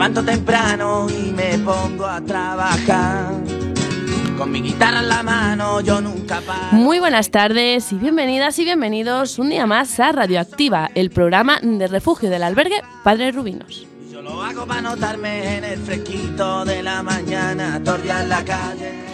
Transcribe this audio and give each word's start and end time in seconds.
levanto 0.00 0.24
temprano 0.24 1.08
y 1.10 1.30
me 1.30 1.58
pongo 1.58 2.06
a 2.06 2.22
trabajar. 2.22 3.34
Con 4.38 4.50
mi 4.50 4.62
guitarra 4.62 5.00
en 5.00 5.10
la 5.10 5.22
mano, 5.22 5.82
yo 5.82 6.00
nunca 6.00 6.40
paro. 6.40 6.72
Muy 6.72 6.98
buenas 7.00 7.30
tardes 7.30 7.92
y 7.92 7.96
bienvenidas 7.96 8.58
y 8.58 8.64
bienvenidos 8.64 9.38
un 9.38 9.50
día 9.50 9.66
más 9.66 10.00
a 10.00 10.10
Radioactiva, 10.12 10.88
el 10.94 11.10
programa 11.10 11.60
de 11.60 11.86
refugio 11.86 12.30
del 12.30 12.44
albergue 12.44 12.80
Padre 13.04 13.30
Rubinos. 13.30 13.86
Yo 14.10 14.22
lo 14.22 14.42
hago 14.42 14.66
para 14.66 14.80
notarme 14.80 15.58
en 15.58 15.64
el 15.64 15.78
fresquito 15.78 16.64
de 16.64 16.82
la 16.82 17.02
mañana, 17.02 17.78
torrear 17.84 18.26
la 18.26 18.42
calle. 18.42 19.09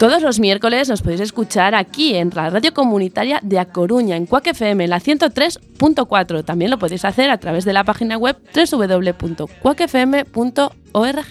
Todos 0.00 0.22
los 0.22 0.40
miércoles 0.40 0.88
nos 0.88 1.02
podéis 1.02 1.20
escuchar 1.20 1.74
aquí 1.74 2.14
en 2.14 2.30
la 2.34 2.48
radio 2.48 2.72
comunitaria 2.72 3.38
de 3.42 3.58
A 3.58 3.66
Coruña, 3.66 4.16
en 4.16 4.24
Cuac 4.24 4.46
FM, 4.46 4.88
la 4.88 4.98
103.4. 4.98 6.42
También 6.42 6.70
lo 6.70 6.78
podéis 6.78 7.04
hacer 7.04 7.30
a 7.30 7.36
través 7.36 7.66
de 7.66 7.74
la 7.74 7.84
página 7.84 8.16
web 8.16 8.38
www.cuacfm.org. 8.54 11.26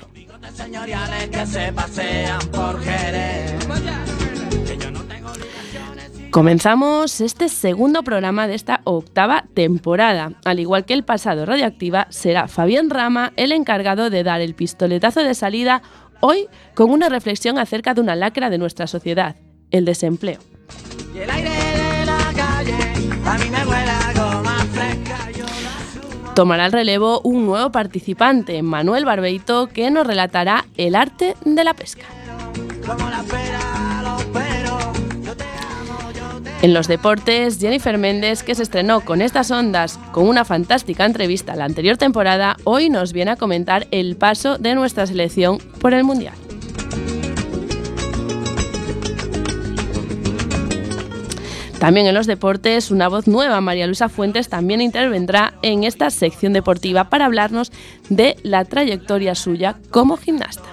Comenzamos 6.29 7.21
este 7.21 7.49
segundo 7.49 8.03
programa 8.03 8.47
de 8.47 8.53
esta 8.53 8.81
octava 8.83 9.45
temporada. 9.55 10.33
Al 10.45 10.59
igual 10.59 10.85
que 10.85 10.93
el 10.93 11.03
pasado 11.03 11.47
Radioactiva, 11.47 12.05
será 12.11 12.47
Fabián 12.47 12.91
Rama 12.91 13.33
el 13.35 13.51
encargado 13.51 14.11
de 14.11 14.23
dar 14.23 14.41
el 14.41 14.53
pistoletazo 14.53 15.23
de 15.23 15.33
salida 15.33 15.81
hoy 16.21 16.47
con 16.75 16.91
una 16.91 17.09
reflexión 17.09 17.57
acerca 17.57 17.93
de 17.93 18.01
una 18.01 18.15
lacra 18.15 18.49
de 18.49 18.57
nuestra 18.57 18.87
sociedad, 18.87 19.35
el 19.71 19.85
desempleo. 19.85 20.39
Tomará 26.35 26.65
el 26.67 26.71
relevo 26.71 27.19
un 27.23 27.45
nuevo 27.45 27.71
participante, 27.71 28.61
Manuel 28.61 29.03
Barbeito, 29.03 29.67
que 29.67 29.91
nos 29.91 30.07
relatará 30.07 30.65
el 30.77 30.95
arte 30.95 31.35
de 31.43 31.63
la 31.63 31.73
pesca. 31.73 32.05
En 36.61 36.73
los 36.73 36.89
deportes, 36.89 37.57
Jennifer 37.57 37.97
Méndez, 37.97 38.43
que 38.43 38.53
se 38.53 38.63
estrenó 38.63 38.99
con 38.99 39.21
estas 39.21 39.49
ondas 39.49 39.97
con 40.11 40.27
una 40.27 40.43
fantástica 40.43 41.05
entrevista 41.05 41.55
la 41.55 41.63
anterior 41.63 41.95
temporada, 41.95 42.57
hoy 42.65 42.89
nos 42.89 43.13
viene 43.13 43.31
a 43.31 43.35
comentar 43.37 43.87
el 43.91 44.17
paso 44.17 44.57
de 44.57 44.75
nuestra 44.75 45.07
selección 45.07 45.59
por 45.79 45.93
el 45.93 46.03
Mundial. 46.03 46.33
También 51.79 52.07
en 52.07 52.13
los 52.13 52.27
deportes, 52.27 52.91
una 52.91 53.07
voz 53.07 53.25
nueva, 53.25 53.61
María 53.61 53.87
Luisa 53.87 54.09
Fuentes, 54.09 54.49
también 54.49 54.81
intervendrá 54.81 55.53
en 55.61 55.85
esta 55.85 56.09
sección 56.09 56.51
deportiva 56.51 57.05
para 57.05 57.23
hablarnos 57.23 57.71
de 58.09 58.35
la 58.43 58.65
trayectoria 58.65 59.33
suya 59.33 59.77
como 59.89 60.17
gimnasta. 60.17 60.63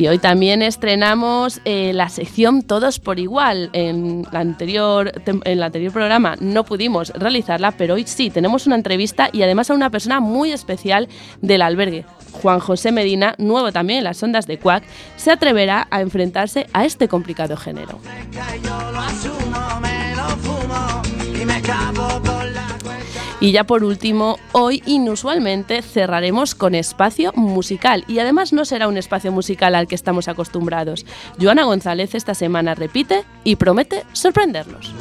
Y 0.00 0.08
hoy 0.08 0.18
también 0.18 0.62
estrenamos 0.62 1.60
eh, 1.66 1.92
la 1.92 2.08
sección 2.08 2.62
Todos 2.62 2.98
por 2.98 3.18
Igual. 3.18 3.68
En, 3.74 4.26
la 4.32 4.40
anterior, 4.40 5.12
en 5.26 5.42
el 5.44 5.62
anterior 5.62 5.92
programa 5.92 6.36
no 6.40 6.64
pudimos 6.64 7.10
realizarla, 7.10 7.72
pero 7.72 7.96
hoy 7.96 8.04
sí, 8.06 8.30
tenemos 8.30 8.66
una 8.66 8.76
entrevista 8.76 9.28
y 9.30 9.42
además 9.42 9.68
a 9.68 9.74
una 9.74 9.90
persona 9.90 10.20
muy 10.20 10.52
especial 10.52 11.06
del 11.42 11.60
albergue. 11.60 12.06
Juan 12.32 12.60
José 12.60 12.92
Medina, 12.92 13.34
nuevo 13.36 13.72
también 13.72 13.98
en 13.98 14.04
las 14.04 14.22
ondas 14.22 14.46
de 14.46 14.58
Cuac, 14.58 14.84
se 15.16 15.32
atreverá 15.32 15.86
a 15.90 16.00
enfrentarse 16.00 16.66
a 16.72 16.86
este 16.86 17.06
complicado 17.06 17.58
género. 17.58 18.00
Y 23.40 23.52
ya 23.52 23.64
por 23.64 23.84
último, 23.84 24.38
hoy 24.52 24.82
inusualmente 24.84 25.80
cerraremos 25.80 26.54
con 26.54 26.74
espacio 26.74 27.32
musical. 27.34 28.04
Y 28.06 28.18
además 28.18 28.52
no 28.52 28.66
será 28.66 28.86
un 28.86 28.98
espacio 28.98 29.32
musical 29.32 29.74
al 29.74 29.88
que 29.88 29.94
estamos 29.94 30.28
acostumbrados. 30.28 31.06
Joana 31.40 31.64
González 31.64 32.14
esta 32.14 32.34
semana 32.34 32.74
repite 32.74 33.24
y 33.42 33.56
promete 33.56 34.04
sorprendernos. 34.12 34.92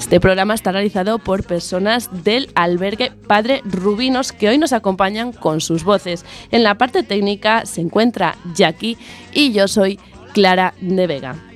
Este 0.00 0.18
programa 0.18 0.54
está 0.54 0.72
realizado 0.72 1.20
por 1.20 1.44
personas 1.44 2.24
del 2.24 2.50
albergue 2.56 3.12
Padre 3.28 3.62
Rubinos 3.64 4.32
que 4.32 4.48
hoy 4.48 4.58
nos 4.58 4.72
acompañan 4.72 5.30
con 5.32 5.60
sus 5.60 5.84
voces. 5.84 6.24
En 6.50 6.64
la 6.64 6.76
parte 6.76 7.04
técnica 7.04 7.64
se 7.64 7.80
encuentra 7.80 8.36
Jackie 8.56 8.98
y 9.32 9.52
yo 9.52 9.68
soy 9.68 10.00
Clara 10.32 10.74
de 10.80 11.06
Vega. 11.06 11.49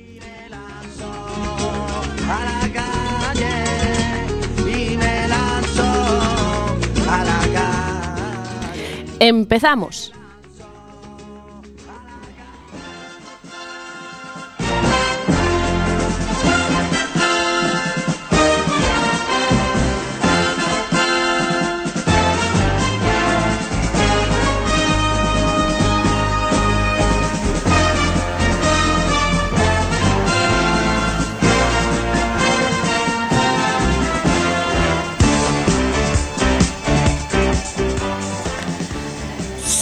Empezamos. 9.27 10.13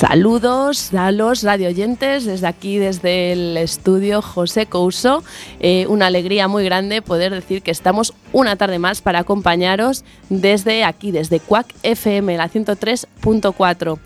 Saludos 0.03 0.93
a 0.95 1.13
los 1.13 1.45
radioyentes 1.45 2.25
desde 2.25 2.49
aquí, 2.49 2.79
desde 2.79 3.31
el 3.31 3.57
estudio 3.57 4.21
José 4.21 4.67
Couso. 4.67 5.23
Eh, 5.61 5.87
una 5.89 6.07
alegría 6.07 6.49
muy 6.49 6.65
grande 6.65 7.03
poder 7.03 7.33
decir 7.33 7.63
que 7.63 7.71
estamos 7.71 8.13
una 8.33 8.57
tarde 8.57 8.81
más 8.81 9.01
para 9.01 9.21
acompañaros 9.21 10.05
desde 10.29 10.83
aquí, 10.83 11.13
desde 11.13 11.39
Cuac 11.39 11.73
FM, 11.85 12.37
la 12.37 12.49
103.4. 12.49 14.01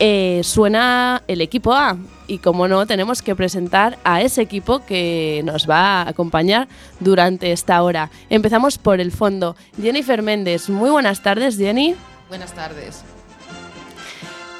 Eh, 0.00 0.40
suena 0.42 1.22
el 1.28 1.40
equipo 1.40 1.72
A 1.72 1.96
y 2.26 2.38
como 2.38 2.66
no 2.66 2.84
tenemos 2.88 3.22
que 3.22 3.36
presentar 3.36 3.96
a 4.02 4.22
ese 4.22 4.42
equipo 4.42 4.84
que 4.84 5.42
nos 5.44 5.70
va 5.70 6.02
a 6.02 6.08
acompañar 6.08 6.66
durante 6.98 7.52
esta 7.52 7.80
hora. 7.84 8.10
Empezamos 8.28 8.76
por 8.76 9.00
el 9.00 9.12
fondo. 9.12 9.54
Jennifer 9.80 10.20
Méndez, 10.20 10.68
muy 10.68 10.90
buenas 10.90 11.22
tardes 11.22 11.56
Jenny. 11.56 11.94
Buenas 12.28 12.52
tardes. 12.54 13.04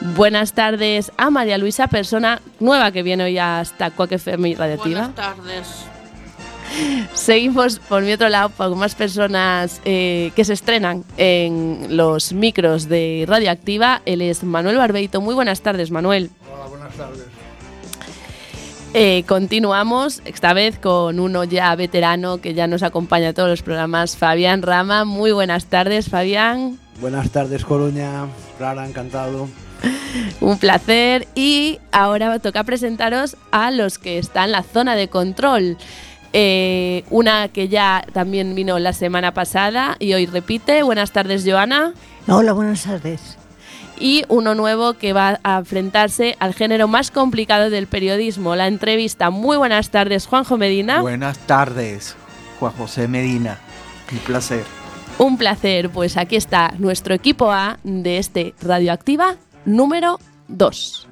Buenas 0.01 0.53
tardes 0.53 1.11
a 1.17 1.31
María 1.31 1.59
Luisa, 1.59 1.89
persona 1.89 2.41
nueva 2.61 2.93
que 2.93 3.03
viene 3.03 3.25
hoy 3.25 3.39
hasta 3.39 3.91
Cuac 3.91 4.13
FM 4.13 4.51
y 4.51 4.55
Radioactiva. 4.55 5.09
Buenas 5.09 5.15
tardes. 5.15 5.67
Seguimos 7.15 7.79
por 7.81 8.03
mi 8.03 8.13
otro 8.13 8.29
lado 8.29 8.51
con 8.51 8.79
más 8.79 8.95
personas 8.95 9.81
eh, 9.85 10.31
que 10.37 10.45
se 10.45 10.53
estrenan 10.53 11.05
en 11.17 11.97
los 11.97 12.33
micros 12.33 12.89
de 12.89 13.25
Radioactiva. 13.27 14.03
Él 14.05 14.23
es 14.23 14.45
Manuel 14.45 14.77
Barbeito. 14.77 15.21
Muy 15.21 15.35
buenas 15.35 15.63
tardes, 15.63 15.91
Manuel. 15.91 16.31
Hola, 16.53 16.67
buenas 16.67 16.95
tardes. 16.95 17.25
Eh, 18.95 19.25
continuamos, 19.27 20.23
esta 20.25 20.55
vez 20.55 20.79
con 20.79 21.21
uno 21.21 21.45
ya 21.45 21.75
veterano 21.77 22.39
que 22.39 22.55
ya 22.55 22.67
nos 22.67 22.83
acompaña 22.83 23.31
a 23.31 23.33
todos 23.35 23.49
los 23.49 23.63
programas, 23.63 24.17
Fabián 24.17 24.63
Rama. 24.63 25.05
Muy 25.05 25.33
buenas 25.33 25.67
tardes, 25.67 26.09
Fabián. 26.09 26.79
Buenas 27.01 27.31
tardes, 27.31 27.65
Coruña. 27.65 28.27
Clara, 28.57 28.87
encantado. 28.87 29.49
Un 30.41 30.59
placer. 30.59 31.27
Y 31.35 31.79
ahora 31.93 32.39
toca 32.39 32.65
presentaros 32.65 33.37
a 33.51 33.71
los 33.71 33.99
que 33.99 34.19
están 34.19 34.47
en 34.47 34.53
la 34.53 34.63
zona 34.63 34.97
de 34.97 35.09
control. 35.09 35.77
Eh, 36.33 37.05
una 37.11 37.49
que 37.49 37.69
ya 37.69 38.05
también 38.13 38.55
vino 38.55 38.79
la 38.79 38.93
semana 38.93 39.33
pasada 39.33 39.97
y 39.99 40.13
hoy 40.13 40.27
repite. 40.27 40.83
Buenas 40.83 41.13
tardes, 41.13 41.45
Joana. 41.47 41.95
Hola, 42.27 42.53
buenas 42.53 42.85
tardes. 42.85 43.39
Y 43.99 44.25
uno 44.29 44.55
nuevo 44.55 44.95
que 44.95 45.13
va 45.13 45.41
a 45.43 45.59
enfrentarse 45.59 46.37
al 46.39 46.55
género 46.55 46.87
más 46.87 47.11
complicado 47.11 47.71
del 47.71 47.87
periodismo, 47.87 48.55
la 48.55 48.69
entrevista. 48.69 49.31
Muy 49.31 49.57
buenas 49.57 49.91
tardes, 49.91 50.27
Juanjo 50.27 50.57
Medina. 50.57 51.01
Buenas 51.01 51.39
tardes, 51.39 52.15
Juan 52.61 52.73
José 52.75 53.09
Medina. 53.09 53.59
Un 54.13 54.19
placer. 54.19 54.65
Un 55.19 55.37
placer, 55.37 55.91
pues 55.91 56.17
aquí 56.17 56.37
está 56.37 56.73
nuestro 56.79 57.13
equipo 57.15 57.51
A 57.51 57.79
de 57.83 58.19
este 58.19 58.55
Radioactiva 58.61 59.37
número 59.69 60.19
2. 60.49 61.07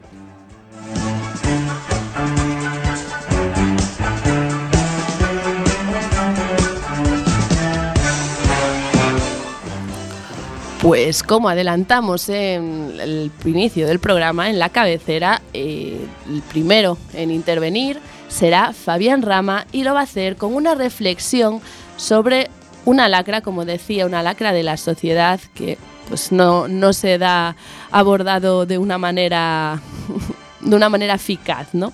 Pues 10.80 11.22
como 11.22 11.48
adelantamos 11.48 12.28
en 12.28 12.96
el 13.00 13.30
inicio 13.44 13.86
del 13.86 13.98
programa, 13.98 14.48
en 14.48 14.58
la 14.58 14.68
cabecera, 14.68 15.42
eh, 15.52 15.98
el 16.28 16.42
primero 16.42 16.96
en 17.12 17.30
intervenir 17.30 17.98
será 18.28 18.72
Fabián 18.72 19.22
Rama 19.22 19.66
y 19.72 19.82
lo 19.82 19.94
va 19.94 20.00
a 20.00 20.04
hacer 20.04 20.36
con 20.36 20.54
una 20.54 20.74
reflexión 20.74 21.60
sobre 21.96 22.48
una 22.84 23.08
lacra, 23.08 23.40
como 23.40 23.64
decía, 23.64 24.06
una 24.06 24.22
lacra 24.22 24.52
de 24.52 24.62
la 24.62 24.76
sociedad 24.76 25.40
que 25.54 25.76
pues 26.08 26.32
no, 26.32 26.68
no 26.68 26.92
se 26.92 27.18
da 27.18 27.56
abordado 27.90 28.66
de 28.66 28.78
una 28.78 28.98
manera 28.98 29.80
de 30.60 30.76
una 30.76 30.88
manera 30.88 31.14
eficaz, 31.14 31.68
¿no? 31.74 31.92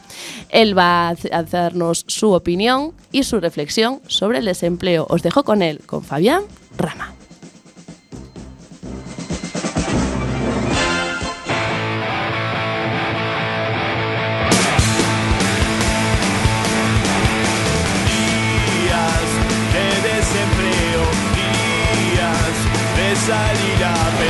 Él 0.48 0.76
va 0.76 1.08
a 1.08 1.14
hacernos 1.32 2.04
su 2.08 2.32
opinión 2.32 2.92
y 3.10 3.24
su 3.24 3.38
reflexión 3.38 4.00
sobre 4.06 4.38
el 4.38 4.46
desempleo. 4.46 5.06
Os 5.08 5.22
dejo 5.22 5.42
con 5.42 5.62
él, 5.62 5.80
con 5.84 6.02
Fabián 6.02 6.42
Rama. 6.76 7.12
De 23.28 24.21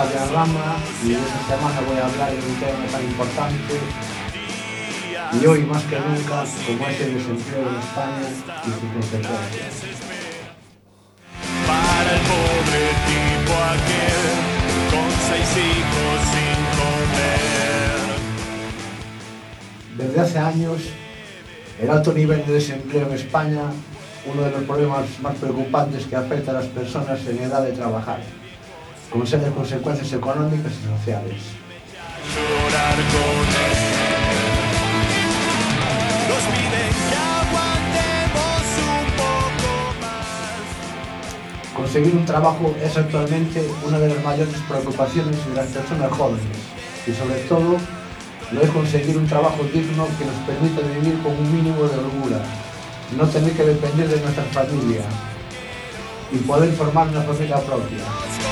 Rama 0.00 0.76
y 1.04 1.12
esta 1.12 1.56
semana 1.56 1.80
voy 1.86 1.98
a 1.98 2.06
hablar 2.06 2.30
de 2.30 2.38
un 2.38 2.54
tema 2.54 2.86
tan 2.90 3.04
importante 3.04 3.74
y 5.38 5.46
hoy 5.46 5.62
más 5.64 5.82
que 5.82 6.00
nunca 6.00 6.42
como 6.66 6.88
es 6.88 7.00
el 7.02 7.14
desempleo 7.16 7.68
en 7.68 7.76
España 7.76 8.26
y 8.64 8.70
sus 8.70 8.90
consecuencias. 8.94 9.84
Para 11.66 12.14
el 12.14 12.20
pobre 12.22 12.82
tipo 13.10 13.52
aquel 13.52 14.24
con 14.90 15.10
seis 15.28 15.50
hijos 15.68 16.18
sin 16.32 16.60
comer. 16.80 18.00
Desde 19.98 20.18
hace 20.18 20.38
años, 20.38 20.80
el 21.78 21.90
alto 21.90 22.14
nivel 22.14 22.46
de 22.46 22.54
desempleo 22.54 23.06
en 23.06 23.12
España, 23.12 23.64
uno 24.32 24.42
de 24.44 24.50
los 24.50 24.62
problemas 24.62 25.04
más 25.20 25.34
preocupantes 25.34 26.06
que 26.06 26.16
afecta 26.16 26.52
a 26.52 26.54
las 26.54 26.66
personas 26.68 27.20
en 27.26 27.38
edad 27.38 27.62
de 27.62 27.72
trabajar, 27.72 28.20
con 29.10 29.26
serias 29.26 29.52
consecuencias 29.52 30.12
económicas 30.12 30.72
y 30.72 30.98
sociales. 30.98 31.42
Conseguir 41.74 42.14
un 42.14 42.24
trabajo 42.24 42.74
es 42.80 42.96
actualmente 42.96 43.66
una 43.86 43.98
de 43.98 44.14
las 44.14 44.22
mayores 44.22 44.54
preocupaciones 44.68 45.48
de 45.48 45.54
las 45.54 45.66
personas 45.66 46.12
jóvenes 46.12 46.44
y 47.06 47.12
sobre 47.12 47.40
todo 47.48 47.78
no 48.52 48.60
es 48.60 48.70
conseguir 48.70 49.16
un 49.16 49.26
trabajo 49.26 49.64
digno 49.72 50.06
que 50.18 50.24
nos 50.24 50.34
permita 50.46 50.82
vivir 50.82 51.20
con 51.22 51.32
un 51.32 51.56
mínimo 51.56 51.82
de 51.84 51.98
holgura, 51.98 52.42
no 53.16 53.26
tener 53.26 53.52
que 53.52 53.64
depender 53.64 54.08
de 54.08 54.20
nuestra 54.20 54.44
familia 54.44 55.02
y 56.30 56.36
poder 56.38 56.72
formar 56.74 57.08
una 57.08 57.22
familia 57.22 57.56
propia. 57.56 58.49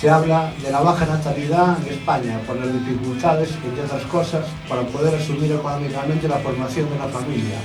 Se 0.00 0.08
habla 0.08 0.52
de 0.62 0.70
la 0.70 0.78
baja 0.80 1.06
natalidad 1.06 1.76
en 1.84 1.94
España 1.94 2.40
por 2.46 2.54
las 2.54 2.72
dificultades, 2.72 3.50
entre 3.64 3.82
otras 3.82 4.04
cosas, 4.04 4.46
para 4.68 4.82
poder 4.82 5.12
asumir 5.16 5.50
económicamente 5.50 6.28
la 6.28 6.38
formación 6.38 6.88
de 6.88 6.94
una 6.94 7.08
familia, 7.08 7.58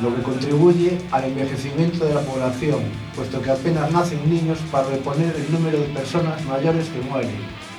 lo 0.00 0.16
que 0.16 0.22
contribuye 0.22 0.98
al 1.10 1.24
envejecimiento 1.24 2.06
de 2.06 2.14
la 2.14 2.22
población, 2.22 2.80
puesto 3.14 3.42
que 3.42 3.50
apenas 3.50 3.92
nacen 3.92 4.30
niños 4.30 4.60
para 4.70 4.88
reponer 4.88 5.36
el 5.36 5.52
número 5.52 5.78
de 5.78 5.88
personas 5.88 6.42
mayores 6.46 6.88
que 6.88 7.02
mueren. 7.02 7.71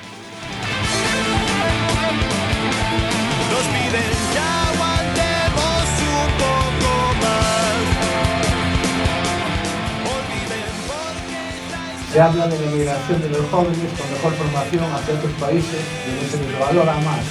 Se 12.13 12.21
habla 12.21 12.45
de 12.45 12.59
la 12.59 12.69
migración 12.69 13.19
de 13.23 13.29
los 13.29 13.41
jóvenes 13.49 13.89
con 13.97 14.05
mejor 14.13 14.33
formación 14.33 14.85
hacia 14.93 15.15
otros 15.15 15.33
países 15.41 15.81
donde 16.05 16.29
se 16.29 16.37
les 16.37 16.59
valora 16.59 16.93
más 17.01 17.25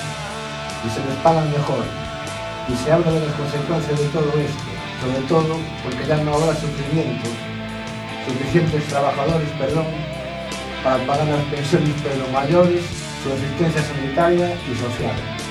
y 0.82 0.90
se 0.90 0.98
les 1.06 1.14
pagan 1.22 1.48
mejor. 1.52 1.84
Y 2.66 2.74
se 2.74 2.90
habla 2.90 3.12
de 3.12 3.20
las 3.20 3.32
consecuencias 3.36 3.96
de 3.96 4.08
todo 4.08 4.26
esto, 4.42 4.64
sobre 4.98 5.22
todo 5.28 5.56
porque 5.84 6.04
ya 6.04 6.16
no 6.24 6.34
habrá 6.34 6.58
sufrimiento, 6.58 7.30
suficientes 8.26 8.82
trabajadores, 8.88 9.48
perdón, 9.56 9.86
para 10.82 10.98
pagar 11.06 11.28
las 11.28 11.44
pensiones 11.44 11.94
los 12.18 12.32
mayores, 12.32 12.82
su 13.22 13.30
asistencia 13.30 13.84
sanitaria 13.84 14.50
y 14.66 14.74
social. 14.74 15.41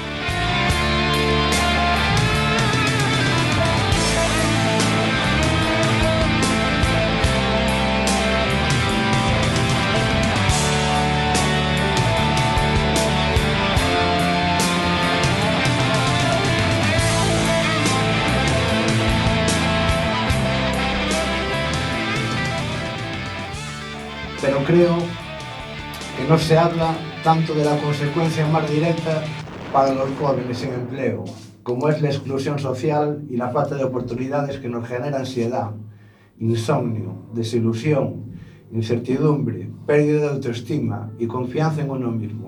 Creo 24.63 24.97
que 26.17 26.27
no 26.27 26.37
se 26.37 26.57
habla 26.57 26.95
tanto 27.23 27.53
de 27.53 27.65
la 27.65 27.77
consecuencia 27.77 28.47
más 28.47 28.69
directa 28.69 29.23
para 29.71 29.93
los 29.93 30.09
jóvenes 30.19 30.63
en 30.63 30.73
empleo, 30.73 31.23
como 31.63 31.89
es 31.89 32.01
la 32.01 32.09
exclusión 32.09 32.59
social 32.59 33.23
y 33.29 33.37
la 33.37 33.49
falta 33.49 33.75
de 33.75 33.83
oportunidades 33.83 34.59
que 34.59 34.69
nos 34.69 34.87
genera 34.87 35.19
ansiedad, 35.19 35.71
insomnio, 36.39 37.27
desilusión, 37.33 38.31
incertidumbre, 38.71 39.69
pérdida 39.85 40.21
de 40.21 40.29
autoestima 40.29 41.11
y 41.19 41.27
confianza 41.27 41.81
en 41.81 41.91
uno 41.91 42.11
mismo. 42.11 42.40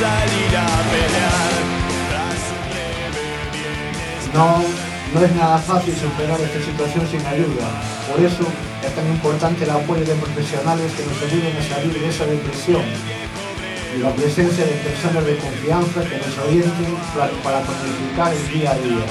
salir 0.00 0.56
a 0.56 0.66
pelear. 0.90 1.52
No, 4.32 4.64
no 5.12 5.26
es 5.26 5.32
nada 5.34 5.58
fácil 5.58 5.94
superar 5.94 6.40
esta 6.40 6.60
situación 6.64 7.06
sin 7.10 7.26
ayuda. 7.26 7.68
Por 8.08 8.24
eso 8.24 8.44
es 8.86 8.94
tan 8.94 9.06
importante 9.06 9.64
el 9.64 9.70
apoyo 9.70 10.04
de 10.04 10.14
profesionales 10.14 10.92
que 10.96 11.04
nos 11.04 11.18
ayuden 11.20 11.54
a 11.54 11.62
salir 11.62 11.92
de 11.92 12.08
esa 12.08 12.24
depresión 12.24 12.82
y 13.94 13.98
la 13.98 14.10
presencia 14.12 14.64
de 14.64 14.72
personas 14.88 15.24
de 15.26 15.36
confianza 15.36 16.00
que 16.08 16.16
nos 16.16 16.38
orienten 16.46 16.96
para, 17.12 17.32
para 17.44 17.60
planificar 17.60 18.32
el 18.32 18.48
día 18.48 18.70
a 18.70 18.78
día. 18.78 19.06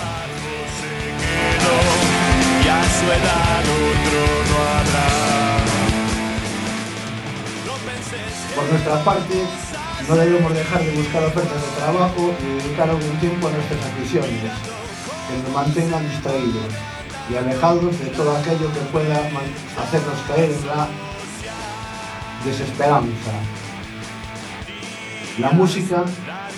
Por 8.56 8.66
nuestra 8.72 9.04
parte, 9.04 9.69
no 10.10 10.16
debemos 10.16 10.52
dejar 10.54 10.84
de 10.84 10.92
buscar 10.92 11.24
ofertas 11.24 11.62
de 11.62 11.70
trabajo 11.78 12.34
y 12.42 12.64
dedicar 12.64 12.90
algún 12.90 13.20
tiempo 13.20 13.48
a 13.48 13.52
nuestras 13.52 13.80
aficiones, 13.86 14.42
que 14.42 15.44
nos 15.44 15.54
mantengan 15.54 16.10
distraídos 16.10 16.74
y 17.30 17.36
alejados 17.36 18.00
de 18.00 18.08
todo 18.08 18.36
aquello 18.36 18.74
que 18.74 18.80
pueda 18.92 19.18
hacernos 19.18 20.20
caer 20.28 20.50
en 20.50 20.68
la 20.68 20.88
desesperanza. 22.44 23.32
La 25.38 25.52
música, 25.52 26.04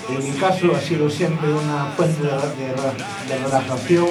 en 0.07 0.23
mi 0.23 0.39
caso, 0.39 0.73
ha 0.73 0.79
sido 0.79 1.09
siempre 1.09 1.53
una 1.53 1.87
fuente 1.97 2.23
de, 2.23 3.37
relajación 3.37 4.07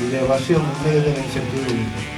y 0.00 0.04
de 0.10 0.18
evasión 0.18 0.60
en 0.60 0.88
medio 0.88 1.02
de 1.02 1.12
la 1.12 1.24
incertidumbre. 1.24 2.16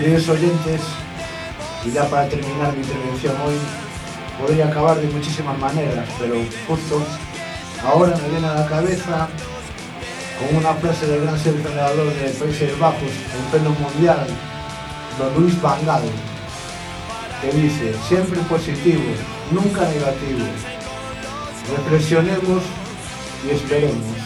Queridos 0.00 0.30
oyentes, 0.30 0.80
y 1.84 1.90
ya 1.90 2.08
para 2.08 2.26
terminar 2.26 2.72
mi 2.72 2.82
intervención 2.82 3.34
hoy, 3.44 3.54
podría 4.40 4.68
acabar 4.68 4.98
de 4.98 5.06
muchísimas 5.08 5.58
maneras, 5.58 6.08
pero 6.18 6.36
justo 6.66 7.04
ahora 7.84 8.16
me 8.16 8.30
viene 8.30 8.46
a 8.46 8.54
la 8.54 8.66
cabeza 8.66 9.28
con 10.38 10.56
una 10.56 10.72
frase 10.72 11.06
del 11.06 11.20
gran 11.20 11.38
seleccionador 11.38 12.14
de 12.14 12.30
Países 12.30 12.78
Bajos 12.78 13.02
en 13.02 13.50
pleno 13.50 13.76
mundial, 13.78 14.26
don 15.18 15.34
Luis 15.42 15.60
Van 15.60 15.84
Gaal, 15.84 16.04
que 17.42 17.58
dice, 17.58 17.94
siempre 18.08 18.40
positivo, 18.48 19.02
nunca 19.50 19.82
negativo. 19.82 20.46
Reflexionemos 21.76 22.62
y 23.46 23.50
esperemos. 23.50 24.16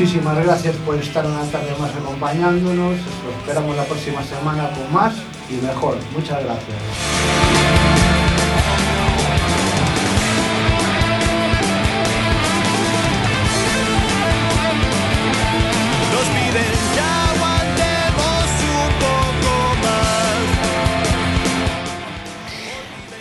Muchísimas 0.00 0.42
gracias 0.44 0.76
por 0.76 0.96
estar 0.96 1.26
una 1.26 1.42
tarde 1.50 1.74
más 1.78 1.94
acompañándonos. 1.94 2.94
Os 2.94 3.36
esperamos 3.40 3.76
la 3.76 3.84
próxima 3.84 4.22
semana 4.22 4.70
con 4.70 4.92
más 4.92 5.14
y 5.50 5.54
mejor. 5.64 5.96
Muchas 6.16 6.42
gracias. 6.42 7.69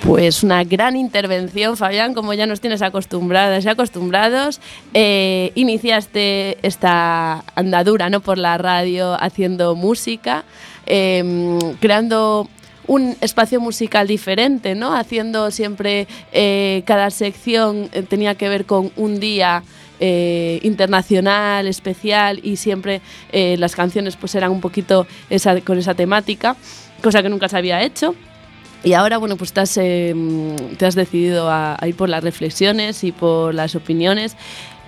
Pues 0.10 0.42
una 0.42 0.64
gran 0.64 0.96
intervención, 0.96 1.78
Fabián, 1.78 2.16
como 2.16 2.34
ya 2.34 2.48
nos 2.48 2.62
tienes 2.62 2.82
acostumbradas 2.82 3.64
y 3.64 3.70
acostumbrados. 3.70 4.60
Eh, 4.96 5.52
iniciaste 5.54 6.58
esta 6.64 7.44
andadura 7.54 8.10
¿no? 8.10 8.20
por 8.20 8.40
la 8.40 8.58
radio 8.58 9.14
haciendo 9.22 9.76
música, 9.76 10.46
eh, 10.88 11.60
creando 11.80 12.50
un 12.88 13.18
espacio 13.22 13.62
musical 13.62 14.08
diferente, 14.08 14.74
¿no? 14.74 14.96
Haciendo 14.96 15.52
siempre 15.52 16.08
eh, 16.32 16.82
cada 16.88 17.12
sección 17.12 17.88
eh, 17.94 18.02
tenía 18.02 18.34
que 18.34 18.50
ver 18.50 18.66
con 18.66 18.92
un 18.96 19.20
día 19.20 19.62
internacional, 20.02 21.68
especial 21.68 22.40
y 22.42 22.56
siempre 22.56 23.02
eh, 23.34 23.58
las 23.60 23.76
canciones 23.76 24.16
pues 24.16 24.34
eran 24.34 24.50
un 24.50 24.62
poquito 24.62 25.06
esa, 25.30 25.60
con 25.60 25.78
esa 25.78 25.94
temática, 25.94 26.56
cosa 27.04 27.22
que 27.22 27.28
nunca 27.28 27.50
se 27.50 27.58
había 27.58 27.84
hecho. 27.84 28.16
Y 28.84 28.94
ahora, 28.94 29.18
bueno, 29.18 29.36
pues 29.36 29.52
te 29.52 29.62
has, 29.62 29.78
eh, 29.78 30.16
te 30.78 30.86
has 30.86 30.96
decidido 30.96 31.50
a, 31.50 31.78
a 31.80 31.88
ir 31.88 31.96
por 31.96 32.10
las 32.10 32.24
reflexiones 32.24 33.04
y 33.04 33.12
por 33.12 33.54
las 33.54 33.76
opiniones. 33.76 34.38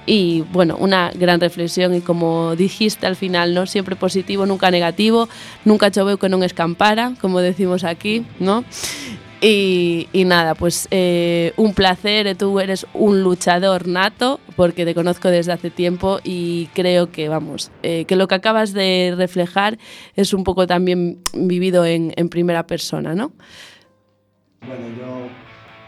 Y 0.06 0.44
bueno, 0.52 0.78
una 0.80 1.12
gran 1.14 1.40
reflexión 1.40 1.94
y 1.94 2.02
como 2.02 2.56
dijiste 2.56 3.06
al 3.06 3.16
final, 3.16 3.54
¿no? 3.54 3.68
Siempre 3.68 3.96
positivo, 3.96 4.46
nunca 4.46 4.72
negativo, 4.72 5.30
nunca 5.64 5.92
choveu 5.92 6.18
que 6.18 6.26
non 6.26 6.42
escampara, 6.42 7.14
como 7.22 7.38
decimos 7.38 7.86
aquí, 7.86 8.26
¿no? 8.42 8.66
Y, 9.42 10.08
y 10.14 10.26
nada, 10.26 10.54
pues 10.54 10.88
eh, 10.90 11.54
un 11.58 11.74
placer, 11.74 12.36
tú 12.36 12.60
eres 12.60 12.86
un 12.94 13.22
luchador 13.22 13.88
nato, 13.88 14.40
porque 14.56 14.86
te 14.86 14.94
conozco 14.94 15.30
desde 15.30 15.54
hace 15.54 15.70
tiempo 15.70 16.20
y 16.24 16.70
creo 16.74 17.12
que, 17.12 17.30
vamos, 17.30 17.72
eh, 17.82 18.06
que 18.06 18.16
lo 18.16 18.28
que 18.28 18.36
acabas 18.36 18.74
de 18.74 19.14
reflejar 19.16 19.78
es 20.16 20.34
un 20.34 20.44
poco 20.44 20.66
también 20.66 21.22
vivido 21.34 21.86
en, 21.86 22.14
en 22.18 22.30
primera 22.30 22.66
persona, 22.66 23.14
¿no? 23.14 23.34
Bueno, 24.68 24.88
yo 24.96 25.28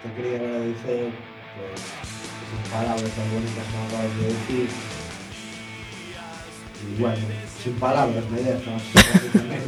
te 0.02 0.16
quería 0.16 0.40
agradecer 0.40 1.12
pues, 1.56 1.80
esas 1.80 2.70
palabras 2.72 3.12
tan 3.12 3.32
bonitas 3.32 3.66
que 3.68 3.78
me 3.78 3.86
acabas 3.86 4.18
de 4.18 4.26
decir. 4.26 4.70
Y 6.82 7.02
bueno, 7.02 7.22
sin 7.64 7.74
palabras 7.74 8.24
me 8.30 8.42
dejas, 8.42 8.82
prácticamente. 8.94 9.64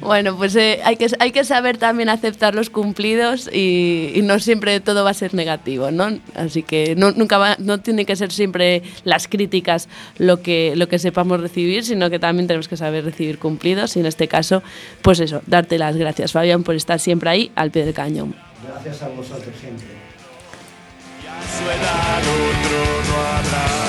Bueno, 0.00 0.36
pues 0.36 0.56
eh, 0.56 0.80
hay, 0.84 0.96
que, 0.96 1.06
hay 1.18 1.30
que 1.30 1.44
saber 1.44 1.78
también 1.78 2.08
aceptar 2.08 2.54
los 2.54 2.70
cumplidos 2.70 3.48
y, 3.52 4.12
y 4.14 4.22
no 4.22 4.38
siempre 4.38 4.80
todo 4.80 5.04
va 5.04 5.10
a 5.10 5.14
ser 5.14 5.34
negativo, 5.34 5.90
¿no? 5.90 6.18
Así 6.34 6.62
que 6.62 6.96
no, 6.96 7.12
nunca 7.12 7.38
va, 7.38 7.56
no 7.58 7.78
tiene 7.78 8.04
que 8.04 8.16
ser 8.16 8.32
siempre 8.32 8.82
las 9.04 9.28
críticas 9.28 9.88
lo 10.18 10.42
que, 10.42 10.74
lo 10.76 10.88
que 10.88 10.98
sepamos 10.98 11.40
recibir, 11.40 11.84
sino 11.84 12.10
que 12.10 12.18
también 12.18 12.46
tenemos 12.46 12.68
que 12.68 12.76
saber 12.76 13.04
recibir 13.04 13.38
cumplidos 13.38 13.96
y 13.96 14.00
en 14.00 14.06
este 14.06 14.28
caso, 14.28 14.62
pues 15.02 15.20
eso, 15.20 15.42
darte 15.46 15.78
las 15.78 15.96
gracias, 15.96 16.32
Fabián, 16.32 16.64
por 16.64 16.74
estar 16.74 16.98
siempre 16.98 17.30
ahí 17.30 17.52
al 17.54 17.70
pie 17.70 17.84
del 17.84 17.94
cañón. 17.94 18.34
Gracias 18.66 19.02
a 19.02 19.08
vosotros 19.08 19.54
siempre. 19.60 19.86
Y 21.22 21.26
a 21.26 21.40
su 21.42 21.64
edad 21.70 22.18
otro 22.18 23.10
no 23.10 23.16
habrá. 23.16 23.87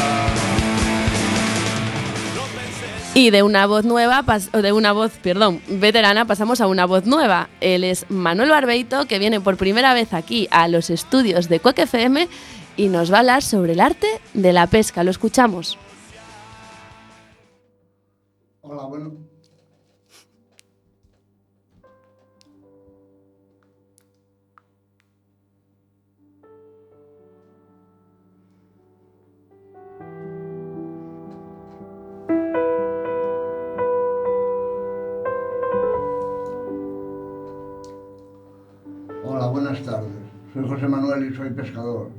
Y 3.16 3.32
de 3.32 3.44
una 3.44 3.66
voz 3.66 3.86
nueva, 3.86 4.24
de 4.54 4.72
una 4.72 4.94
voz, 4.94 5.12
perdón, 5.22 5.62
veterana, 5.68 6.26
pasamos 6.26 6.62
a 6.62 6.68
una 6.68 6.86
voz 6.86 7.06
nueva. 7.06 7.50
Él 7.60 7.84
es 7.84 8.06
Manuel 8.10 8.50
Barbeito, 8.50 9.06
que 9.06 9.20
viene 9.20 9.42
por 9.42 9.58
primera 9.58 9.94
vez 9.94 10.14
aquí 10.14 10.48
a 10.52 10.68
los 10.68 10.90
estudios 10.90 11.50
de 11.50 11.60
Cuec 11.60 11.80
FM 11.80 12.30
y 12.78 12.88
nos 12.88 13.12
va 13.12 13.18
a 13.18 13.20
hablar 13.20 13.44
sobre 13.44 13.74
el 13.74 13.80
arte 13.80 14.08
de 14.34 14.54
la 14.54 14.68
pesca. 14.68 15.04
Lo 15.04 15.12
escuchamos. 15.12 15.78
Hola, 18.62 18.84
bueno. 18.84 19.29
Soy 40.60 40.68
José 40.68 40.90
Manuel 40.90 41.32
y 41.32 41.34
soy 41.34 41.52
pescador. 41.52 42.10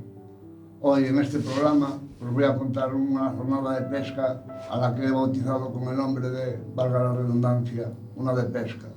Hoy 0.79 1.05
en 1.05 1.19
este 1.19 1.37
programa 1.37 1.99
os 2.19 2.33
voy 2.33 2.43
a 2.43 2.57
contar 2.57 2.91
una 2.95 3.29
jornada 3.29 3.79
de 3.79 3.85
pesca 3.85 4.43
a 4.67 4.77
la 4.79 4.95
que 4.95 5.05
he 5.05 5.11
bautizado 5.11 5.71
con 5.71 5.83
el 5.89 5.95
nombre 5.95 6.27
de, 6.27 6.59
valga 6.73 7.03
la 7.03 7.13
redundancia, 7.13 7.91
una 8.15 8.33
de 8.33 8.43
pesca. 8.45 8.87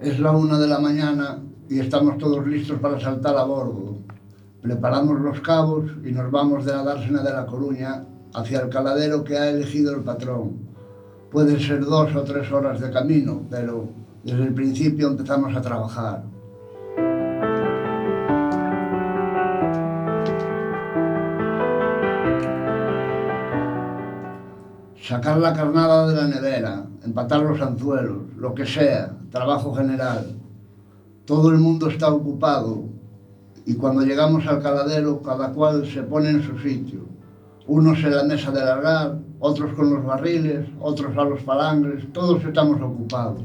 Es 0.00 0.18
la 0.18 0.32
una 0.32 0.58
de 0.58 0.66
la 0.66 0.80
mañana 0.80 1.38
y 1.68 1.78
estamos 1.78 2.18
todos 2.18 2.44
listos 2.48 2.80
para 2.80 2.98
saltar 2.98 3.36
a 3.36 3.44
bordo. 3.44 3.96
Preparamos 4.66 5.20
los 5.20 5.40
cabos 5.42 5.84
y 6.04 6.10
nos 6.10 6.28
vamos 6.32 6.64
de 6.64 6.72
la 6.72 6.82
dársena 6.82 7.22
de 7.22 7.32
La 7.32 7.46
Coruña 7.46 8.02
hacia 8.34 8.62
el 8.62 8.68
caladero 8.68 9.22
que 9.22 9.38
ha 9.38 9.48
elegido 9.48 9.94
el 9.94 10.02
patrón. 10.02 10.56
Pueden 11.30 11.60
ser 11.60 11.84
dos 11.84 12.12
o 12.16 12.22
tres 12.24 12.50
horas 12.50 12.80
de 12.80 12.90
camino, 12.90 13.42
pero 13.48 13.88
desde 14.24 14.42
el 14.42 14.52
principio 14.52 15.06
empezamos 15.06 15.54
a 15.54 15.62
trabajar. 15.62 16.24
Sacar 25.00 25.38
la 25.38 25.52
carnada 25.52 26.08
de 26.08 26.16
la 26.16 26.26
nevera, 26.26 26.86
empatar 27.04 27.42
los 27.42 27.60
anzuelos, 27.60 28.34
lo 28.36 28.52
que 28.52 28.66
sea, 28.66 29.16
trabajo 29.30 29.72
general. 29.76 30.34
Todo 31.24 31.52
el 31.52 31.58
mundo 31.58 31.88
está 31.88 32.12
ocupado 32.12 32.95
y 33.66 33.74
cuando 33.74 34.02
llegamos 34.02 34.46
al 34.46 34.62
caladero 34.62 35.20
cada 35.20 35.52
cual 35.52 35.84
se 35.86 36.04
pone 36.04 36.30
en 36.30 36.42
su 36.42 36.56
sitio. 36.60 37.00
Unos 37.66 37.98
en 38.04 38.14
la 38.14 38.22
mesa 38.22 38.52
de 38.52 38.64
largar, 38.64 39.18
otros 39.40 39.74
con 39.74 39.92
los 39.92 40.04
barriles, 40.04 40.68
otros 40.80 41.18
a 41.18 41.24
los 41.24 41.42
palangres, 41.42 42.04
todos 42.12 42.44
estamos 42.44 42.80
ocupados. 42.80 43.42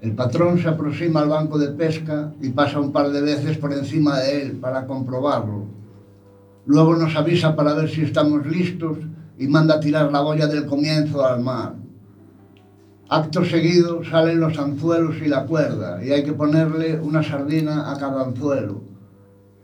El 0.00 0.12
patrón 0.14 0.58
se 0.58 0.68
aproxima 0.68 1.20
al 1.20 1.28
banco 1.28 1.58
de 1.58 1.68
pesca 1.68 2.32
y 2.40 2.48
pasa 2.48 2.80
un 2.80 2.92
par 2.92 3.10
de 3.10 3.20
veces 3.20 3.58
por 3.58 3.74
encima 3.74 4.20
de 4.20 4.42
él 4.42 4.52
para 4.52 4.86
comprobarlo. 4.86 5.64
Luego 6.64 6.96
nos 6.96 7.14
avisa 7.14 7.54
para 7.54 7.74
ver 7.74 7.90
si 7.90 8.02
estamos 8.02 8.46
listos 8.46 8.96
y 9.38 9.46
manda 9.46 9.80
tirar 9.80 10.10
la 10.12 10.20
boya 10.20 10.46
del 10.46 10.66
comienzo 10.66 11.24
al 11.24 11.40
mar. 11.40 11.74
Acto 13.08 13.44
seguido 13.44 14.02
salen 14.04 14.40
los 14.40 14.58
anzuelos 14.58 15.16
y 15.24 15.28
la 15.28 15.44
cuerda 15.44 16.02
y 16.02 16.10
hay 16.10 16.24
que 16.24 16.32
ponerle 16.32 16.98
una 16.98 17.22
sardina 17.22 17.92
a 17.92 17.98
cada 17.98 18.24
anzuelo. 18.24 18.82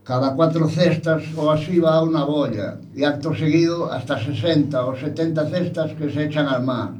Cada 0.04 0.34
cuatro 0.34 0.68
cestas 0.68 1.22
o 1.36 1.50
así 1.50 1.78
va 1.78 2.02
una 2.02 2.24
boya 2.24 2.78
y 2.94 3.04
acto 3.04 3.34
seguido 3.34 3.90
hasta 3.90 4.18
60 4.18 4.84
o 4.84 4.96
70 4.96 5.48
cestas 5.48 5.92
que 5.92 6.10
se 6.10 6.24
echan 6.24 6.48
al 6.48 6.64
mar. 6.64 7.00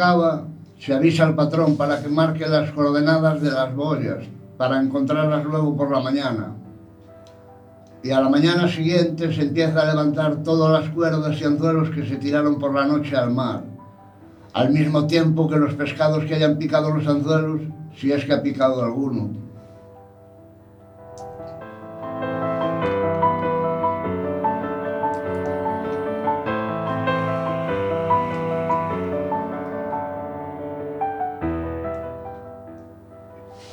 Acaba, 0.00 0.46
se 0.78 0.94
avisa 0.94 1.26
al 1.26 1.34
patrón 1.34 1.76
para 1.76 2.00
que 2.00 2.08
marque 2.08 2.48
las 2.48 2.70
coordenadas 2.70 3.42
de 3.42 3.50
las 3.50 3.74
boyas, 3.74 4.24
para 4.56 4.80
encontrarlas 4.80 5.44
luego 5.44 5.76
por 5.76 5.90
la 5.90 6.00
mañana. 6.00 6.54
Y 8.02 8.10
a 8.10 8.22
la 8.22 8.30
mañana 8.30 8.66
siguiente 8.66 9.30
se 9.30 9.42
empieza 9.42 9.82
a 9.82 9.90
levantar 9.90 10.42
todas 10.42 10.80
las 10.80 10.90
cuerdas 10.94 11.38
y 11.38 11.44
anzuelos 11.44 11.90
que 11.90 12.06
se 12.06 12.16
tiraron 12.16 12.58
por 12.58 12.74
la 12.74 12.86
noche 12.86 13.14
al 13.14 13.30
mar, 13.30 13.62
al 14.54 14.70
mismo 14.70 15.06
tiempo 15.06 15.46
que 15.46 15.56
los 15.56 15.74
pescados 15.74 16.24
que 16.24 16.36
hayan 16.36 16.56
picado 16.56 16.94
los 16.94 17.06
anzuelos, 17.06 17.60
si 17.94 18.10
es 18.10 18.24
que 18.24 18.32
ha 18.32 18.42
picado 18.42 18.82
alguno. 18.82 19.28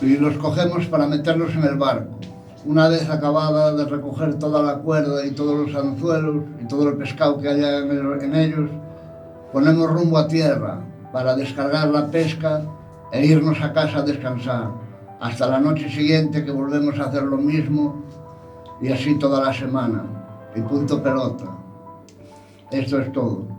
Y 0.08 0.18
los 0.18 0.38
cogemos 0.38 0.86
para 0.86 1.06
meterlos 1.06 1.54
en 1.54 1.64
el 1.64 1.76
barco. 1.76 2.18
Una 2.66 2.88
vez 2.88 3.10
acabada 3.10 3.74
de 3.74 3.86
recoger 3.86 4.36
toda 4.40 4.64
la 4.64 4.76
cuerda 4.76 5.26
y 5.26 5.32
todos 5.32 5.68
los 5.68 5.76
anzuelos 5.76 6.44
y 6.62 6.68
todo 6.68 6.90
el 6.90 6.96
pescado 6.96 7.40
que 7.40 7.50
haya 7.50 7.80
en, 7.80 8.22
en 8.22 8.36
ellos, 8.36 8.70
ponemos 9.52 9.90
rumbo 9.92 10.18
a 10.18 10.28
tierra 10.28 10.80
para 11.12 11.36
descargar 11.36 11.90
la 11.90 12.08
pesca 12.08 12.62
e 13.12 13.26
irnos 13.26 13.62
a 13.62 13.74
casa 13.74 14.00
a 14.00 14.02
descansar. 14.04 14.70
Hasta 15.20 15.48
la 15.48 15.60
noche 15.60 15.90
siguiente 15.90 16.46
que 16.46 16.52
volvemos 16.52 17.00
a 17.00 17.06
hacer 17.06 17.24
lo 17.24 17.38
mismo 17.38 18.04
y 18.82 18.92
así 18.92 19.16
toda 19.16 19.44
la 19.44 19.54
semana. 19.54 20.04
Y 20.56 20.62
punto 20.62 21.02
pelota. 21.04 21.46
Esto 22.72 23.00
es 23.00 23.12
todo. 23.12 23.57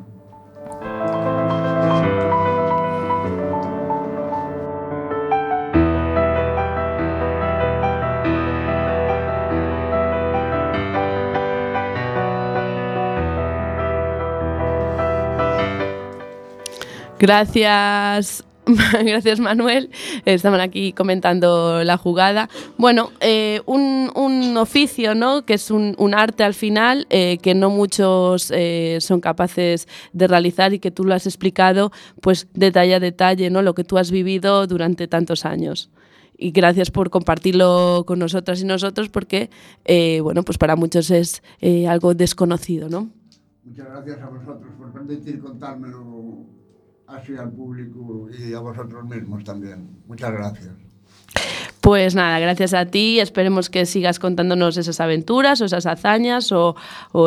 Gracias. 17.19 18.45
Gracias 19.05 19.41
Manuel, 19.41 19.91
estaban 20.27 20.61
aquí 20.61 20.93
comentando 20.93 21.83
la 21.85 21.97
jugada. 21.97 22.51
Bueno, 22.77 23.11
eh, 23.21 23.63
un, 23.65 24.11
un 24.15 24.57
oficio, 24.59 25.15
¿no? 25.15 25.47
Que 25.47 25.55
es 25.55 25.71
un, 25.71 25.95
un 25.99 26.15
arte 26.15 26.45
al 26.45 26.53
final 26.53 27.07
eh, 27.09 27.39
que 27.39 27.55
no 27.55 27.71
muchos 27.71 28.53
eh, 28.55 28.99
son 29.01 29.21
capaces 29.21 29.89
de 30.13 30.29
realizar 30.29 30.75
y 30.75 30.81
que 30.81 30.91
tú 30.91 31.05
lo 31.05 31.15
has 31.15 31.27
explicado, 31.27 31.93
pues 32.21 32.47
detalle 32.53 32.95
a 32.95 33.01
detalle, 33.01 33.49
¿no? 33.49 33.63
Lo 33.63 33.75
que 33.75 33.85
tú 33.85 33.97
has 33.97 34.11
vivido 34.11 34.67
durante 34.67 35.09
tantos 35.09 35.47
años. 35.47 35.91
Y 36.41 36.53
gracias 36.53 36.93
por 36.93 37.11
compartirlo 37.11 38.05
con 38.07 38.21
nosotras 38.21 38.61
y 38.61 38.65
nosotros, 38.65 39.09
porque 39.09 39.51
eh, 39.85 40.21
bueno, 40.21 40.45
pues 40.45 40.57
para 40.57 40.77
muchos 40.77 41.11
es 41.11 41.43
eh, 41.61 41.89
algo 41.89 42.15
desconocido, 42.15 42.89
¿no? 42.89 43.09
Muchas 43.65 43.87
gracias 43.89 44.23
a 44.23 44.29
vosotros 44.29 44.73
por 44.79 44.93
permitir 44.93 45.41
contármelo 45.41 46.58
así 47.09 47.37
al 47.37 47.51
público 47.51 48.29
y 48.31 48.53
a 48.55 48.61
vosotros 48.61 49.05
mismos 49.05 49.45
también. 49.45 50.03
Muchas 50.07 50.33
gracias. 50.33 50.75
Pues 51.81 52.17
nada, 52.17 52.41
gracias 52.41 52.75
a 52.75 52.87
ti. 52.87 53.21
Esperemos 53.21 53.71
que 53.71 53.87
sigas 53.87 54.19
contándonos 54.19 54.77
esas 54.77 54.99
aventuras 55.01 55.61
o 55.61 55.65
esas 55.65 55.87
hazañas 55.87 56.51
o, 56.51 56.75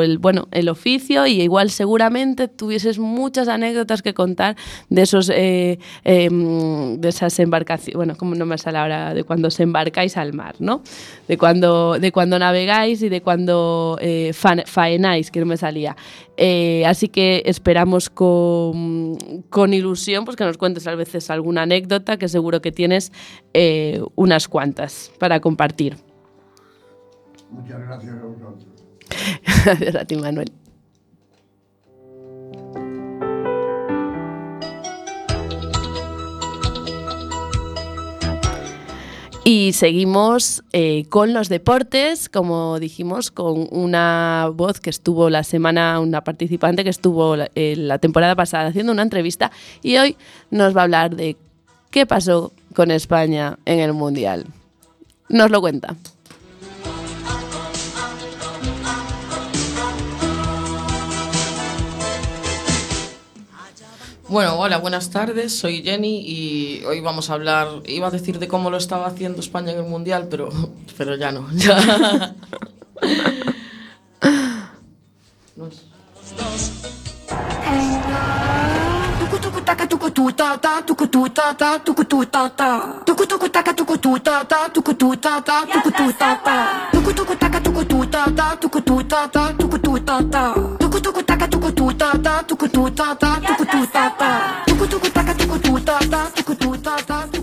el, 0.02 0.18
bueno, 0.18 0.50
el 0.52 0.68
oficio 0.68 1.26
y 1.26 1.42
igual 1.42 1.70
seguramente 1.70 2.50
tuvieses 2.50 3.00
muchas 3.00 3.48
anécdotas 3.48 4.02
que 4.02 4.14
contar 4.14 4.58
de 4.90 5.02
esos 5.04 5.30
eh, 5.30 5.80
eh, 6.04 6.30
de 6.30 7.10
esas 7.10 7.40
embarcaciones, 7.40 7.96
bueno, 7.96 8.16
como 8.18 8.36
no 8.36 8.46
me 8.46 8.58
sale 8.58 8.78
ahora, 8.78 9.14
de 9.14 9.24
cuando 9.24 9.50
se 9.52 9.64
embarcáis 9.64 10.18
al 10.18 10.34
mar, 10.34 10.56
¿no? 10.60 10.82
De 11.30 11.38
cuando, 11.38 11.98
de 11.98 12.12
cuando 12.12 12.38
navegáis 12.38 13.02
y 13.04 13.10
de 13.10 13.22
cuando 13.22 13.98
eh, 14.02 14.32
fa- 14.34 14.66
faenáis, 14.66 15.32
que 15.32 15.40
no 15.40 15.46
me 15.46 15.56
salía. 15.58 15.96
Eh, 16.38 16.84
así 16.88 17.08
que 17.08 17.44
esperamos 17.46 18.10
con, 18.10 19.18
con 19.50 19.74
ilusión 19.74 20.26
pues 20.26 20.36
que 20.36 20.44
nos 20.44 20.58
cuentes 20.58 20.88
a 20.88 20.96
veces 20.96 21.30
alguna 21.30 21.62
anécdota, 21.64 22.18
que 22.18 22.28
seguro 22.28 22.62
que 22.62 22.72
tienes 22.72 23.12
eh, 23.54 24.02
unas 24.42 24.48
cuantas 24.48 25.12
para 25.20 25.40
compartir. 25.40 25.98
Muchas 27.52 27.80
gracias 27.80 28.14
a 28.14 28.26
vosotros. 28.26 28.66
Gracias 29.66 29.96
a 30.02 30.06
ti, 30.06 30.16
Manuel. 30.16 30.52
Y 39.44 39.74
seguimos 39.74 40.64
eh, 40.72 41.06
con 41.10 41.34
los 41.34 41.50
deportes, 41.50 42.30
como 42.30 42.80
dijimos, 42.80 43.32
con 43.32 43.68
una 43.72 44.50
voz 44.54 44.80
que 44.80 44.92
estuvo 44.92 45.30
la 45.30 45.44
semana, 45.44 46.00
una 46.00 46.24
participante 46.24 46.84
que 46.84 46.92
estuvo 46.92 47.36
la, 47.36 47.50
eh, 47.56 47.76
la 47.76 47.98
temporada 47.98 48.36
pasada 48.36 48.70
haciendo 48.70 48.94
una 48.94 49.02
entrevista 49.02 49.52
y 49.82 49.98
hoy 49.98 50.16
nos 50.52 50.76
va 50.78 50.82
a 50.82 50.84
hablar 50.84 51.16
de 51.16 51.36
qué 51.90 52.06
pasó 52.06 52.54
con 52.74 52.92
España 52.92 53.58
en 53.66 53.80
el 53.80 53.94
Mundial. 53.94 54.46
Nos 55.30 55.50
lo 55.50 55.62
cuenta. 55.62 55.96
Bueno, 64.28 64.58
hola, 64.58 64.78
buenas 64.78 65.10
tardes, 65.10 65.54
soy 65.54 65.84
Jenny 65.84 66.24
y 66.26 66.86
hoy 66.86 67.02
vamos 67.02 67.30
a 67.30 67.34
hablar, 67.34 67.68
iba 67.86 68.08
a 68.08 68.12
decir 68.12 68.40
de 68.40 68.48
cómo 68.48 68.70
lo 68.70 68.78
estaba 68.78 69.08
haciendo 69.08 69.42
España 69.42 69.74
en 69.74 69.80
el 69.80 69.84
Mundial, 69.84 70.30
pero, 70.32 70.50
pero 70.98 71.18
ya 71.18 71.34
no. 71.34 71.50
Ya. 71.52 72.36
Tucu, 79.32 79.50
tucu, 79.50 79.62
taca, 79.64 79.88
tucu, 79.88 80.10
tu. 80.10 80.22
tuku 80.22 80.32
ta 80.36 80.58
ta 80.58 80.82
tuku 80.82 81.08
tu 81.08 81.28
ta 81.30 81.54
ta 81.54 81.78
tuku 81.80 82.04
tu 82.04 82.26
ta 82.26 82.50
ta 82.50 82.70
tuku 83.06 83.26
tuku 83.26 83.48
taka 83.50 83.74
tuku 83.74 83.98
tu 83.98 84.20
ta 84.20 84.44
ta 84.44 84.68
tuku 84.74 84.94
tu 84.94 85.16
ta 85.16 85.40
ta 85.42 85.66
tuku 85.66 85.92
tu 85.92 86.12
ta 86.20 86.36
ta 86.46 86.56
tuku 86.92 87.12
tuku 87.14 87.36
taka 87.36 87.60
tuku 87.62 87.84
tu 87.86 88.06
ta 88.06 88.26
ta 88.38 88.56
tuku 88.62 88.80
tu 88.82 89.02
ta 89.04 89.28
ta 89.28 89.44
tuku 89.60 89.78
tu 89.86 89.94
ta 90.08 90.18
ta 90.34 90.54
tuku 90.80 91.00
tuku 91.00 91.22
taka 91.24 91.48
tuku 91.48 91.72
tu 91.72 91.86
ta 91.94 92.12
ta 92.26 92.44
tuku 92.44 92.68
tu 92.68 92.90
ta 92.90 93.16
ta 93.16 93.30
tuku 93.48 93.66
tu 93.66 93.86
ta 93.94 94.10
ta 94.20 94.32
tuku 94.68 94.86
tuku 94.92 95.10
taka 95.10 95.34
tuku 95.34 95.58
tu 95.64 95.80
ta 95.88 95.98
ta 96.12 96.22
tuku 96.36 96.54
tu 96.56 96.76
ta 96.84 96.96
ta 96.96 96.98
tuku 97.02 97.04
tu 97.08 97.18
ta 97.18 97.22
ta 97.32 97.41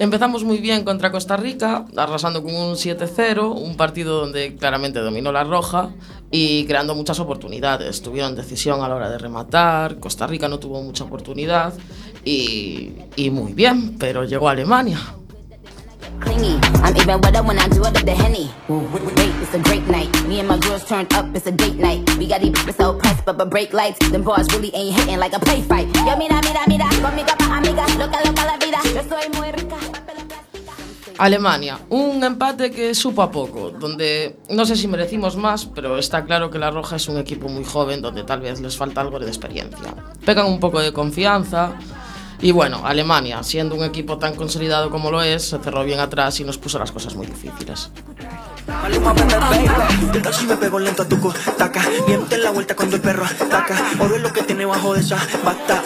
Empezamos 0.00 0.44
muy 0.44 0.58
bien 0.58 0.84
contra 0.84 1.10
Costa 1.10 1.36
Rica, 1.36 1.84
arrasando 1.96 2.40
con 2.44 2.54
un 2.54 2.74
7-0, 2.74 3.52
un 3.60 3.76
partido 3.76 4.20
donde 4.20 4.54
claramente 4.54 5.00
dominó 5.00 5.32
la 5.32 5.42
roja 5.42 5.90
y 6.30 6.66
creando 6.66 6.94
muchas 6.94 7.18
oportunidades. 7.18 8.00
Tuvieron 8.00 8.36
decisión 8.36 8.80
a 8.82 8.88
la 8.88 8.94
hora 8.94 9.10
de 9.10 9.18
rematar, 9.18 9.98
Costa 9.98 10.28
Rica 10.28 10.46
no 10.46 10.60
tuvo 10.60 10.80
mucha 10.82 11.02
oportunidad 11.02 11.74
y, 12.24 12.92
y 13.16 13.30
muy 13.30 13.54
bien, 13.54 13.98
pero 13.98 14.24
llegó 14.24 14.48
a 14.48 14.52
Alemania. 14.52 15.00
Clingy. 16.20 16.58
I'm 16.82 16.96
even 16.96 17.20
wetter 17.20 17.42
when 17.42 17.58
I 17.58 17.68
do 17.68 17.84
it 17.84 17.94
the 18.04 18.14
henny. 18.14 18.50
We 22.18 22.26
got 22.26 22.40
these 22.40 22.76
so 22.76 22.94
pressed, 22.98 23.24
but 23.24 23.50
break 23.50 23.72
lights. 23.72 23.98
Them 24.10 24.22
bars 24.22 24.46
really 24.52 24.74
ain't 24.74 24.94
hitting 24.96 25.18
like 25.18 25.34
a 25.34 25.40
play 25.40 25.62
fight. 25.62 25.88
Alemania, 31.18 31.80
un 31.90 32.22
empate 32.22 32.70
que 32.70 32.94
supo 32.94 33.22
a 33.22 33.30
poco, 33.32 33.70
donde 33.70 34.36
no 34.50 34.64
sé 34.64 34.76
si 34.76 34.86
merecimos 34.86 35.36
más, 35.36 35.66
pero 35.66 35.98
está 35.98 36.24
claro 36.24 36.48
que 36.48 36.60
la 36.60 36.70
Roja 36.70 36.94
es 36.94 37.08
un 37.08 37.18
equipo 37.18 37.48
muy 37.48 37.64
joven 37.64 38.00
donde 38.00 38.22
tal 38.22 38.40
vez 38.40 38.60
les 38.60 38.76
falta 38.76 39.00
algo 39.00 39.18
de 39.18 39.26
experiencia. 39.26 39.94
Pegan 40.24 40.46
un 40.46 40.60
poco 40.60 40.80
de 40.80 40.92
confianza 40.92 41.72
y 42.40 42.52
bueno, 42.52 42.82
Alemania, 42.84 43.42
siendo 43.42 43.74
un 43.74 43.84
equipo 43.84 44.18
tan 44.18 44.34
consolidado 44.34 44.90
como 44.90 45.10
lo 45.10 45.22
es, 45.22 45.48
se 45.48 45.58
cerró 45.58 45.84
bien 45.84 46.00
atrás 46.00 46.38
y 46.40 46.44
nos 46.44 46.58
puso 46.58 46.78
las 46.78 46.92
cosas 46.92 47.14
muy 47.14 47.26
difíciles. 47.26 47.90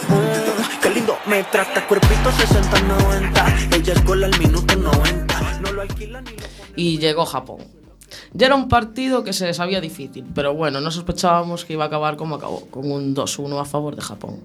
Mm, 0.09 0.81
qué 0.81 0.89
lindo 0.89 1.17
me 1.25 1.43
trata. 1.45 1.87
Cuerpito 1.87 2.29
60-90. 2.29 3.75
Ella 3.75 3.93
es 3.93 4.03
gol 4.03 4.23
al 4.23 4.37
minuto 4.37 4.75
90. 4.75 5.59
No 5.61 5.71
lo 5.71 5.81
alquila 5.81 6.21
ni 6.21 6.31
lo 6.31 6.43
y 6.75 6.97
llegó 6.99 7.25
Japón. 7.25 7.59
Ya 8.33 8.47
era 8.47 8.55
un 8.55 8.67
partido 8.67 9.23
que 9.23 9.33
se 9.33 9.45
les 9.45 9.57
sabía 9.57 9.81
difícil, 9.81 10.25
pero 10.35 10.53
bueno, 10.53 10.81
no 10.81 10.91
sospechábamos 10.91 11.65
que 11.65 11.73
iba 11.73 11.85
a 11.85 11.87
acabar 11.87 12.15
como 12.15 12.35
acabó, 12.35 12.65
con 12.69 12.91
un 12.91 13.15
2-1 13.15 13.59
a 13.59 13.65
favor 13.65 13.95
de 13.95 14.01
Japón. 14.01 14.39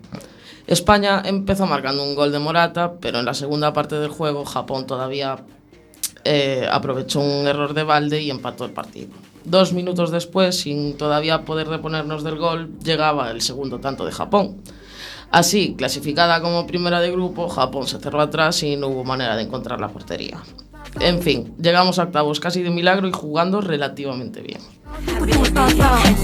España 0.69 1.23
empezó 1.25 1.67
marcando 1.67 2.05
un 2.05 2.15
gol 2.15 2.31
de 2.31 2.39
Morata, 2.39 2.93
pero 3.01 3.21
en 3.21 3.25
la 3.25 3.33
segunda 3.33 3.73
parte 3.73 3.99
del 3.99 4.11
juego 4.11 4.45
Japón 4.45 4.87
todavía 4.87 5.39
eh, 6.25 6.69
aprovechó 6.71 7.21
un 7.21 7.47
error 7.47 7.73
de 7.73 7.85
balde 7.85 8.21
y 8.21 8.31
empató 8.31 8.67
el 8.67 8.73
partido. 8.73 9.09
Dos 9.47 9.73
minutos 9.73 10.11
después, 10.11 10.61
sin 10.61 10.99
todavía 10.99 11.47
poder 11.47 11.69
reponernos 11.69 12.23
del 12.23 12.37
gol, 12.37 12.79
llegaba 12.85 13.31
el 13.31 13.41
segundo 13.41 13.79
tanto 13.79 14.05
de 14.05 14.13
Japón. 14.13 14.61
Así, 15.31 15.75
clasificada 15.75 16.43
como 16.43 16.67
primera 16.67 17.01
de 17.01 17.13
grupo, 17.13 17.49
Japón 17.49 17.87
se 17.87 17.99
cerró 17.99 18.21
atrás 18.21 18.63
y 18.63 18.77
no 18.77 18.89
hubo 18.89 19.05
manera 19.05 19.37
de 19.37 19.45
encontrar 19.45 19.81
la 19.81 19.89
portería. 19.89 20.43
En 21.01 21.23
fin, 21.23 21.55
llegamos 21.59 21.99
a 21.99 22.03
octavos 22.05 22.41
casi 22.41 22.63
de 22.63 22.69
milagro 22.69 23.09
y 23.09 23.13
jugando 23.13 23.63
relativamente 23.63 24.43
bien. 24.43 24.61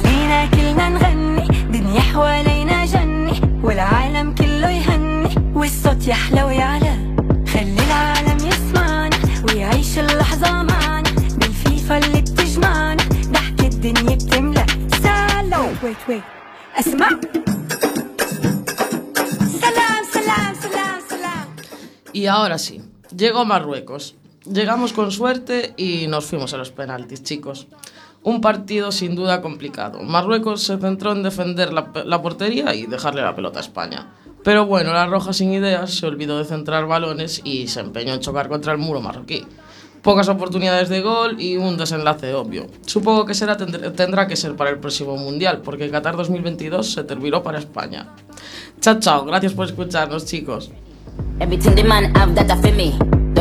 فينا 0.03 0.45
كلنا 0.45 0.89
نغني 0.89 1.47
دنيا 1.79 2.01
حوالينا 2.01 2.85
جني 2.85 3.41
والعالم 3.63 4.35
كله 4.35 4.69
يهني 4.69 5.35
والصوت 5.55 6.07
يحلى 6.07 6.43
ويعلى 6.43 7.15
خلي 7.53 7.81
العالم 7.87 8.47
يسمعنا 8.47 9.17
ويعيش 9.47 9.99
اللحظة 9.99 10.51
معنا 10.63 11.09
بالفيفا 11.37 11.97
اللي 11.97 12.21
بتجمعنا 12.21 13.03
ضحك 13.31 13.59
الدنيا 13.59 14.15
بتملى 14.15 14.65
سلام 15.03 15.53
ويت 15.83 15.97
ويت 16.09 16.23
اسمع 16.79 17.09
سلام 19.61 20.03
سلام 20.13 20.53
سلام 20.63 20.99
سلام 21.09 21.47
Y 22.13 22.25
ahora 22.27 22.57
sí, 22.57 22.81
llegó 23.15 23.45
Marruecos. 23.45 24.15
Llegamos 24.45 24.93
con 24.93 25.11
suerte 25.11 25.73
y 25.77 26.07
nos 26.07 26.25
fuimos 26.25 26.53
a 26.53 26.57
los 26.57 26.71
penaltis, 26.71 27.23
chicos. 27.23 27.67
Un 28.24 28.40
partido 28.40 28.90
sin 28.90 29.14
duda 29.14 29.40
complicado. 29.42 30.02
Marruecos 30.02 30.62
se 30.62 30.78
centró 30.78 31.12
en 31.12 31.22
defender 31.22 31.72
la, 31.72 32.22
portería 32.22 32.74
y 32.74 32.86
dejarle 32.86 33.22
la 33.22 33.36
pelota 33.36 33.58
a 33.58 33.62
España. 33.62 34.08
Pero 34.42 34.66
bueno, 34.66 34.92
la 34.92 35.06
Roja 35.06 35.32
sin 35.32 35.52
ideas 35.52 35.92
se 35.94 36.06
olvidó 36.06 36.38
de 36.38 36.44
centrar 36.44 36.86
balones 36.86 37.40
y 37.44 37.68
se 37.68 37.80
empeñó 37.80 38.14
en 38.14 38.20
chocar 38.20 38.48
contra 38.48 38.72
el 38.72 38.78
muro 38.78 39.00
marroquí. 39.00 39.46
Pocas 40.02 40.28
oportunidades 40.28 40.88
de 40.88 41.00
gol 41.00 41.40
y 41.40 41.56
un 41.56 41.76
desenlace 41.78 42.34
obvio. 42.34 42.66
Supongo 42.86 43.24
que 43.24 43.34
será, 43.34 43.56
tendr- 43.56 43.94
tendrá 43.94 44.26
que 44.26 44.36
ser 44.36 44.54
para 44.56 44.70
el 44.70 44.78
próximo 44.78 45.16
Mundial, 45.16 45.62
porque 45.62 45.90
Qatar 45.90 46.16
2022 46.16 46.92
se 46.92 47.04
terminó 47.04 47.42
para 47.42 47.58
España. 47.58 48.08
Chao, 48.80 48.98
chao. 49.00 49.24
Gracias 49.24 49.52
por 49.54 49.66
escucharnos, 49.66 50.24
chicos. 50.26 50.70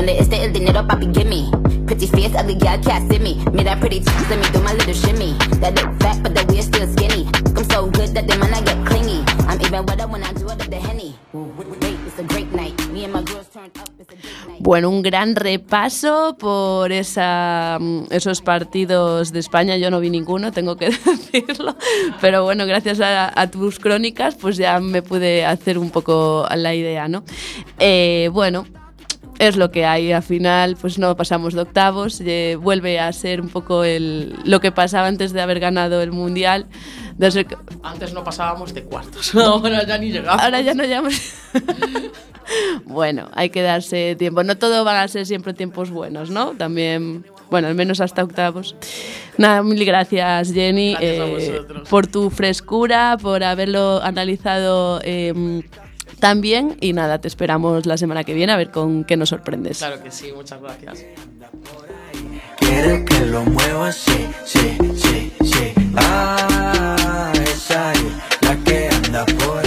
Donde 0.03 0.19
esté 0.19 0.43
el 0.43 0.51
dinero, 0.51 0.85
papi, 0.85 1.07
give 1.13 1.29
me. 1.29 1.49
Pretty 1.85 2.07
me. 2.11 3.37
Pretty 3.79 3.99
tits, 4.01 4.29
let 4.29 4.37
me 4.37 4.45
do 4.51 4.59
my 4.59 4.73
little 4.73 4.93
shimmy. 4.93 5.31
That 5.61 5.75
look 5.75 5.97
but 6.21 6.35
still 6.61 6.85
skinny. 6.91 7.25
I'm 7.55 7.63
so 7.69 7.85
good 7.89 8.13
that 8.13 8.27
get 8.65 8.85
clingy. 8.85 9.23
I'm 9.47 9.61
even 9.61 9.85
when 10.11 10.23
I 10.25 10.33
do. 10.33 10.43
Bueno, 14.59 14.89
un 14.89 15.01
gran 15.01 15.37
repaso 15.37 16.35
por 16.37 16.91
mm, 16.91 18.03
esos 18.09 18.41
partidos 18.41 19.31
de 19.31 19.39
España. 19.39 19.77
Yo 19.77 19.89
no 19.89 20.01
vi 20.01 20.09
ninguno, 20.09 20.51
tengo 20.51 20.75
que 20.75 20.89
decirlo. 21.31 21.77
Pero 22.19 22.43
bueno, 22.43 22.65
gracias 22.65 22.99
a, 22.99 23.39
a 23.39 23.49
tus 23.49 23.79
crónicas, 23.79 24.35
pues 24.35 24.57
ya 24.57 24.81
me 24.81 25.01
pude 25.01 25.45
hacer 25.45 25.77
un 25.77 25.91
poco 25.91 26.45
la 26.57 26.75
idea, 26.75 27.07
¿no? 27.07 27.23
Eh, 27.79 28.29
bueno, 28.33 28.65
es 29.39 29.57
lo 29.57 29.71
que 29.71 29.85
hay. 29.85 30.11
Al 30.11 30.23
final, 30.23 30.77
pues 30.79 30.97
no 30.99 31.15
pasamos 31.15 31.53
de 31.53 31.61
octavos. 31.61 32.21
eh, 32.21 32.57
vuelve 32.59 32.99
a 32.99 33.11
ser 33.13 33.41
un 33.41 33.49
poco 33.49 33.83
el, 33.83 34.35
lo 34.45 34.59
que 34.59 34.71
pasaba 34.71 35.07
antes 35.07 35.33
de 35.33 35.41
haber 35.41 35.59
ganado 35.59 36.01
el 36.01 36.11
Mundial. 36.11 36.65
Desde 37.17 37.45
que- 37.45 37.57
Antes 37.83 38.13
no 38.13 38.23
pasábamos 38.23 38.73
de 38.73 38.83
cuartos, 38.83 39.33
ahora 39.35 39.85
ya 39.85 39.97
ni 39.97 40.11
llegamos. 40.11 40.41
Ahora 40.41 40.61
ya 40.61 40.73
no 40.73 40.83
llamamos. 40.83 41.21
bueno, 42.85 43.29
hay 43.33 43.49
que 43.49 43.61
darse 43.61 44.15
tiempo. 44.17 44.43
No 44.43 44.57
todo 44.57 44.83
van 44.83 44.97
a 44.97 45.07
ser 45.07 45.25
siempre 45.25 45.53
tiempos 45.53 45.89
buenos, 45.91 46.29
¿no? 46.29 46.51
También, 46.51 47.25
bueno, 47.49 47.67
al 47.67 47.75
menos 47.75 48.01
hasta 48.01 48.23
octavos. 48.23 48.75
Nada, 49.37 49.63
mil 49.63 49.83
gracias, 49.85 50.51
Jenny, 50.53 50.93
Gracias 50.93 51.43
eh, 51.49 51.61
por 51.89 52.07
tu 52.07 52.29
frescura, 52.29 53.17
por 53.21 53.43
haberlo 53.43 54.01
analizado 54.03 54.99
eh, 55.03 55.61
tan 56.23 56.39
bien. 56.39 56.77
Y 56.79 56.93
nada, 56.93 57.19
te 57.19 57.27
esperamos 57.27 57.85
la 57.85 57.97
semana 57.97 58.23
que 58.23 58.33
viene 58.33 58.53
a 58.53 58.55
ver 58.55 58.71
con 58.71 59.03
qué 59.03 59.17
nos 59.17 59.27
sorprendes. 59.27 59.79
Claro 59.79 60.01
que 60.01 60.09
sí, 60.09 60.31
muchas 60.33 60.61
gracias. 60.61 61.05
Quiere 62.57 63.03
que 63.03 63.25
lo 63.25 63.43
mueva 63.43 63.89
así, 63.89 64.29
sí, 64.45 64.77
sí, 64.95 65.33
sí. 65.43 65.73
Ah, 65.97 67.33
esa 67.43 67.91
es 67.91 68.03
la 68.39 68.55
que 68.63 68.87
anda 68.87 69.25
por. 69.25 69.62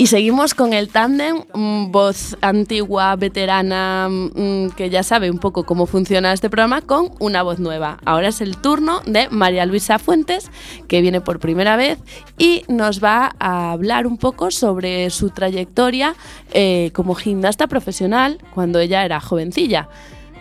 Y 0.00 0.06
seguimos 0.06 0.54
con 0.54 0.72
el 0.72 0.88
tándem, 0.88 1.42
voz 1.90 2.34
antigua, 2.40 3.16
veterana, 3.16 4.08
mm, 4.08 4.70
que 4.70 4.88
ya 4.88 5.02
sabe 5.02 5.30
un 5.30 5.36
poco 5.36 5.64
cómo 5.64 5.84
funciona 5.84 6.32
este 6.32 6.48
programa, 6.48 6.80
con 6.80 7.10
una 7.18 7.42
voz 7.42 7.58
nueva. 7.58 7.98
Ahora 8.06 8.28
es 8.28 8.40
el 8.40 8.56
turno 8.56 9.02
de 9.04 9.28
María 9.28 9.66
Luisa 9.66 9.98
Fuentes, 9.98 10.50
que 10.88 11.02
viene 11.02 11.20
por 11.20 11.38
primera 11.38 11.76
vez 11.76 11.98
y 12.38 12.62
nos 12.66 13.04
va 13.04 13.32
a 13.38 13.72
hablar 13.72 14.06
un 14.06 14.16
poco 14.16 14.50
sobre 14.50 15.10
su 15.10 15.28
trayectoria 15.28 16.14
eh, 16.54 16.92
como 16.94 17.14
gimnasta 17.14 17.66
profesional 17.66 18.38
cuando 18.54 18.78
ella 18.78 19.04
era 19.04 19.20
jovencilla. 19.20 19.90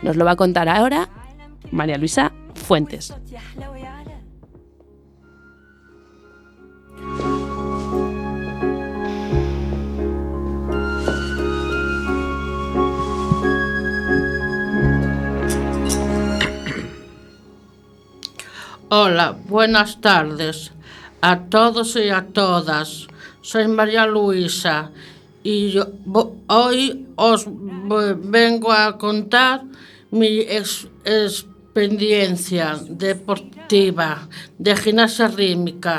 Nos 0.04 0.16
lo 0.16 0.24
va 0.24 0.32
a 0.32 0.36
contar 0.38 0.70
ahora 0.70 1.10
María 1.70 1.98
Luisa 1.98 2.32
Fuentes. 2.56 3.14
Hola, 19.02 19.28
buenas 19.48 20.02
tardes 20.02 20.74
a 21.22 21.34
todos 21.56 21.96
y 21.96 22.10
a 22.10 22.26
todas. 22.34 23.08
Soy 23.42 23.70
María 23.70 24.06
Luisa 24.06 24.92
y 25.42 25.80
hoy 26.48 27.08
os 27.16 27.46
vengo 27.48 28.74
a 28.74 28.98
contar 28.98 29.62
mi 30.12 30.40
ex- 30.42 30.90
experiencia 31.06 32.78
deportiva 32.90 34.28
de 34.58 34.76
gimnasia 34.76 35.28
rítmica. 35.30 35.98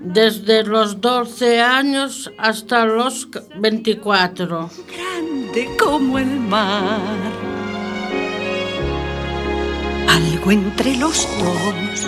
desde 0.00 0.62
los 0.64 0.98
12 1.02 1.60
años 1.60 2.30
hasta 2.38 2.86
los 2.86 3.28
24. 3.56 4.70
grande 4.96 5.76
como 5.78 6.18
el 6.20 6.40
mar. 6.40 7.47
Algo 10.08 10.50
entre 10.50 10.96
los 10.96 11.28
dos 11.38 12.06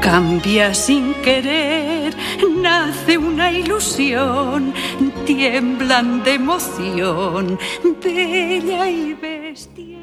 cambia 0.00 0.72
sin 0.72 1.14
querer, 1.14 2.14
nace 2.62 3.18
una 3.18 3.50
ilusión, 3.50 4.72
tiemblan 5.24 6.22
de 6.22 6.34
emoción, 6.34 7.58
bella 8.02 8.88
y 8.88 9.14
bestia 9.14 9.96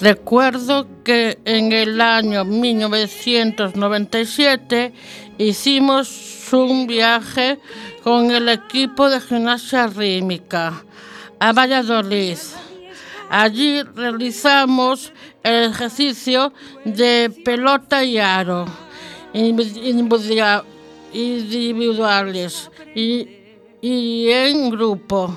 Recuerdo 0.00 0.88
que 1.04 1.38
en 1.44 1.70
el 1.72 2.00
año 2.00 2.46
1997 2.46 4.94
hicimos 5.36 6.48
un 6.52 6.86
viaje 6.86 7.58
con 8.02 8.30
el 8.30 8.48
equipo 8.48 9.10
de 9.10 9.20
gimnasia 9.20 9.88
rítmica 9.88 10.82
a 11.38 11.52
Valladolid. 11.52 12.38
Allí 13.30 13.82
realizamos 13.94 15.12
el 15.44 15.70
ejercicio 15.70 16.52
de 16.84 17.32
pelota 17.44 18.02
y 18.04 18.18
aro 18.18 18.66
individual- 19.32 20.64
individuales 21.12 22.68
y, 22.94 23.28
en 23.82 24.70
grupo. 24.70 25.32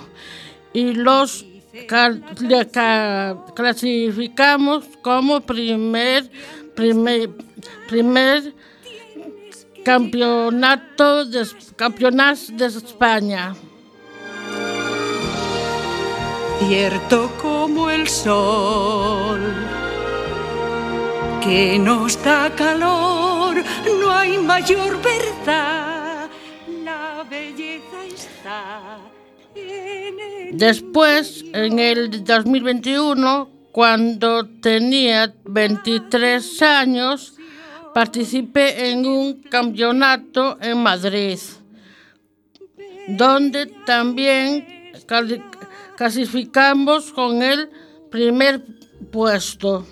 Y 0.73 0.93
los 0.93 1.45
clasificamos 3.55 4.85
como 5.03 5.41
primer, 5.41 6.31
primer, 6.75 7.29
primer 7.87 8.53
campeonato 9.85 11.25
de, 11.25 11.47
campeonato 11.75 12.41
de 12.53 12.65
España. 12.65 13.55
Cierto 16.67 17.31
como 17.41 17.89
el 17.89 18.07
sol, 18.07 19.41
que 21.41 21.77
nos 21.77 22.21
da 22.23 22.49
calor, 22.55 23.61
no 23.99 24.11
hay 24.11 24.37
mayor 24.37 24.99
verdad, 25.01 26.29
la 26.83 27.25
belleza 27.29 28.05
está 28.05 28.97
en 29.55 30.19
el 30.19 30.57
Después, 30.57 31.43
en 31.53 31.79
el 31.79 32.23
2021, 32.23 33.49
cuando 33.71 34.47
tenía 34.61 35.33
23 35.43 36.61
años, 36.61 37.35
participé 37.93 38.89
en 38.91 39.05
un 39.05 39.41
campeonato 39.43 40.57
en 40.61 40.77
Madrid, 40.77 41.39
donde 43.07 43.65
también 43.85 44.83
clasificamos 45.95 47.11
con 47.11 47.41
el 47.41 47.69
primer 48.09 48.61
puesto. 49.11 49.85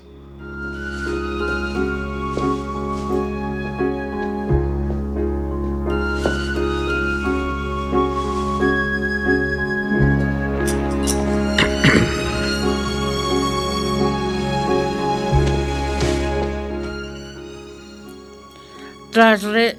Tras 19.11 19.43
re- 19.43 19.77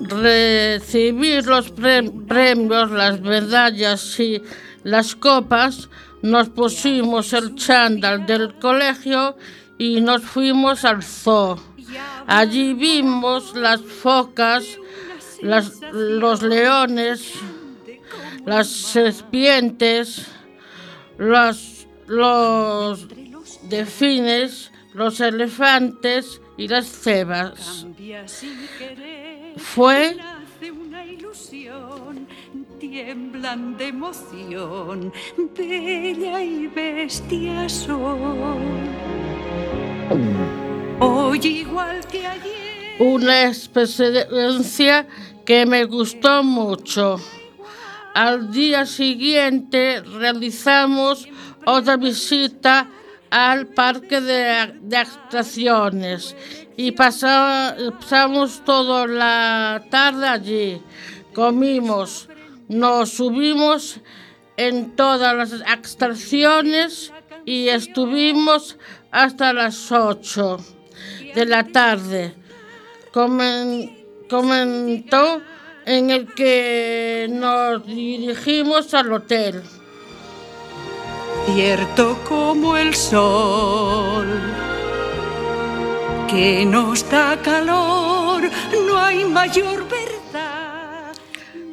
recibir 0.00 1.44
los 1.44 1.70
pre- 1.70 2.08
premios, 2.28 2.90
las 2.92 3.20
medallas 3.20 4.20
y 4.20 4.40
las 4.84 5.16
copas, 5.16 5.88
nos 6.22 6.48
pusimos 6.50 7.32
el 7.32 7.54
chándal 7.56 8.24
del 8.26 8.54
colegio 8.58 9.36
y 9.78 10.00
nos 10.00 10.22
fuimos 10.22 10.84
al 10.84 11.02
zoo. 11.02 11.58
Allí 12.26 12.72
vimos 12.74 13.54
las 13.54 13.80
focas, 13.82 14.64
las- 15.42 15.80
los 15.92 16.42
leones, 16.42 17.34
las 18.46 18.68
serpientes, 18.68 20.26
los, 21.18 21.86
los 22.06 23.06
delfines, 23.68 24.70
los 24.94 25.20
elefantes 25.20 26.40
y 26.56 26.68
las 26.68 26.86
querer, 28.78 29.58
Fue 29.58 30.16
tiemblan 32.94 33.76
de 33.76 33.88
emoción, 33.88 35.12
bella 35.58 36.40
y 36.40 36.68
bestia. 36.68 37.66
Hoy 41.00 41.40
igual 41.44 42.06
que 42.06 42.24
ayer. 42.24 42.94
una 43.00 43.48
experiencia 43.48 45.08
que 45.44 45.66
me 45.66 45.84
gustó 45.86 46.44
mucho. 46.44 47.16
Al 48.14 48.52
día 48.52 48.86
siguiente 48.86 50.00
realizamos 50.00 51.26
otra 51.66 51.96
visita 51.96 52.86
al 53.28 53.66
parque 53.66 54.20
de, 54.20 54.72
de 54.82 54.96
y 56.76 56.92
pasa- 56.92 57.74
pasamos 57.98 58.64
toda 58.64 59.08
la 59.08 59.82
tarde 59.90 60.28
allí. 60.28 60.80
Comimos, 61.34 62.28
nos 62.68 63.10
subimos 63.10 64.00
en 64.56 64.94
todas 64.96 65.34
las 65.36 65.52
atracciones 65.66 67.12
y 67.44 67.68
estuvimos 67.68 68.78
hasta 69.10 69.52
las 69.52 69.90
8 69.92 70.58
de 71.34 71.44
la 71.46 71.64
tarde. 71.64 72.34
Comen- 73.12 74.04
comentó 74.30 75.42
en 75.86 76.10
el 76.10 76.32
que 76.34 77.26
nos 77.30 77.86
dirigimos 77.86 78.94
al 78.94 79.12
hotel. 79.12 79.62
Cierto 81.46 82.18
como 82.26 82.74
el 82.76 82.94
sol, 82.94 84.26
que 86.28 86.64
nos 86.64 87.08
da 87.10 87.36
calor, 87.42 88.50
no 88.86 88.98
hay 88.98 89.24
mayor 89.26 89.84
verdad. 89.88 90.23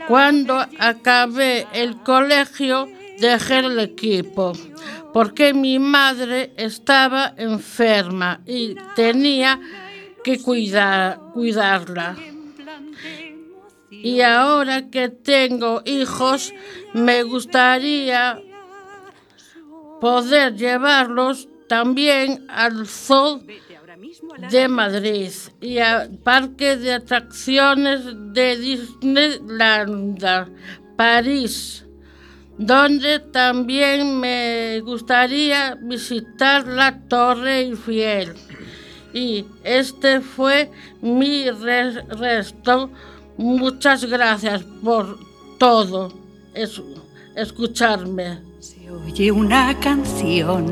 Cuando 0.07 0.65
acabé 0.79 1.67
el 1.73 1.97
colegio 1.97 2.87
dejé 3.19 3.59
el 3.59 3.79
equipo 3.79 4.53
porque 5.13 5.53
mi 5.53 5.79
madre 5.79 6.53
estaba 6.57 7.33
enferma 7.37 8.41
y 8.45 8.75
tenía 8.95 9.59
que 10.23 10.41
cuidar, 10.41 11.19
cuidarla. 11.33 12.15
Y 13.89 14.21
ahora 14.21 14.89
que 14.89 15.09
tengo 15.09 15.81
hijos, 15.85 16.53
me 16.93 17.23
gustaría 17.23 18.41
poder 19.99 20.55
llevarlos 20.55 21.47
también 21.67 22.45
al 22.49 22.87
zoo 22.87 23.41
de 24.49 24.67
Madrid 24.67 25.29
y 25.59 25.77
al 25.79 26.09
parque 26.17 26.77
de 26.77 26.93
atracciones 26.93 28.01
de 28.33 28.57
Disneyland, 28.57 30.23
París, 30.95 31.85
donde 32.57 33.19
también 33.19 34.19
me 34.19 34.79
gustaría 34.81 35.75
visitar 35.81 36.67
la 36.67 36.99
Torre 37.07 37.59
Eiffel. 37.61 38.33
Y 39.13 39.45
este 39.63 40.21
fue 40.21 40.71
mi 41.01 41.49
re- 41.49 42.01
resto. 42.03 42.89
Muchas 43.37 44.05
gracias 44.05 44.63
por 44.83 45.17
todo, 45.57 46.13
es- 46.53 46.81
escucharme. 47.35 48.39
Oye 49.05 49.31
una 49.31 49.77
canción 49.79 50.65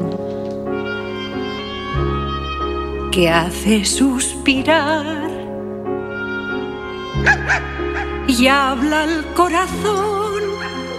que 3.12 3.30
hace 3.30 3.86
suspirar 3.86 5.30
y 8.28 8.48
habla 8.48 9.04
al 9.04 9.26
corazón 9.34 10.42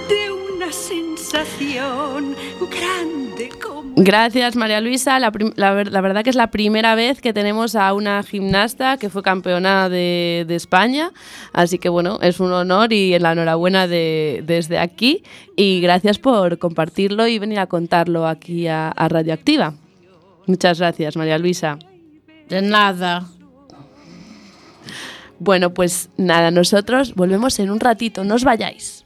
de 0.09 0.31
una 0.31 0.73
sensación 0.73 2.35
grande 2.61 3.51
como 3.63 3.81
Gracias, 3.97 4.57
María 4.57 4.81
Luisa. 4.81 5.19
La, 5.21 5.31
la 5.57 5.85
la 5.85 6.01
verdad 6.01 6.25
que 6.25 6.31
es 6.31 6.37
la 6.37 6.51
primera 6.51 6.95
vez 6.95 7.21
que 7.21 7.33
tenemos 7.33 7.77
a 7.77 7.93
una 7.95 8.23
gimnasta 8.23 8.97
que 8.97 9.09
fue 9.11 9.23
campeona 9.23 9.89
de, 9.89 10.45
de 10.49 10.55
España. 10.57 11.13
Así 11.53 11.79
que 11.79 11.89
bueno, 11.89 12.19
es 12.23 12.41
un 12.41 12.53
honor 12.53 12.93
y 12.93 13.17
la 13.19 13.33
enhorabuena 13.33 13.87
de- 13.87 14.43
desde 14.47 14.79
aquí. 14.79 15.23
Y 15.55 15.81
gracias 15.81 16.19
por 16.19 16.59
compartirlo 16.59 17.27
y 17.29 17.39
venir 17.39 17.59
a 17.61 17.67
contarlo 17.67 18.27
aquí 18.27 18.67
a, 18.69 18.89
a 18.89 19.09
Radioactiva. 19.09 19.75
Muchas 20.47 20.79
gracias, 20.81 21.17
María 21.17 21.39
Luisa. 21.39 21.79
De 22.51 22.61
nada. 22.61 23.29
Bueno, 25.39 25.73
pues 25.73 26.11
nada, 26.19 26.51
nosotros 26.51 27.15
volvemos 27.15 27.59
en 27.61 27.71
un 27.71 27.81
ratito, 27.81 28.25
no 28.25 28.35
os 28.35 28.45
vayáis. 28.45 29.00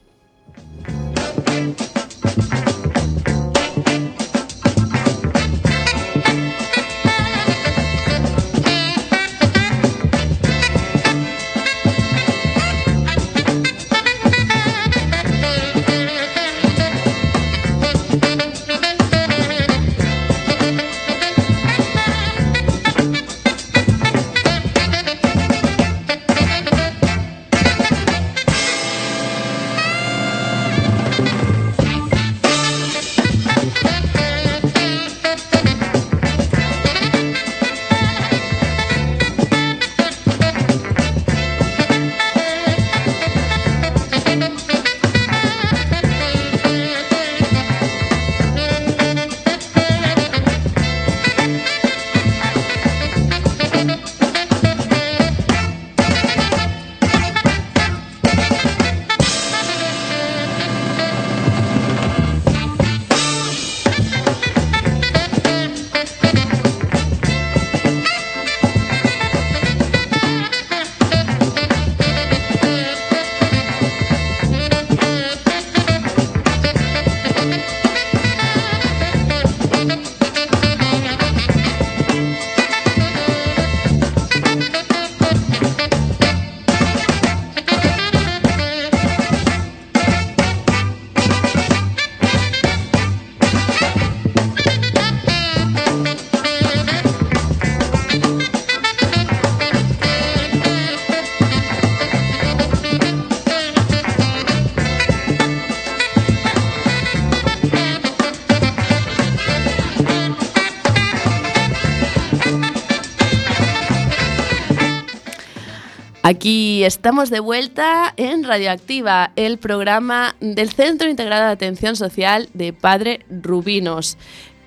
Estamos 116.85 117.31
de 117.31 117.39
vuelta 117.39 118.13
en 118.15 118.43
Radioactiva, 118.43 119.31
el 119.35 119.57
programa 119.57 120.35
del 120.39 120.71
Centro 120.71 121.09
Integrado 121.09 121.45
de 121.45 121.51
Atención 121.51 121.95
Social 121.95 122.47
de 122.53 122.73
Padre 122.73 123.25
Rubinos. 123.29 124.17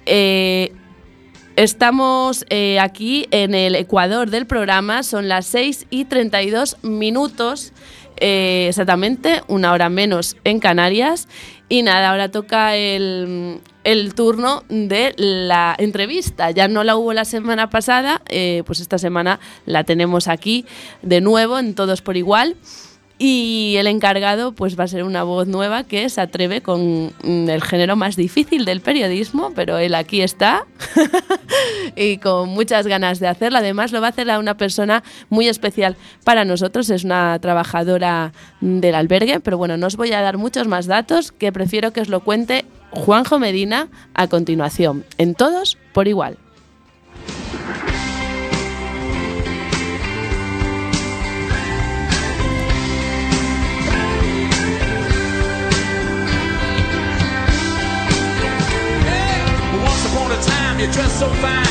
Eh, 0.04 0.72
estamos 1.54 2.44
eh, 2.50 2.80
aquí 2.80 3.28
en 3.30 3.54
el 3.54 3.76
Ecuador 3.76 4.30
del 4.30 4.46
programa, 4.46 5.04
son 5.04 5.28
las 5.28 5.46
6 5.46 5.86
y 5.90 6.06
32 6.06 6.78
minutos, 6.82 7.72
eh, 8.16 8.66
exactamente 8.68 9.42
una 9.46 9.72
hora 9.72 9.88
menos 9.88 10.36
en 10.42 10.58
Canarias. 10.58 11.28
Y 11.68 11.82
nada, 11.82 12.10
ahora 12.10 12.30
toca 12.30 12.76
el, 12.76 13.60
el 13.84 14.14
turno 14.14 14.64
de 14.68 15.14
la 15.16 15.74
entrevista. 15.78 16.50
Ya 16.50 16.66
no 16.66 16.82
la 16.82 16.96
hubo 16.96 17.12
la 17.12 17.26
semana 17.26 17.68
pasada, 17.68 18.22
eh, 18.28 18.62
pues 18.66 18.80
esta 18.80 18.98
semana 18.98 19.38
la 19.66 19.84
tenemos 19.84 20.28
aquí 20.28 20.64
de 21.02 21.20
nuevo 21.20 21.58
en 21.58 21.74
Todos 21.74 22.00
por 22.00 22.16
Igual. 22.16 22.56
Y 23.20 23.74
el 23.78 23.88
encargado 23.88 24.52
pues 24.52 24.78
va 24.78 24.84
a 24.84 24.88
ser 24.88 25.02
una 25.02 25.24
voz 25.24 25.48
nueva 25.48 25.82
que 25.82 26.08
se 26.08 26.20
atreve 26.20 26.60
con 26.60 27.12
mm, 27.24 27.48
el 27.48 27.62
género 27.62 27.96
más 27.96 28.14
difícil 28.14 28.64
del 28.64 28.80
periodismo, 28.80 29.52
pero 29.56 29.78
él 29.78 29.96
aquí 29.96 30.20
está 30.20 30.66
y 31.96 32.18
con 32.18 32.50
muchas 32.50 32.86
ganas 32.86 33.18
de 33.18 33.26
hacerlo. 33.26 33.58
Además 33.58 33.90
lo 33.90 34.00
va 34.00 34.06
a 34.06 34.10
hacer 34.10 34.30
a 34.30 34.38
una 34.38 34.56
persona 34.56 35.02
muy 35.30 35.48
especial 35.48 35.96
para 36.22 36.44
nosotros, 36.44 36.90
es 36.90 37.02
una 37.02 37.38
trabajadora 37.40 38.32
del 38.60 38.94
albergue, 38.94 39.40
pero 39.40 39.58
bueno, 39.58 39.76
no 39.76 39.88
os 39.88 39.96
voy 39.96 40.12
a 40.12 40.20
dar 40.20 40.38
muchos 40.38 40.68
más 40.68 40.86
datos 40.86 41.32
que 41.32 41.50
prefiero 41.50 41.92
que 41.92 42.00
os 42.00 42.08
lo 42.08 42.20
cuente 42.20 42.64
Juanjo 42.90 43.40
Medina 43.40 43.88
a 44.14 44.28
continuación, 44.28 45.04
en 45.18 45.34
todos 45.34 45.76
por 45.92 46.06
igual. 46.06 46.38
Blind. 60.78 61.68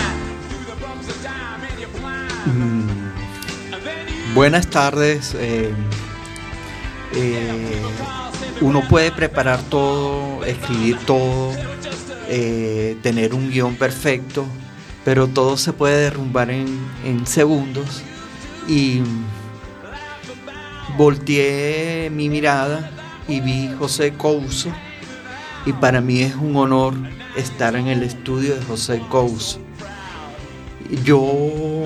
Buenas 4.34 4.68
tardes. 4.68 5.34
eh, 5.40 5.72
eh, 7.16 7.82
uno 8.62 8.82
puede 8.88 9.12
preparar 9.12 9.62
todo, 9.64 10.44
escribir 10.44 10.98
todo, 11.06 11.54
eh, 12.28 12.98
tener 13.02 13.34
un 13.34 13.50
guion 13.50 13.76
perfecto, 13.76 14.46
pero 15.06 15.28
todo 15.28 15.58
se 15.58 15.74
puede 15.74 15.98
derrumbar 16.04 16.50
en, 16.52 16.68
en 17.06 17.26
segundos. 17.26 18.04
Y 18.68 19.02
volteé 20.98 22.10
mi 22.12 22.30
mirada 22.30 22.92
y 23.28 23.40
vi 23.40 23.72
José 23.78 24.14
Couso. 24.14 24.72
Y 25.68 25.74
para 25.74 26.00
mí 26.00 26.22
es 26.22 26.34
un 26.34 26.56
honor 26.56 26.94
estar 27.36 27.76
en 27.76 27.88
el 27.88 28.02
estudio 28.02 28.56
de 28.56 28.64
José 28.64 29.02
Couso. 29.12 29.60
Yo 31.04 31.84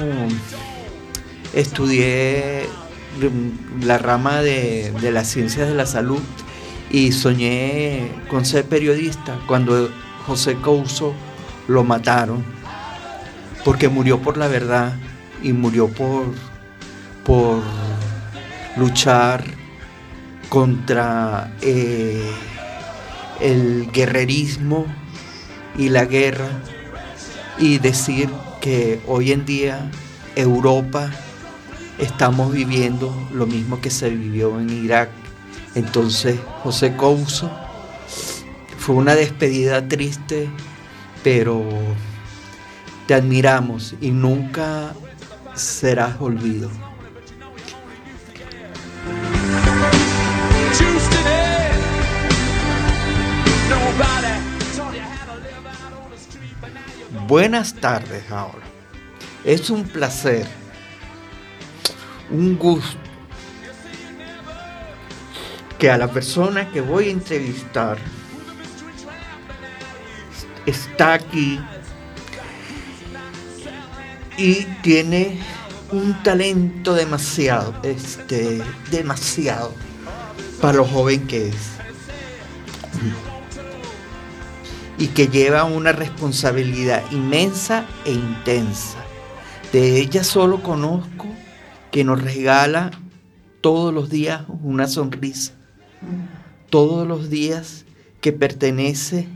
estudié 1.55 2.67
la 3.81 3.97
rama 3.97 4.43
de, 4.43 4.93
de 5.01 5.11
las 5.11 5.27
ciencias 5.27 5.67
de 5.67 5.73
la 5.73 5.87
salud 5.87 6.21
y 6.91 7.11
soñé 7.11 8.11
con 8.29 8.45
ser 8.45 8.65
periodista 8.65 9.39
cuando 9.47 9.89
José 10.27 10.57
Couso 10.61 11.15
lo 11.67 11.83
mataron 11.83 12.45
porque 13.65 13.89
murió 13.89 14.19
por 14.19 14.37
la 14.37 14.47
verdad 14.47 14.93
y 15.41 15.53
murió 15.53 15.87
por, 15.87 16.25
por 17.25 17.63
luchar 18.77 19.43
contra 20.49 21.51
eh, 21.61 22.31
el 23.41 23.91
guerrerismo 23.91 24.85
y 25.77 25.89
la 25.89 26.05
guerra 26.05 26.49
y 27.57 27.79
decir 27.79 28.29
que 28.61 29.01
hoy 29.07 29.31
en 29.31 29.45
día 29.45 29.91
Europa 30.35 31.11
estamos 31.97 32.53
viviendo 32.53 33.13
lo 33.33 33.47
mismo 33.47 33.81
que 33.81 33.89
se 33.89 34.09
vivió 34.09 34.59
en 34.59 34.69
Irak. 34.69 35.09
Entonces 35.75 36.39
José 36.63 36.95
Couso 36.95 37.51
fue 38.77 38.95
una 38.95 39.15
despedida 39.15 39.87
triste, 39.87 40.49
pero 41.23 41.63
te 43.07 43.13
admiramos 43.13 43.95
y 44.01 44.11
nunca 44.11 44.93
serás 45.53 46.19
olvido. 46.19 46.69
Buenas 57.31 57.75
tardes 57.75 58.29
ahora. 58.29 58.65
Es 59.45 59.69
un 59.69 59.85
placer, 59.85 60.45
un 62.29 62.57
gusto 62.57 62.99
que 65.79 65.89
a 65.89 65.97
la 65.97 66.09
persona 66.09 66.69
que 66.69 66.81
voy 66.81 67.07
a 67.07 67.11
entrevistar 67.11 67.97
está 70.65 71.13
aquí 71.13 71.57
y 74.37 74.65
tiene 74.83 75.39
un 75.93 76.21
talento 76.23 76.93
demasiado, 76.93 77.73
este, 77.83 78.61
demasiado 78.91 79.73
para 80.59 80.79
lo 80.79 80.85
joven 80.85 81.25
que 81.27 81.47
es. 81.47 81.55
Y 85.01 85.07
que 85.07 85.27
lleva 85.27 85.63
una 85.63 85.91
responsabilidad 85.91 87.03
inmensa 87.11 87.85
e 88.05 88.11
intensa. 88.11 88.99
De 89.73 89.99
ella 89.99 90.23
solo 90.23 90.61
conozco 90.61 91.27
que 91.91 92.03
nos 92.03 92.21
regala 92.21 92.91
todos 93.61 93.91
los 93.91 94.09
días 94.11 94.43
una 94.61 94.87
sonrisa. 94.87 95.53
Todos 96.69 97.07
los 97.07 97.31
días 97.31 97.85
que 98.21 98.31
pertenece 98.31 99.27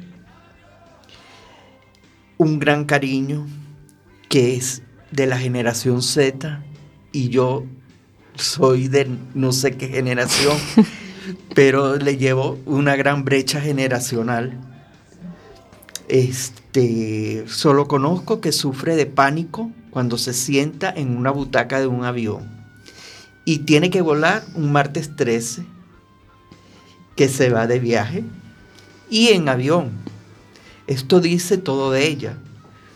un 2.37 2.59
gran 2.59 2.85
cariño 2.85 3.47
que 4.29 4.55
es 4.55 4.83
de 5.11 5.25
la 5.25 5.39
generación 5.39 6.01
Z 6.01 6.63
y 7.11 7.29
yo 7.29 7.65
soy 8.35 8.87
de 8.87 9.09
no 9.33 9.51
sé 9.51 9.77
qué 9.77 9.87
generación, 9.87 10.57
pero 11.55 11.95
le 11.95 12.17
llevo 12.17 12.59
una 12.65 12.95
gran 12.95 13.23
brecha 13.23 13.61
generacional. 13.61 14.74
Este, 16.07 17.45
solo 17.47 17.87
conozco 17.87 18.41
que 18.41 18.51
sufre 18.51 18.95
de 18.95 19.05
pánico 19.05 19.71
cuando 19.89 20.17
se 20.17 20.33
sienta 20.33 20.93
en 20.95 21.17
una 21.17 21.31
butaca 21.31 21.79
de 21.79 21.87
un 21.87 22.03
avión 22.03 22.55
y 23.45 23.59
tiene 23.59 23.89
que 23.89 24.01
volar 24.01 24.43
un 24.55 24.71
martes 24.71 25.15
13 25.15 25.65
que 27.15 27.29
se 27.29 27.49
va 27.49 27.67
de 27.67 27.79
viaje 27.79 28.23
y 29.09 29.29
en 29.29 29.47
avión. 29.47 29.91
Esto 30.87 31.21
dice 31.21 31.57
todo 31.57 31.91
de 31.91 32.07
ella. 32.07 32.37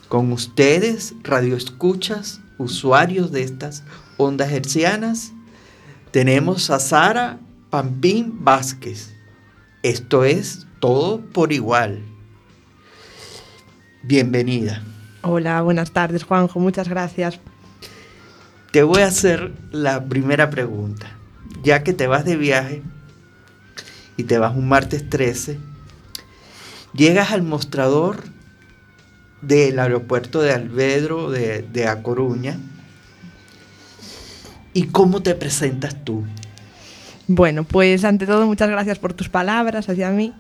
Con 0.08 0.32
ustedes, 0.32 1.14
radioescuchas, 1.24 2.42
usuarios 2.58 3.32
de 3.32 3.44
estas 3.44 3.84
ondas 4.18 4.52
hercianas, 4.52 5.32
tenemos 6.12 6.72
a 6.72 6.80
Sara 6.80 7.40
Pampín 7.70 8.44
Vázquez. 8.44 9.14
Esto 9.84 10.24
es 10.24 10.66
todo 10.80 11.22
por 11.22 11.54
igual. 11.54 12.09
Bienvenida. 14.04 14.82
Hola, 15.22 15.62
buenas 15.62 15.92
tardes, 15.92 16.24
Juanjo. 16.24 16.60
Muchas 16.60 16.88
gracias. 16.88 17.40
Te 18.72 18.84
voy 18.84 19.02
a 19.02 19.08
hacer 19.08 19.52
la 19.72 20.06
primera 20.06 20.50
pregunta. 20.50 21.08
Ya 21.64 21.84
que 21.84 21.92
te 21.92 22.08
vas 22.08 22.24
de 22.24 22.38
viaje 22.38 22.82
y 24.16 24.24
te 24.24 24.38
vas 24.38 24.56
un 24.56 24.70
martes 24.70 25.10
13, 25.10 25.60
llegas 26.94 27.32
al 27.32 27.42
mostrador 27.42 28.24
del 29.42 29.80
aeropuerto 29.80 30.42
de 30.42 30.54
Alvedro 30.54 31.30
de, 31.30 31.62
de 31.62 31.88
A 31.88 32.02
Coruña. 32.02 32.58
¿Y 34.74 34.84
cómo 34.88 35.22
te 35.22 35.36
presentas 35.36 36.06
tú? 36.06 36.24
Bueno, 37.28 37.64
pues 37.66 38.06
ante 38.06 38.26
todo 38.26 38.46
muchas 38.46 38.70
gracias 38.70 38.98
por 38.98 39.14
tus 39.14 39.28
palabras 39.28 39.90
hacia 39.90 40.10
mí. 40.12 40.34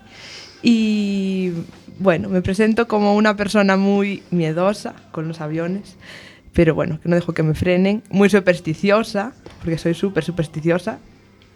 Y 0.62 1.54
bueno, 2.00 2.30
me 2.30 2.42
presento 2.42 2.88
como 2.88 3.16
una 3.16 3.36
persona 3.36 3.78
muy 3.78 4.24
miedosa 4.32 4.96
con 5.12 5.28
los 5.28 5.42
aviones, 5.42 5.98
pero 6.54 6.74
bueno, 6.74 7.00
que 7.02 7.10
no 7.10 7.16
dejo 7.16 7.34
que 7.34 7.44
me 7.44 7.54
frenen, 7.54 8.04
muy 8.10 8.30
supersticiosa, 8.30 9.34
porque 9.60 9.78
soy 9.78 9.94
súper 9.94 10.24
supersticiosa. 10.24 11.00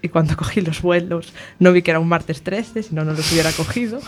Y 0.01 0.09
cuando 0.09 0.35
cogí 0.37 0.59
los 0.61 0.81
vuelos 0.81 1.33
no 1.59 1.71
vi 1.71 1.81
que 1.81 1.91
era 1.91 1.99
un 1.99 2.09
martes 2.09 2.41
13, 2.41 2.83
si 2.83 2.93
no, 2.93 3.05
no 3.05 3.13
los 3.13 3.31
hubiera 3.31 3.51
cogido. 3.53 4.01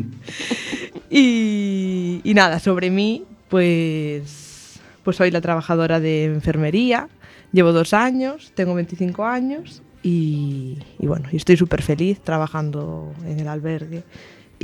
y, 1.10 2.20
y 2.22 2.34
nada, 2.34 2.60
sobre 2.60 2.90
mí, 2.90 3.24
pues, 3.48 4.80
pues 5.02 5.16
soy 5.16 5.32
la 5.32 5.40
trabajadora 5.40 5.98
de 5.98 6.26
enfermería, 6.26 7.08
llevo 7.52 7.72
dos 7.72 7.92
años, 7.94 8.52
tengo 8.54 8.74
25 8.74 9.24
años 9.24 9.82
y, 10.04 10.78
y 11.00 11.06
bueno, 11.06 11.28
y 11.32 11.36
estoy 11.36 11.56
súper 11.56 11.82
feliz 11.82 12.20
trabajando 12.20 13.12
en 13.26 13.40
el 13.40 13.48
albergue. 13.48 14.04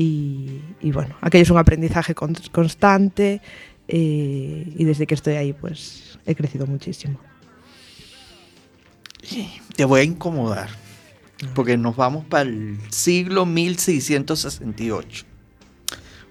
Y, 0.00 0.60
bueno, 0.92 1.16
aquello 1.20 1.42
es 1.42 1.50
un 1.50 1.58
aprendizaje 1.58 2.14
con- 2.14 2.36
constante 2.52 3.40
eh, 3.88 4.72
y 4.76 4.84
desde 4.84 5.08
que 5.08 5.14
estoy 5.14 5.34
ahí 5.34 5.52
pues 5.52 6.20
he 6.24 6.36
crecido 6.36 6.66
muchísimo. 6.68 7.18
Te 9.74 9.84
voy 9.84 10.00
a 10.00 10.04
incomodar, 10.04 10.68
porque 11.52 11.76
nos 11.76 11.96
vamos 11.96 12.24
para 12.26 12.48
el 12.48 12.78
siglo 12.90 13.44
1668. 13.44 15.26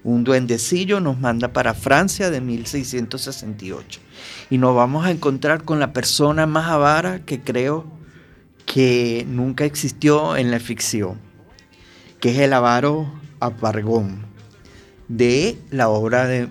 Un 0.05 0.23
duendecillo 0.23 1.01
nos 1.01 1.19
manda 1.19 1.51
para 1.51 1.73
Francia 1.73 2.29
de 2.29 2.39
1668. 2.39 3.99
Y 4.49 4.59
nos 4.59 4.73
vamos 4.73 5.05
a 5.05 5.11
encontrar 5.11 5.65
con 5.65 5.81
la 5.81 5.91
persona 5.91 6.45
más 6.45 6.67
avara 6.67 7.25
que 7.25 7.41
creo 7.41 7.85
que 8.65 9.25
nunca 9.27 9.65
existió 9.65 10.37
en 10.37 10.51
la 10.51 10.61
ficción, 10.61 11.19
que 12.21 12.29
es 12.31 12.39
el 12.39 12.53
avaro 12.53 13.11
Apargón, 13.39 14.25
de 15.07 15.57
la 15.71 15.89
obra 15.89 16.27
de 16.27 16.49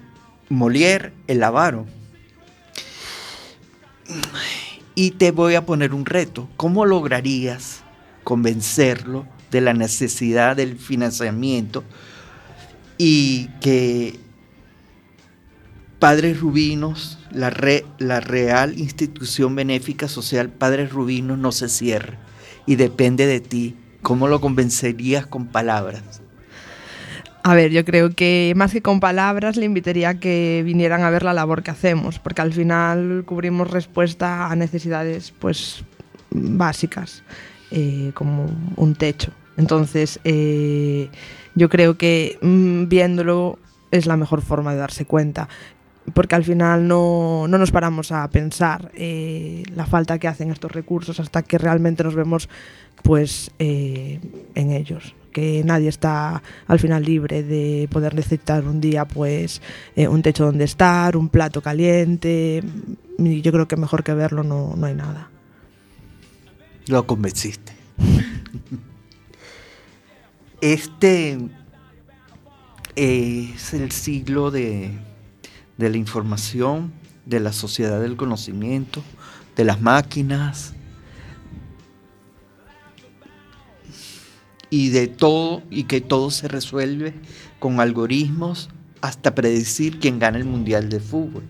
Molière, 0.48 1.12
El 1.26 1.42
avaro. 1.42 1.86
Y 4.94 5.12
te 5.12 5.30
voy 5.30 5.54
a 5.54 5.66
poner 5.66 5.92
un 5.92 6.06
reto. 6.06 6.48
¿Cómo 6.56 6.86
lograrías 6.86 7.82
convencerlo 8.24 9.26
de 9.50 9.60
la 9.60 9.72
necesidad 9.72 10.56
del 10.56 10.78
financiamiento 10.78 11.84
y 12.98 13.48
que 13.60 14.18
Padres 15.98 16.40
Rubinos, 16.40 17.18
la, 17.30 17.52
la 17.98 18.20
real 18.20 18.78
institución 18.78 19.54
benéfica 19.54 20.08
social 20.08 20.50
Padres 20.50 20.92
Rubinos 20.92 21.38
no 21.38 21.52
se 21.52 21.68
cierre 21.68 22.18
y 22.66 22.76
depende 22.76 23.26
de 23.26 23.40
ti? 23.40 23.76
¿Cómo 24.02 24.28
lo 24.28 24.40
convencerías 24.40 25.26
con 25.26 25.46
palabras? 25.46 26.22
A 27.48 27.54
ver, 27.54 27.70
yo 27.70 27.84
creo 27.84 28.10
que 28.10 28.54
más 28.56 28.72
que 28.72 28.82
con 28.82 28.98
palabras 28.98 29.56
le 29.56 29.66
invitaría 29.66 30.08
a 30.08 30.18
que 30.18 30.62
vinieran 30.64 31.04
a 31.04 31.10
ver 31.10 31.22
la 31.22 31.32
labor 31.32 31.62
que 31.62 31.70
hacemos, 31.70 32.18
porque 32.18 32.42
al 32.42 32.52
final 32.52 33.22
cubrimos 33.24 33.70
respuesta 33.70 34.50
a 34.50 34.56
necesidades 34.56 35.32
pues 35.38 35.84
básicas, 36.30 37.22
eh, 37.70 38.10
como 38.14 38.46
un 38.74 38.96
techo. 38.96 39.30
Entonces, 39.56 40.18
eh, 40.24 41.08
yo 41.54 41.68
creo 41.68 41.96
que 41.96 42.36
mm, 42.42 42.88
viéndolo 42.88 43.60
es 43.92 44.06
la 44.06 44.16
mejor 44.16 44.42
forma 44.42 44.72
de 44.72 44.78
darse 44.80 45.04
cuenta, 45.04 45.48
porque 46.14 46.34
al 46.34 46.42
final 46.42 46.88
no, 46.88 47.46
no 47.46 47.58
nos 47.58 47.70
paramos 47.70 48.10
a 48.10 48.28
pensar 48.28 48.90
eh, 48.96 49.62
la 49.72 49.86
falta 49.86 50.18
que 50.18 50.26
hacen 50.26 50.50
estos 50.50 50.72
recursos 50.72 51.20
hasta 51.20 51.44
que 51.44 51.58
realmente 51.58 52.02
nos 52.02 52.16
vemos 52.16 52.48
pues 53.04 53.52
eh, 53.60 54.18
en 54.56 54.72
ellos 54.72 55.14
que 55.36 55.62
nadie 55.66 55.90
está 55.90 56.42
al 56.66 56.78
final 56.78 57.02
libre 57.02 57.42
de 57.42 57.90
poder 57.92 58.14
necesitar 58.14 58.64
un 58.64 58.80
día 58.80 59.04
pues 59.04 59.60
eh, 59.94 60.08
un 60.08 60.22
techo 60.22 60.46
donde 60.46 60.64
estar, 60.64 61.14
un 61.14 61.28
plato 61.28 61.60
caliente 61.60 62.64
y 63.18 63.42
yo 63.42 63.52
creo 63.52 63.68
que 63.68 63.76
mejor 63.76 64.02
que 64.02 64.14
verlo 64.14 64.42
no, 64.42 64.74
no 64.74 64.86
hay 64.86 64.94
nada. 64.94 65.28
Lo 66.86 67.06
convenciste. 67.06 67.74
Este 70.62 71.36
es 72.94 73.74
el 73.74 73.92
siglo 73.92 74.50
de, 74.50 74.90
de 75.76 75.90
la 75.90 75.98
información, 75.98 76.92
de 77.26 77.40
la 77.40 77.52
sociedad 77.52 78.00
del 78.00 78.16
conocimiento, 78.16 79.02
de 79.54 79.64
las 79.64 79.82
máquinas 79.82 80.72
y 84.70 84.90
de 84.90 85.06
todo, 85.06 85.62
y 85.70 85.84
que 85.84 86.00
todo 86.00 86.30
se 86.30 86.48
resuelve 86.48 87.14
con 87.58 87.80
algoritmos 87.80 88.68
hasta 89.00 89.34
predecir 89.34 89.98
quién 90.00 90.18
gana 90.18 90.38
el 90.38 90.44
Mundial 90.44 90.88
de 90.88 91.00
Fútbol. 91.00 91.44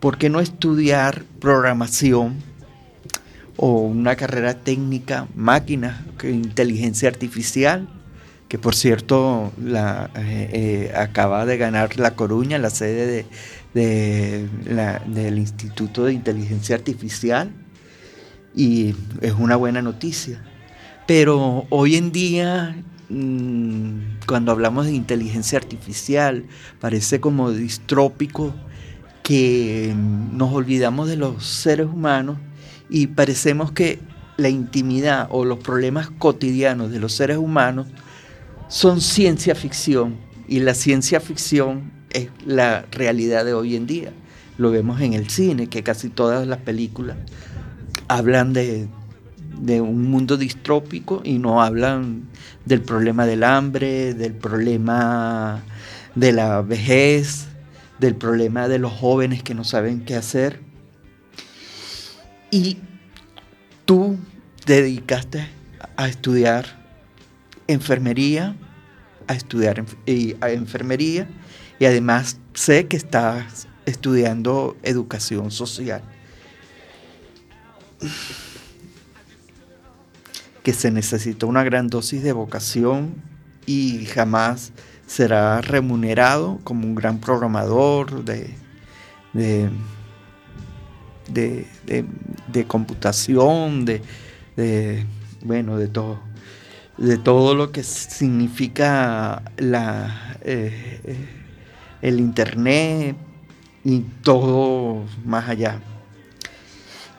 ¿Por 0.00 0.18
qué 0.18 0.28
no 0.30 0.40
estudiar 0.40 1.24
programación 1.40 2.36
o 3.56 3.80
una 3.80 4.16
carrera 4.16 4.54
técnica, 4.54 5.26
máquinas, 5.34 6.02
inteligencia 6.22 7.08
artificial? 7.08 7.88
Que 8.48 8.58
por 8.58 8.76
cierto 8.76 9.52
la, 9.60 10.10
eh, 10.14 10.50
eh, 10.52 10.92
acaba 10.96 11.46
de 11.46 11.56
ganar 11.58 11.98
La 11.98 12.14
Coruña, 12.14 12.58
la 12.58 12.70
sede 12.70 13.26
de, 13.74 14.48
del 15.06 15.38
Instituto 15.38 16.04
de 16.04 16.12
Inteligencia 16.12 16.76
Artificial, 16.76 17.50
y 18.54 18.94
es 19.20 19.32
una 19.32 19.56
buena 19.56 19.82
noticia. 19.82 20.40
Pero 21.06 21.66
hoy 21.70 21.96
en 21.96 22.10
día, 22.10 22.76
mm, 23.08 24.26
cuando 24.26 24.50
hablamos 24.50 24.86
de 24.86 24.92
inteligencia 24.92 25.58
artificial, 25.58 26.44
parece 26.80 27.20
como 27.20 27.52
distrópico 27.52 28.54
que 29.22 29.94
mm, 29.94 30.36
nos 30.36 30.52
olvidamos 30.52 31.08
de 31.08 31.16
los 31.16 31.44
seres 31.46 31.86
humanos 31.86 32.38
y 32.90 33.06
parecemos 33.08 33.70
que 33.72 34.00
la 34.36 34.48
intimidad 34.48 35.28
o 35.30 35.44
los 35.44 35.58
problemas 35.58 36.10
cotidianos 36.10 36.90
de 36.90 36.98
los 36.98 37.12
seres 37.12 37.38
humanos 37.38 37.86
son 38.68 39.00
ciencia 39.00 39.54
ficción 39.54 40.16
y 40.48 40.60
la 40.60 40.74
ciencia 40.74 41.20
ficción 41.20 41.92
es 42.10 42.28
la 42.44 42.84
realidad 42.90 43.44
de 43.44 43.54
hoy 43.54 43.76
en 43.76 43.86
día. 43.86 44.12
lo 44.58 44.70
vemos 44.70 45.02
en 45.02 45.12
el 45.12 45.28
cine, 45.28 45.66
que 45.66 45.82
casi 45.82 46.08
todas 46.08 46.46
las 46.46 46.58
películas 46.60 47.18
hablan 48.08 48.54
de, 48.54 48.88
de 49.58 49.80
un 49.80 50.10
mundo 50.10 50.36
distrópico 50.36 51.22
y 51.24 51.38
no 51.38 51.62
hablan 51.62 52.28
del 52.64 52.82
problema 52.82 53.26
del 53.26 53.44
hambre, 53.44 54.14
del 54.14 54.34
problema 54.34 55.62
de 56.14 56.32
la 56.32 56.62
vejez, 56.62 57.46
del 57.98 58.14
problema 58.14 58.68
de 58.68 58.78
los 58.78 58.92
jóvenes 58.92 59.42
que 59.42 59.54
no 59.54 59.64
saben 59.64 60.04
qué 60.04 60.16
hacer. 60.16 60.60
Y 62.50 62.78
tú 63.84 64.18
te 64.64 64.82
dedicaste 64.82 65.46
a 65.96 66.08
estudiar 66.08 66.66
enfermería, 67.66 68.56
a 69.26 69.34
estudiar 69.34 69.84
enfermería 70.06 71.28
y 71.78 71.84
además 71.84 72.38
sé 72.54 72.86
que 72.86 72.96
estás 72.96 73.68
estudiando 73.84 74.76
educación 74.82 75.50
social. 75.50 76.02
Que 80.66 80.72
se 80.72 80.90
necesita 80.90 81.46
una 81.46 81.62
gran 81.62 81.86
dosis 81.86 82.24
de 82.24 82.32
vocación 82.32 83.14
y 83.66 84.04
jamás 84.06 84.72
será 85.06 85.60
remunerado 85.60 86.58
como 86.64 86.88
un 86.88 86.96
gran 86.96 87.20
programador 87.20 88.24
de, 88.24 88.50
de, 89.32 89.70
de, 92.48 92.64
computación, 92.66 93.84
de, 93.84 94.02
de, 94.56 95.06
bueno, 95.44 95.78
de 95.78 95.86
todo, 95.86 96.18
de 96.98 97.16
todo 97.16 97.54
lo 97.54 97.70
que 97.70 97.84
significa 97.84 99.42
la, 99.58 100.36
eh, 100.40 101.00
eh, 101.04 101.28
el 102.02 102.18
internet 102.18 103.14
y 103.84 104.00
todo 104.00 105.04
más 105.24 105.48
allá. 105.48 105.78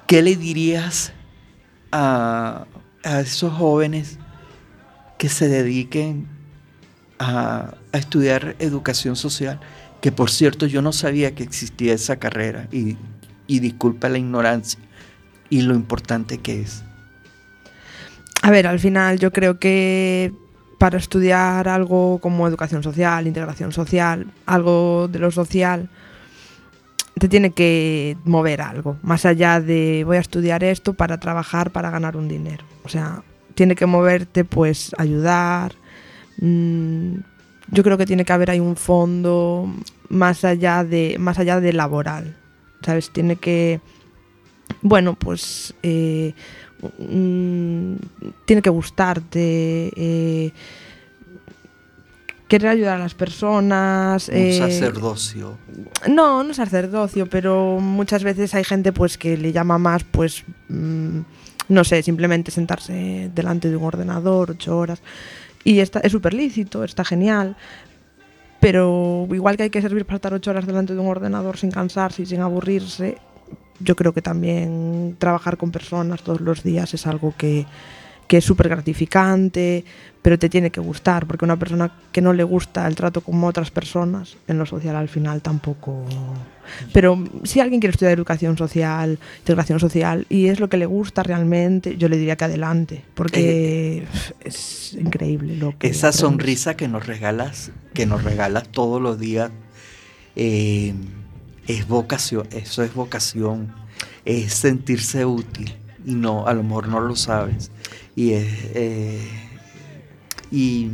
¿Qué 0.06 0.22
le 0.22 0.36
dirías 0.36 1.14
a, 1.94 2.66
a 3.08 3.22
esos 3.22 3.54
jóvenes 3.54 4.18
que 5.18 5.30
se 5.30 5.48
dediquen 5.48 6.28
a, 7.20 7.76
estudiar 7.94 8.56
educación 8.60 9.16
social? 9.16 9.60
Que 10.02 10.12
por 10.12 10.30
cierto 10.30 10.68
yo 10.68 10.82
no 10.82 10.94
sabía 10.94 11.34
que 11.34 11.44
existía 11.44 11.94
esa 11.94 12.18
carrera 12.18 12.68
y, 12.72 12.98
y 13.48 13.60
disculpa 13.60 14.10
la 14.10 14.20
ignorancia 14.20 14.80
y 15.50 15.62
lo 15.62 15.74
importante 15.74 16.38
que 16.38 16.62
es. 16.62 16.84
A 18.42 18.52
ver, 18.52 18.68
al 18.68 18.80
final 18.80 19.20
yo 19.20 19.32
creo 19.32 19.60
que 19.60 20.32
para 20.78 20.98
estudiar 20.98 21.68
algo 21.68 22.20
como 22.20 22.48
educación 22.48 22.84
social, 22.84 23.26
integración 23.28 23.72
social, 23.72 24.28
algo 24.46 25.08
de 25.08 25.20
lo 25.20 25.32
social, 25.32 25.90
te 27.20 27.28
tiene 27.28 27.52
que 27.52 28.18
mover 28.26 28.62
algo, 28.62 28.98
más 29.02 29.26
allá 29.26 29.60
de 29.62 30.04
voy 30.06 30.18
a 30.18 30.22
estudiar 30.22 30.64
esto 30.64 30.94
para 30.94 31.20
trabajar, 31.20 31.72
para 31.72 31.90
ganar 31.90 32.18
un 32.18 32.28
dinero. 32.28 32.64
O 32.84 32.90
sea, 32.90 33.24
tiene 33.56 33.76
que 33.76 33.86
moverte, 33.86 34.46
pues, 34.46 34.94
ayudar. 34.98 35.74
mm, 36.40 37.16
yo 37.72 37.84
creo 37.84 37.98
que 37.98 38.06
tiene 38.06 38.24
que 38.24 38.34
haber 38.34 38.52
ahí 38.52 38.60
un 38.60 38.76
fondo 38.78 39.70
más 40.10 40.46
allá 40.46 40.84
de, 40.84 41.18
más 41.20 41.40
allá 41.40 41.60
de 41.60 41.74
laboral. 41.74 42.36
¿Sabes? 42.82 43.10
Tiene 43.12 43.36
que. 43.36 43.82
Bueno, 44.82 45.16
pues. 45.16 45.74
eh, 45.84 46.34
tiene 48.46 48.62
que 48.62 48.70
gustarte. 48.70 49.92
eh, 49.96 50.52
querer 52.48 52.70
ayudar 52.70 52.96
a 52.96 53.00
las 53.00 53.14
personas. 53.14 54.30
Un 54.30 54.36
eh, 54.36 54.58
sacerdocio. 54.58 55.58
no, 56.08 56.44
no 56.44 56.54
sacerdocio, 56.54 57.28
pero 57.28 57.80
muchas 57.80 58.24
veces 58.24 58.54
hay 58.56 58.64
gente 58.64 58.94
pues 58.94 59.18
que 59.18 59.38
le 59.38 59.52
llama 59.52 59.78
más, 59.78 60.04
pues, 60.04 60.44
mm, 60.70 61.20
no 61.70 61.84
sé, 61.84 62.02
simplemente 62.04 62.52
sentarse 62.52 63.30
delante 63.34 63.70
de 63.70 63.76
un 63.76 63.84
ordenador 63.84 64.52
ocho 64.52 64.78
horas. 64.78 65.02
Y 65.64 65.80
está, 65.80 66.00
es 66.00 66.12
súper 66.12 66.34
lícito, 66.34 66.84
está 66.84 67.04
genial. 67.04 67.58
Pero 68.60 69.28
igual 69.32 69.56
que 69.56 69.64
hay 69.64 69.70
que 69.70 69.82
servir 69.82 70.06
para 70.06 70.16
estar 70.16 70.34
ocho 70.34 70.50
horas 70.50 70.66
delante 70.66 70.94
de 70.94 71.00
un 71.00 71.08
ordenador 71.08 71.58
sin 71.58 71.70
cansarse 71.70 72.24
y 72.24 72.26
sin 72.26 72.42
aburrirse, 72.42 73.18
yo 73.80 73.96
creo 73.96 74.14
que 74.14 74.22
también 74.22 75.16
trabajar 75.20 75.58
con 75.58 75.72
personas 75.72 76.24
todos 76.24 76.42
los 76.42 76.64
días 76.64 76.94
es 76.94 77.06
algo 77.06 77.36
que, 77.38 77.68
que 78.28 78.38
es 78.38 78.46
súper 78.46 78.70
gratificante, 78.70 79.86
pero 80.22 80.38
te 80.38 80.50
tiene 80.50 80.70
que 80.72 80.82
gustar, 80.82 81.26
porque 81.26 81.46
una 81.46 81.58
persona 81.58 81.90
que 82.12 82.22
no 82.22 82.34
le 82.34 82.44
gusta 82.44 82.86
el 82.88 82.96
trato 82.96 83.22
con 83.22 83.42
otras 83.46 83.72
personas, 83.72 84.36
en 84.48 84.58
lo 84.58 84.66
social 84.66 84.96
al 84.96 85.08
final 85.08 85.42
tampoco... 85.42 86.04
Pero 86.92 87.24
si 87.44 87.62
alguien 87.62 87.80
quiere 87.80 87.94
estudiar 87.94 88.14
educación 88.14 88.58
social, 88.58 89.20
integración 89.40 89.80
social, 89.80 90.26
y 90.28 90.48
es 90.48 90.60
lo 90.60 90.68
que 90.68 90.76
le 90.76 90.86
gusta 90.86 91.24
realmente, 91.24 91.96
yo 91.96 92.10
le 92.10 92.18
diría 92.18 92.36
que 92.36 92.44
adelante, 92.44 93.06
porque 93.14 94.04
es 94.44 94.94
increíble 95.00 95.56
lo 95.56 95.78
que... 95.78 95.88
Esa 95.88 96.08
aprendes. 96.08 96.20
sonrisa 96.20 96.76
que 96.76 96.90
nos 96.90 97.08
regalas, 97.08 97.72
que 97.94 98.06
nos 98.06 98.26
regalas 98.26 98.68
todos 98.68 99.02
los 99.02 99.18
días, 99.18 99.52
eh, 100.36 100.94
es 101.68 101.88
vocación, 101.88 102.48
eso 102.52 102.84
es 102.84 102.94
vocación, 102.94 103.74
es 104.26 104.54
sentirse 104.54 105.26
útil 105.26 105.74
y 106.08 106.16
no, 106.16 106.48
a 106.48 106.54
lo 106.54 106.64
mejor 106.64 106.88
no 106.88 107.00
lo 107.02 107.16
sabes. 107.16 107.70
Y 108.16 108.32
es, 108.32 108.48
eh, 108.74 109.20
y 110.50 110.90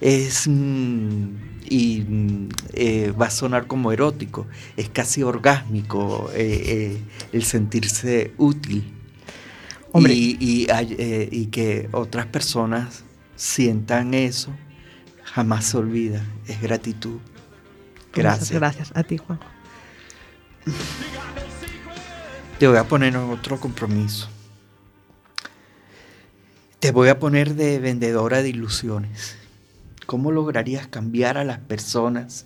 es 0.00 0.46
mm, 0.48 1.28
y 1.68 2.00
mm, 2.08 2.48
eh, 2.72 3.12
va 3.20 3.26
a 3.26 3.30
sonar 3.30 3.66
como 3.66 3.90
erótico, 3.92 4.46
es 4.76 4.88
casi 4.88 5.22
orgásmico 5.24 6.30
eh, 6.34 6.62
eh, 6.66 6.98
el 7.32 7.42
sentirse 7.44 8.32
útil. 8.38 8.92
Hombre. 9.92 10.12
Y, 10.14 10.36
y 10.40 10.70
hay- 10.70 10.94
eh, 10.98 11.28
y 11.32 11.46
que 11.46 11.88
otras 11.92 12.26
personas 12.26 13.02
sientan 13.34 14.14
eso, 14.14 14.52
jamás 15.24 15.64
se 15.66 15.76
olvida, 15.78 16.24
es 16.46 16.60
gratitud. 16.62 17.18
Muchas 17.18 18.12
Gracias. 18.12 18.50
gracias 18.52 18.92
a 18.94 19.02
ti, 19.02 19.16
Juan. 19.18 19.40
Te 22.60 22.68
voy 22.68 22.76
a 22.76 22.84
poner 22.84 23.14
en 23.14 23.20
otro 23.20 23.58
compromiso. 23.58 24.28
Te 26.78 26.92
voy 26.92 27.08
a 27.08 27.18
poner 27.18 27.54
de 27.54 27.78
vendedora 27.78 28.42
de 28.42 28.50
ilusiones. 28.50 29.36
¿Cómo 30.04 30.30
lograrías 30.30 30.86
cambiar 30.86 31.38
a 31.38 31.44
las 31.44 31.58
personas 31.60 32.44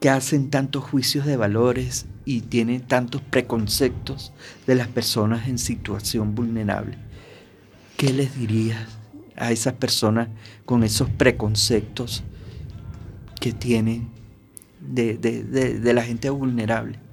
que 0.00 0.10
hacen 0.10 0.50
tantos 0.50 0.84
juicios 0.84 1.24
de 1.24 1.38
valores 1.38 2.04
y 2.26 2.42
tienen 2.42 2.82
tantos 2.82 3.22
preconceptos 3.22 4.32
de 4.66 4.74
las 4.74 4.88
personas 4.88 5.48
en 5.48 5.56
situación 5.56 6.34
vulnerable? 6.34 6.98
¿Qué 7.96 8.12
les 8.12 8.38
dirías 8.38 8.86
a 9.36 9.50
esas 9.50 9.72
personas 9.72 10.28
con 10.66 10.84
esos 10.84 11.08
preconceptos 11.08 12.22
que 13.40 13.52
tienen 13.54 14.08
de, 14.78 15.16
de- 15.16 15.42
de- 15.42 15.80
de 15.80 15.94
la 15.94 16.02
gente 16.02 16.28
vulnerable? 16.28 17.05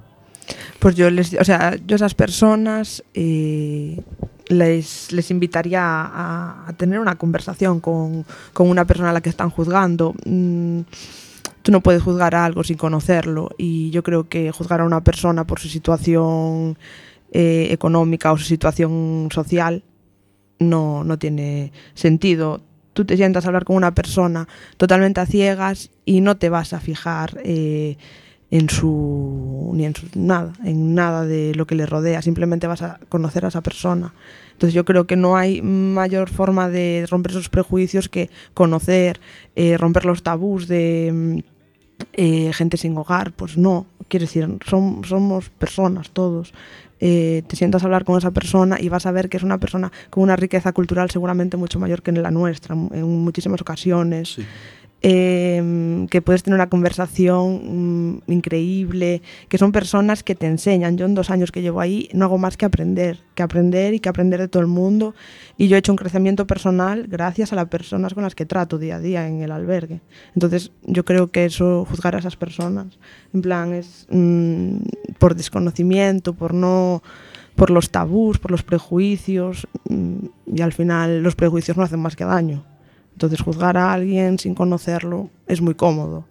Pues 0.80 0.96
yo 0.96 1.10
les, 1.10 1.34
o 1.34 1.44
sea, 1.44 1.76
yo 1.86 1.96
a 1.96 1.98
esas 1.98 2.14
personas 2.14 3.04
eh, 3.14 4.02
les, 4.48 5.12
les 5.12 5.32
invitaría 5.32 5.82
a, 5.84 6.74
tener 6.78 7.00
una 7.00 7.16
conversación 7.16 7.80
con, 7.80 8.26
con 8.52 8.70
una 8.70 8.86
persona 8.86 9.10
a 9.12 9.14
la 9.14 9.22
que 9.22 9.30
están 9.30 9.50
juzgando. 9.50 10.14
Mm, 10.26 10.82
tú 11.62 11.72
no 11.72 11.82
puedes 11.82 12.04
juzgar 12.04 12.36
a 12.36 12.46
algo 12.46 12.64
sin 12.64 12.78
conocerlo 12.78 13.50
y 13.58 13.90
yo 13.92 14.04
creo 14.04 14.28
que 14.28 14.52
juzgar 14.52 14.82
a 14.82 14.86
una 14.86 15.02
persona 15.02 15.46
por 15.48 15.60
su 15.60 15.70
situación 15.70 16.78
eh, 17.32 17.70
económica 17.72 18.32
o 18.32 18.38
su 18.38 18.44
situación 18.44 19.30
social 19.32 19.84
no, 20.60 21.04
no 21.04 21.18
tiene 21.18 21.72
sentido. 21.94 22.62
Tú 22.94 23.06
te 23.06 23.18
sientas 23.18 23.46
a 23.46 23.48
hablar 23.48 23.66
con 23.66 23.76
una 23.76 23.96
persona 23.96 24.48
totalmente 24.78 25.22
a 25.22 25.26
ciegas 25.26 25.90
y 26.06 26.22
no 26.22 26.38
te 26.38 26.50
vas 26.50 26.74
a 26.74 26.80
fijar 26.80 27.40
eh, 27.44 27.98
en 28.58 28.70
su 28.70 29.72
ni 29.74 29.84
en 29.86 29.96
su 29.96 30.06
nada, 30.14 30.54
en 30.64 30.94
nada 30.94 31.26
de 31.26 31.56
lo 31.56 31.66
que 31.66 31.74
le 31.74 31.88
rodea, 31.88 32.22
simplemente 32.22 32.68
vas 32.68 32.84
a 32.84 33.00
conocer 33.10 33.46
a 33.46 33.48
esa 33.48 33.62
persona. 33.62 34.14
Entonces 34.52 34.76
yo 34.76 34.86
creo 34.86 35.08
que 35.08 35.16
no 35.16 35.36
hay 35.36 35.64
mayor 35.64 36.30
forma 36.30 36.70
de 36.70 37.08
romper 37.10 37.32
esos 37.32 37.50
prejuicios 37.50 38.10
que 38.10 38.30
conocer, 38.54 39.20
eh, 39.56 39.76
romper 39.78 40.06
los 40.06 40.22
tabús 40.22 40.68
de 40.68 41.10
mm, 41.12 41.40
eh, 42.14 42.54
gente 42.54 42.78
sin 42.78 42.96
hogar, 42.96 43.32
pues 43.32 43.58
no, 43.58 43.88
quiero 44.08 44.26
decir, 44.26 44.48
son- 44.70 45.04
somos 45.04 45.50
personas 45.50 46.12
todos. 46.12 46.54
Eh, 47.00 47.42
te 47.48 47.56
sientas 47.56 47.82
a 47.84 47.86
hablar 47.88 48.06
con 48.06 48.18
esa 48.18 48.32
persona 48.32 48.78
y 48.80 48.88
vas 48.88 49.06
a 49.08 49.12
ver 49.12 49.28
que 49.30 49.36
es 49.38 49.44
una 49.44 49.58
persona 49.58 49.92
con 50.10 50.24
una 50.24 50.36
riqueza 50.38 50.72
cultural 50.74 51.10
seguramente 51.10 51.58
mucho 51.58 51.80
mayor 51.80 52.02
que 52.04 52.12
la 52.14 52.32
nuestra 52.32 52.76
en 52.76 53.04
muchísimas 53.24 53.60
ocasiones. 53.62 54.38
Eh, 55.06 56.08
que 56.10 56.22
puedes 56.22 56.44
tener 56.44 56.56
una 56.56 56.70
conversación 56.70 58.22
mm, 58.22 58.32
increíble, 58.32 59.22
que 59.50 59.58
son 59.58 59.74
personas 59.74 60.24
que 60.24 60.34
te 60.34 60.48
enseñan. 60.48 60.98
Yo 60.98 61.06
en 61.06 61.14
dos 61.14 61.30
años 61.30 61.52
que 61.52 61.62
llevo 61.62 61.82
ahí 61.82 62.08
no 62.14 62.24
hago 62.24 62.38
más 62.38 62.56
que 62.56 62.64
aprender, 62.64 63.20
que 63.36 63.44
aprender 63.44 63.94
y 63.94 64.00
que 64.00 64.08
aprender 64.08 64.40
de 64.40 64.48
todo 64.48 64.62
el 64.62 64.68
mundo. 64.68 65.14
Y 65.58 65.68
yo 65.68 65.76
he 65.76 65.80
hecho 65.80 65.92
un 65.92 65.98
crecimiento 65.98 66.48
personal 66.48 67.06
gracias 67.08 67.52
a 67.52 67.58
las 67.58 67.68
personas 67.68 68.14
con 68.14 68.24
las 68.24 68.34
que 68.34 68.46
trato 68.46 68.78
día 68.78 68.96
a 68.96 69.00
día 69.00 69.28
en 69.28 69.42
el 69.42 69.52
albergue. 69.52 70.00
Entonces 70.36 70.72
yo 70.84 71.04
creo 71.04 71.32
que 71.32 71.44
eso, 71.46 71.86
juzgar 71.90 72.16
a 72.16 72.20
esas 72.20 72.38
personas, 72.38 72.98
en 73.34 73.42
plan, 73.42 73.74
es 73.74 74.08
mm, 74.10 74.78
por 75.20 75.36
desconocimiento, 75.36 76.34
por 76.34 76.54
no 76.54 77.04
por 77.56 77.70
los 77.70 77.92
tabús, 77.92 78.40
por 78.40 78.52
los 78.52 78.64
prejuicios, 78.64 79.68
mm, 79.90 80.26
y 80.56 80.62
al 80.62 80.74
final 80.74 81.22
los 81.22 81.36
prejuicios 81.36 81.78
no 81.78 81.84
hacen 81.84 82.00
más 82.00 82.16
que 82.16 82.26
daño. 82.26 82.64
Entonces 83.14 83.42
juzgar 83.42 83.78
a 83.78 83.94
alguien 83.94 84.40
sin 84.40 84.56
conocerlo 84.56 85.30
es 85.48 85.62
muy 85.62 85.76
cómodo, 85.76 86.26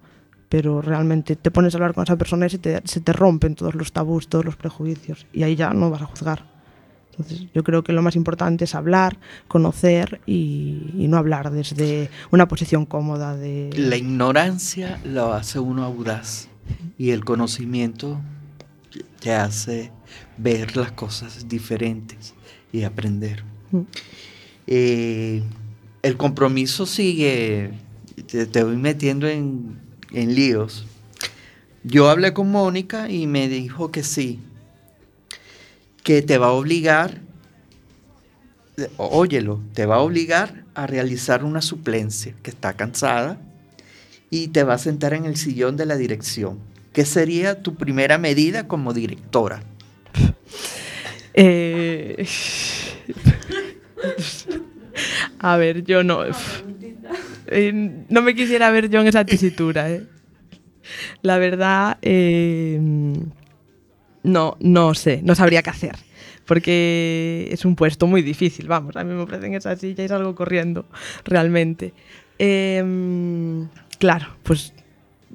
pero 0.49 0.83
realmente 0.83 1.37
te 1.37 1.51
pones 1.51 1.75
a 1.75 1.79
hablar 1.79 1.95
con 1.95 2.05
esa 2.05 2.17
persona 2.17 2.47
y 2.47 2.51
se 2.51 2.59
te, 2.59 2.83
se 2.85 3.01
te 3.01 3.13
rompen 3.13 3.55
todos 3.55 3.75
los 3.75 3.93
tabús, 3.93 4.29
todos 4.29 4.45
los 4.45 4.57
prejuicios, 4.57 5.27
y 5.33 5.45
ahí 5.45 5.57
ya 5.57 5.71
no 5.71 5.91
vas 5.91 6.03
a 6.03 6.07
juzgar. 6.07 6.51
Entonces 7.11 7.47
yo 7.55 7.63
creo 7.63 7.85
que 7.85 7.93
lo 7.93 8.03
más 8.03 8.17
importante 8.17 8.65
es 8.65 8.75
hablar, 8.75 9.19
conocer 9.47 10.21
y, 10.27 10.93
y 10.97 11.09
no 11.09 11.19
hablar 11.19 11.51
desde 11.51 12.11
una 12.31 12.49
posición 12.49 12.87
cómoda 12.87 13.37
de... 13.37 13.71
La 13.77 13.97
ignorancia 13.97 14.99
lo 15.05 15.33
hace 15.35 15.59
uno 15.59 15.85
audaz 15.85 16.49
y 16.97 17.11
el 17.11 17.25
conocimiento 17.25 18.19
te 19.21 19.33
hace 19.33 19.93
ver 20.39 20.77
las 20.77 20.93
cosas 20.93 21.49
diferentes 21.49 22.35
y 22.73 22.85
aprender. 22.85 23.45
Mm. 23.71 23.81
Eh, 24.67 25.43
el 26.03 26.17
compromiso 26.17 26.87
sigue, 26.87 27.73
te, 28.27 28.65
voy 28.65 28.77
metiendo 28.77 29.29
en, 29.29 29.79
en 30.13 30.35
líos. 30.35 30.85
Yo 31.85 32.11
hablé 32.11 32.33
con 32.33 32.51
Mónica 32.51 33.09
y 33.11 33.27
me 33.27 33.49
dijo 33.49 33.91
que 33.91 34.03
sí, 34.03 34.41
que 36.03 36.23
te 36.23 36.39
va 36.39 36.49
a 36.49 36.53
obligar, 36.53 37.21
óyelo, 38.97 39.61
te 39.75 39.87
va 39.87 39.97
a 39.97 40.01
obligar 40.01 40.65
a 40.75 40.87
realizar 40.87 41.45
una 41.45 41.63
suplencia, 41.63 42.35
que 42.43 42.51
está 42.51 42.75
cansada, 42.75 43.41
y 44.31 44.49
te 44.49 44.65
va 44.65 44.75
a 44.75 44.79
sentar 44.79 45.15
en 45.15 45.25
el 45.25 45.37
sillón 45.37 45.77
de 45.77 45.87
la 45.87 45.97
dirección. 45.97 46.59
¿Qué 46.93 47.05
sería 47.05 47.63
tu 47.63 47.75
primera 47.75 48.19
medida 48.19 48.69
como 48.69 48.93
directora? 48.93 49.63
Eh, 51.35 52.27
a 55.43 55.57
ver, 55.57 55.85
yo 55.85 56.03
no. 56.03 56.23
Eh, 57.55 57.73
no 58.09 58.23
me 58.23 58.35
quisiera 58.35 58.71
ver 58.71 58.89
yo 58.89 59.01
en 59.01 59.09
esa 59.09 59.27
tesitura, 59.27 59.91
¿eh? 59.91 60.07
La 61.21 61.37
verdad, 61.37 61.99
eh, 62.01 62.81
no, 64.23 64.57
no 64.59 64.95
sé, 64.95 65.21
no 65.23 65.35
sabría 65.35 65.63
qué 65.63 65.69
hacer. 65.69 65.97
Porque 66.47 67.49
es 67.51 67.65
un 67.67 67.77
puesto 67.77 68.07
muy 68.07 68.23
difícil, 68.23 68.69
vamos. 68.69 68.97
A 68.97 69.05
mí 69.05 69.13
me 69.13 69.23
ofrecen 69.23 69.55
esa 69.55 69.77
silla 69.77 70.05
y 70.05 70.09
salgo 70.09 70.35
corriendo, 70.35 70.87
realmente. 71.25 71.93
Em, 72.39 73.69
claro, 73.99 74.29
pues 74.45 74.73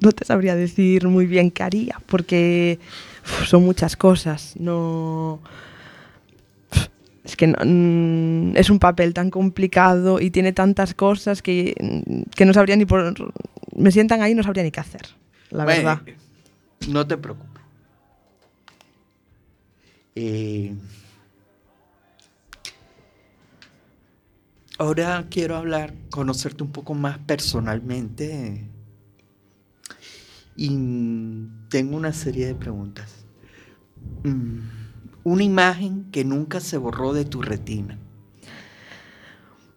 no 0.00 0.10
te 0.10 0.24
sabría 0.24 0.56
decir 0.56 1.06
muy 1.06 1.26
bien 1.26 1.50
qué 1.50 1.62
haría, 1.62 2.00
porque 2.06 2.80
uf, 3.24 3.46
son 3.46 3.64
muchas 3.64 3.96
cosas. 3.96 4.54
No. 4.58 5.40
Es 7.28 7.36
que 7.36 7.46
no- 7.46 7.58
mm, 7.62 8.56
es 8.56 8.70
un 8.70 8.78
papel 8.78 9.12
tan 9.12 9.28
complicado 9.30 10.18
y 10.18 10.30
tiene 10.30 10.54
tantas 10.54 10.94
cosas 10.94 11.42
que, 11.42 11.74
mm, 11.78 12.22
que 12.34 12.46
no 12.46 12.54
sabría 12.54 12.74
ni 12.74 12.86
por. 12.86 13.14
Me 13.76 13.92
sientan 13.92 14.22
ahí 14.22 14.32
y 14.32 14.34
no 14.34 14.42
sabría 14.42 14.64
ni 14.64 14.70
qué 14.70 14.80
hacer, 14.80 15.02
la 15.50 15.64
Bueno, 15.64 15.82
verdad. 15.82 16.02
No 16.88 17.06
te 17.06 17.18
preocupes. 17.18 17.62
Eh, 20.14 20.74
ahora 24.78 25.26
quiero 25.30 25.56
hablar, 25.56 25.92
conocerte 26.10 26.62
un 26.64 26.72
poco 26.72 26.94
más 26.94 27.18
personalmente. 27.18 28.64
Y 30.56 30.70
tengo 31.68 31.94
una 31.96 32.12
serie 32.14 32.46
de 32.46 32.54
preguntas. 32.54 33.26
Mm, 34.24 34.58
Una 35.28 35.44
imagen 35.44 36.06
que 36.10 36.24
nunca 36.24 36.58
se 36.58 36.78
borró 36.78 37.12
de 37.12 37.26
tu 37.26 37.42
retina. 37.42 37.98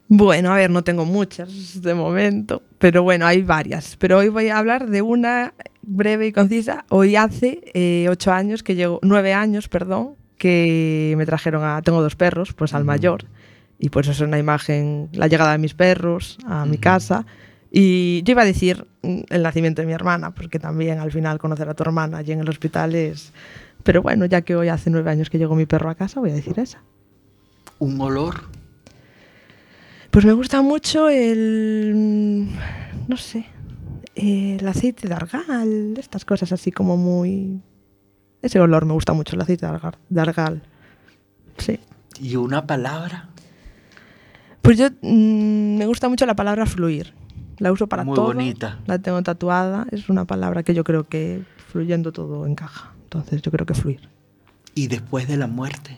Bueno, 0.07 0.53
a 0.53 0.55
ver, 0.55 0.69
no 0.69 0.81
tengo 0.81 1.03
muchas 1.03 1.81
de 1.81 1.93
momento, 1.93 2.63
pero 2.77 3.03
bueno, 3.03 3.25
hay 3.25 3.41
varias. 3.41 3.97
Pero 3.97 4.19
hoy 4.19 4.29
voy 4.29 4.47
a 4.47 4.57
hablar 4.57 4.89
de 4.89 5.01
una 5.01 5.53
breve 5.81 6.27
y 6.27 6.31
concisa. 6.31 6.85
Hoy 6.87 7.17
hace 7.17 7.61
eh, 7.73 8.07
ocho 8.09 8.31
años 8.31 8.63
que 8.63 8.75
llego, 8.75 8.99
nueve 9.03 9.33
años, 9.33 9.67
perdón, 9.67 10.15
que 10.37 11.15
me 11.17 11.25
trajeron 11.25 11.65
a, 11.65 11.81
tengo 11.81 12.01
dos 12.01 12.15
perros, 12.15 12.53
pues 12.53 12.73
al 12.73 12.85
mayor. 12.85 13.25
Y 13.77 13.89
pues 13.89 14.07
eso 14.07 14.23
es 14.23 14.27
una 14.27 14.39
imagen, 14.39 15.09
la 15.11 15.27
llegada 15.27 15.51
de 15.51 15.57
mis 15.57 15.73
perros 15.73 16.37
a 16.45 16.65
mi 16.65 16.77
casa. 16.77 17.25
Y 17.69 18.23
yo 18.23 18.31
iba 18.31 18.43
a 18.43 18.45
decir 18.45 18.87
mm, 19.01 19.21
el 19.29 19.43
nacimiento 19.43 19.81
de 19.81 19.85
mi 19.87 19.93
hermana, 19.93 20.31
porque 20.31 20.59
también 20.59 20.99
al 20.99 21.11
final 21.11 21.39
conocer 21.39 21.67
a 21.67 21.73
tu 21.73 21.83
hermana 21.83 22.19
allí 22.19 22.31
en 22.31 22.39
el 22.39 22.47
hospital 22.47 22.95
es... 22.95 23.33
Pero 23.83 24.01
bueno, 24.01 24.25
ya 24.25 24.41
que 24.41 24.55
hoy 24.55 24.67
hace 24.69 24.89
nueve 24.89 25.09
años 25.11 25.29
que 25.29 25.37
llegó 25.37 25.55
mi 25.55 25.65
perro 25.65 25.89
a 25.89 25.95
casa, 25.95 26.19
voy 26.19 26.31
a 26.31 26.35
decir 26.35 26.57
esa. 26.59 26.81
Un 27.79 27.99
olor. 27.99 28.35
Pues 30.11 30.25
me 30.25 30.33
gusta 30.33 30.61
mucho 30.61 31.09
el. 31.09 31.93
mm, 31.95 32.47
No 33.07 33.17
sé. 33.17 33.45
El 34.13 34.67
aceite 34.67 35.07
de 35.07 35.13
argal, 35.13 35.93
estas 35.97 36.25
cosas 36.25 36.51
así 36.51 36.71
como 36.71 36.97
muy. 36.97 37.61
Ese 38.41 38.59
olor 38.59 38.85
me 38.85 38.93
gusta 38.93 39.13
mucho, 39.13 39.35
el 39.35 39.41
aceite 39.41 39.65
de 39.65 39.71
argal. 39.71 39.97
De 40.09 40.21
argal. 40.21 40.63
Sí. 41.57 41.79
Y 42.19 42.35
una 42.35 42.67
palabra. 42.67 43.29
Pues 44.61 44.77
yo 44.77 44.87
mm, 45.01 45.77
me 45.77 45.85
gusta 45.87 46.09
mucho 46.09 46.25
la 46.25 46.35
palabra 46.35 46.65
fluir. 46.65 47.13
La 47.57 47.71
uso 47.71 47.87
para 47.87 48.03
Muy 48.03 48.15
todo. 48.15 48.25
bonita. 48.27 48.79
La 48.87 48.99
tengo 48.99 49.21
tatuada. 49.23 49.87
Es 49.91 50.09
una 50.09 50.25
palabra 50.25 50.63
que 50.63 50.73
yo 50.73 50.83
creo 50.83 51.05
que 51.07 51.43
fluyendo 51.71 52.11
todo 52.11 52.45
encaja. 52.45 52.93
Entonces 53.11 53.41
yo 53.41 53.51
creo 53.51 53.65
que 53.65 53.73
fluir. 53.73 54.07
Y 54.73 54.87
después 54.87 55.27
de 55.27 55.35
la 55.35 55.47
muerte. 55.47 55.97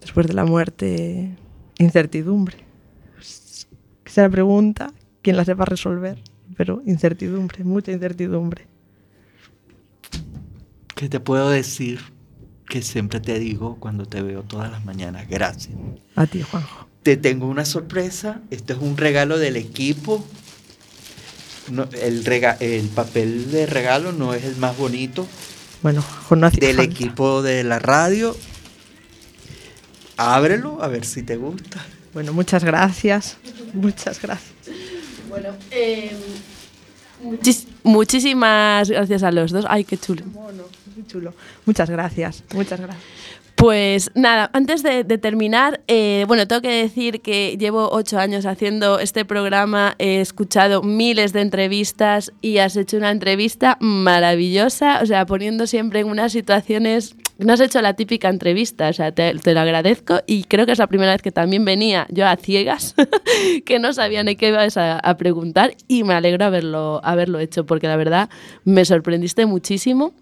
Después 0.00 0.26
de 0.26 0.32
la 0.32 0.44
muerte, 0.44 1.36
incertidumbre. 1.78 2.58
Esa 4.04 4.28
pregunta, 4.28 4.92
quien 5.22 5.36
la 5.36 5.44
sepa 5.44 5.64
resolver, 5.64 6.18
pero 6.56 6.82
incertidumbre, 6.86 7.62
mucha 7.62 7.92
incertidumbre. 7.92 8.66
¿Qué 10.96 11.08
te 11.08 11.20
puedo 11.20 11.50
decir? 11.50 12.00
Que 12.66 12.82
siempre 12.82 13.20
te 13.20 13.38
digo 13.38 13.76
cuando 13.78 14.06
te 14.06 14.22
veo 14.22 14.42
todas 14.42 14.72
las 14.72 14.84
mañanas. 14.84 15.28
Gracias. 15.28 15.76
A 16.16 16.26
ti, 16.26 16.42
Juanjo. 16.42 16.88
Te 17.04 17.16
tengo 17.16 17.46
una 17.46 17.64
sorpresa. 17.64 18.40
Este 18.50 18.72
es 18.72 18.80
un 18.80 18.96
regalo 18.96 19.38
del 19.38 19.56
equipo. 19.56 20.26
No, 21.72 21.88
el, 22.00 22.24
rega- 22.24 22.56
el 22.60 22.88
papel 22.88 23.50
de 23.50 23.66
regalo 23.66 24.12
no 24.12 24.34
es 24.34 24.44
el 24.44 24.56
más 24.56 24.76
bonito 24.76 25.26
Bueno, 25.82 26.04
del 26.60 26.76
equipo 26.80 27.42
de 27.42 27.64
la 27.64 27.78
radio. 27.78 28.36
Ábrelo 30.16 30.82
a 30.82 30.88
ver 30.88 31.04
si 31.04 31.22
te 31.22 31.36
gusta. 31.36 31.84
Bueno, 32.12 32.32
muchas 32.32 32.62
gracias. 32.64 33.38
Muchas 33.72 34.20
gracias. 34.20 34.52
Bueno, 35.28 35.48
muchis- 37.24 37.66
muchísimas 37.82 38.90
gracias 38.90 39.22
a 39.22 39.32
los 39.32 39.50
dos. 39.50 39.64
Ay, 39.68 39.84
qué 39.84 39.96
chulo. 39.96 40.24
Muy 40.94 41.06
chulo. 41.06 41.32
Muchas 41.64 41.88
gracias. 41.88 42.44
Muchas 42.52 42.80
gracias. 42.80 43.02
Pues 43.56 44.10
nada, 44.14 44.50
antes 44.54 44.82
de, 44.82 45.04
terminar, 45.04 45.82
eh, 45.86 46.24
bueno, 46.26 46.48
tengo 46.48 46.62
que 46.62 46.82
decir 46.82 47.20
que 47.20 47.56
llevo 47.58 47.90
ocho 47.92 48.18
años 48.18 48.44
haciendo 48.44 48.98
este 48.98 49.24
programa, 49.24 49.94
he 49.98 50.20
escuchado 50.20 50.82
miles 50.82 51.32
de 51.32 51.42
entrevistas 51.42 52.32
y 52.40 52.58
has 52.58 52.76
hecho 52.76 52.96
una 52.96 53.10
entrevista 53.10 53.76
maravillosa, 53.80 55.00
o 55.00 55.06
sea, 55.06 55.26
poniendo 55.26 55.68
siempre 55.68 56.00
en 56.00 56.08
unas 56.08 56.32
situaciones, 56.32 57.14
no 57.38 57.52
has 57.52 57.60
hecho 57.60 57.80
la 57.82 57.94
típica 57.94 58.28
entrevista, 58.28 58.88
o 58.88 58.92
sea, 58.92 59.12
te, 59.12 59.34
lo 59.34 59.60
agradezco 59.60 60.20
y 60.26 60.44
creo 60.44 60.66
que 60.66 60.72
es 60.72 60.78
la 60.78 60.88
primera 60.88 61.12
vez 61.12 61.22
que 61.22 61.32
también 61.32 61.64
venía 61.64 62.06
yo 62.10 62.26
a 62.26 62.36
ciegas, 62.36 62.96
que 63.64 63.78
no 63.78 63.92
sabía 63.92 64.24
ni 64.24 64.34
qué 64.34 64.48
ibas 64.48 64.76
a, 64.76 64.98
a 64.98 65.16
preguntar 65.16 65.76
y 65.86 66.02
me 66.02 66.14
alegro 66.14 66.46
haberlo, 66.46 67.00
haberlo 67.04 67.38
hecho 67.38 67.64
porque 67.64 67.86
la 67.86 67.96
verdad 67.96 68.28
me 68.64 68.84
sorprendiste 68.84 69.46
muchísimo. 69.46 70.14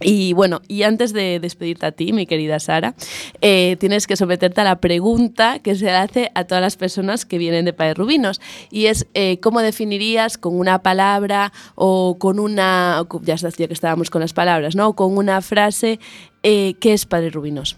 Y 0.00 0.32
bueno, 0.32 0.62
y 0.68 0.84
antes 0.84 1.12
de 1.12 1.40
despedirte 1.40 1.86
a 1.86 1.92
ti, 1.92 2.12
mi 2.12 2.26
querida 2.26 2.60
Sara, 2.60 2.94
eh, 3.40 3.76
tienes 3.80 4.06
que 4.06 4.16
someterte 4.16 4.60
a 4.60 4.64
la 4.64 4.80
pregunta 4.80 5.58
que 5.58 5.74
se 5.74 5.90
hace 5.90 6.30
a 6.34 6.44
todas 6.44 6.62
las 6.62 6.76
personas 6.76 7.24
que 7.24 7.36
vienen 7.36 7.64
de 7.64 7.72
Padre 7.72 7.94
Rubinos. 7.94 8.40
Y 8.70 8.86
es, 8.86 9.08
eh, 9.14 9.40
¿cómo 9.40 9.60
definirías 9.60 10.38
con 10.38 10.56
una 10.56 10.82
palabra 10.82 11.52
o 11.74 12.16
con 12.18 12.38
una, 12.38 13.04
ya 13.22 13.34
ya 13.34 13.50
que 13.50 13.72
estábamos 13.72 14.08
con 14.10 14.20
las 14.20 14.32
palabras, 14.32 14.76
¿no? 14.76 14.92
Con 14.94 15.16
una 15.16 15.40
frase, 15.42 15.98
eh, 16.44 16.74
¿qué 16.80 16.92
es 16.92 17.04
Padre 17.04 17.30
Rubinos? 17.30 17.76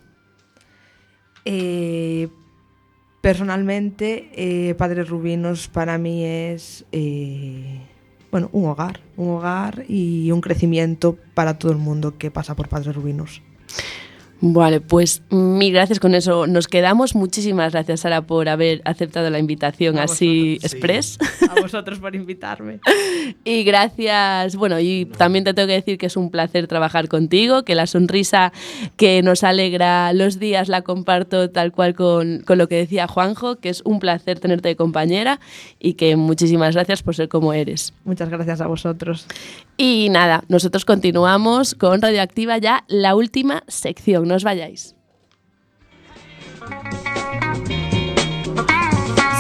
Personalmente, 3.23 4.75
Padres 4.79 5.09
Rubinos 5.09 5.69
para 5.69 5.97
mí 5.99 6.25
es 6.25 6.85
bueno, 8.31 8.49
un 8.53 8.67
hogar, 8.67 9.01
un 9.17 9.31
hogar 9.31 9.85
y 9.89 10.31
un 10.31 10.41
crecimiento 10.41 11.17
para 11.35 11.59
todo 11.59 11.73
el 11.73 11.79
mundo 11.79 12.17
que 12.19 12.31
pasa 12.31 12.55
por 12.55 12.69
Padres 12.69 12.95
Rubinos. 12.95 13.43
Vale, 14.43 14.81
pues 14.81 15.23
mil 15.31 15.73
gracias 15.73 16.01
con 16.01 16.15
eso. 16.15 16.47
Nos 16.47 16.67
quedamos. 16.67 17.15
Muchísimas 17.15 17.73
gracias, 17.73 18.01
Sara, 18.01 18.23
por 18.23 18.49
haber 18.49 18.81
aceptado 18.85 19.29
la 19.29 19.39
invitación 19.39 19.99
A 19.99 20.05
así 20.05 20.55
vosotros. 20.55 20.73
express. 20.73 21.19
A 21.51 21.61
vosotros 21.61 21.99
por 21.99 22.15
invitarme. 22.15 22.81
Y 23.45 23.65
gracias, 23.65 24.57
bueno, 24.57 24.81
y 24.81 25.07
también 25.07 25.45
te 25.45 25.55
tengo 25.55 25.69
que 25.69 25.75
decir 25.75 25.99
que 25.99 26.07
es 26.07 26.17
un 26.17 26.31
placer 26.31 26.67
trabajar 26.67 27.09
contigo, 27.09 27.65
que 27.65 27.75
la 27.75 27.87
sonrisa 27.87 28.53
que 28.97 29.23
nos 29.23 29.45
alegra 29.45 30.13
los 30.13 30.39
días 30.39 30.69
la 30.69 30.83
comparto 30.83 31.51
tal 31.51 31.73
cual 31.73 31.95
con, 31.95 32.41
con 32.41 32.59
lo 32.59 32.69
que 32.69 32.77
decía 32.77 33.07
Juanjo, 33.07 33.57
que 33.57 33.69
es 33.69 33.83
un 33.85 34.01
placer 34.01 34.41
tenerte 34.41 34.69
de 34.69 34.77
compañera 34.77 35.41
y 35.79 35.95
que 35.95 36.17
muchísimas 36.17 36.75
gracias 36.75 37.03
por 37.03 37.15
ser 37.15 37.29
como 37.29 37.53
eres. 37.53 37.93
Muchas 38.05 38.29
gracias 38.29 38.61
a 38.61 38.67
vosotros. 38.67 39.27
Y 39.83 40.11
nada, 40.11 40.45
nosotros 40.49 40.85
continuamos 40.85 41.75
con 41.75 42.03
Radioactiva 42.03 42.59
ya 42.59 42.85
la 42.87 43.15
última 43.15 43.63
sección, 43.67 44.29
no 44.29 44.35
os 44.35 44.45
vayáis. 44.45 44.95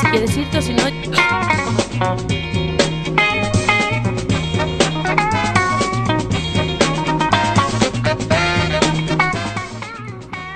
Si 0.00 0.06
quieres 0.06 0.34
irte 0.34 0.56
o 0.56 0.62
si 0.62 0.72
no... 0.72 0.82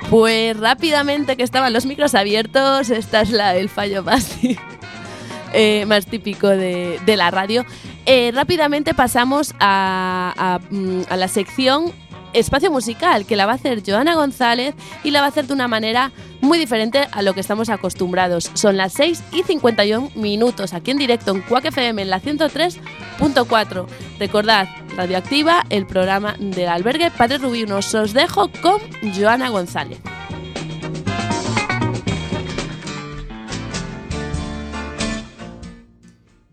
Pues 0.09 0.59
rápidamente 0.59 1.37
que 1.37 1.43
estaban 1.43 1.75
los 1.75 1.85
micros 1.85 2.15
abiertos, 2.15 2.89
esta 2.89 3.21
es 3.21 3.31
la, 3.31 3.55
el 3.55 3.69
fallo 3.69 4.03
más, 4.03 4.39
eh, 5.55 5.85
más 5.87 6.07
típico 6.07 6.49
de, 6.49 7.01
la 7.07 7.31
radio. 7.31 7.65
Eh, 8.07 8.33
rápidamente 8.35 8.93
pasamos 8.93 9.55
mm, 9.55 9.59
a 9.61 10.61
la 11.17 11.29
sección 11.29 11.93
Espacio 12.35 12.71
Musical, 12.71 13.25
que 13.25 13.37
la 13.37 13.47
va 13.47 13.53
a 13.53 13.55
hacer 13.55 13.83
Joana 13.87 14.15
González 14.15 14.75
y 15.05 15.13
la 15.13 15.21
va 15.21 15.27
a 15.27 15.29
hacer 15.29 15.47
de 15.47 15.55
una 15.55 15.69
manera 15.69 16.11
muy 16.41 16.59
diferente 16.59 17.07
a 17.11 17.23
lo 17.23 17.33
que 17.33 17.41
estamos 17.41 17.69
acostumbrados. 17.71 18.51
Son 18.55 18.77
las 18.77 18.93
6 18.95 19.23
y 19.33 19.43
51 19.45 20.11
minutos 20.17 20.75
aquí 20.75 20.91
en 20.91 20.99
directo 20.99 21.31
en 21.31 21.41
Quack 21.43 21.67
FM 21.67 22.03
en 22.03 22.11
la 22.11 22.21
103.4. 22.21 23.87
Recordad, 24.19 24.69
Radioactiva, 24.97 25.65
el 25.71 25.87
programa 25.87 26.35
del 26.39 26.69
albergue 26.69 27.11
Padre 27.11 27.39
Rubinos. 27.39 27.95
Os 27.95 28.13
dejo 28.13 28.51
con 28.61 28.81
Joana 29.15 29.49
González. 29.49 30.01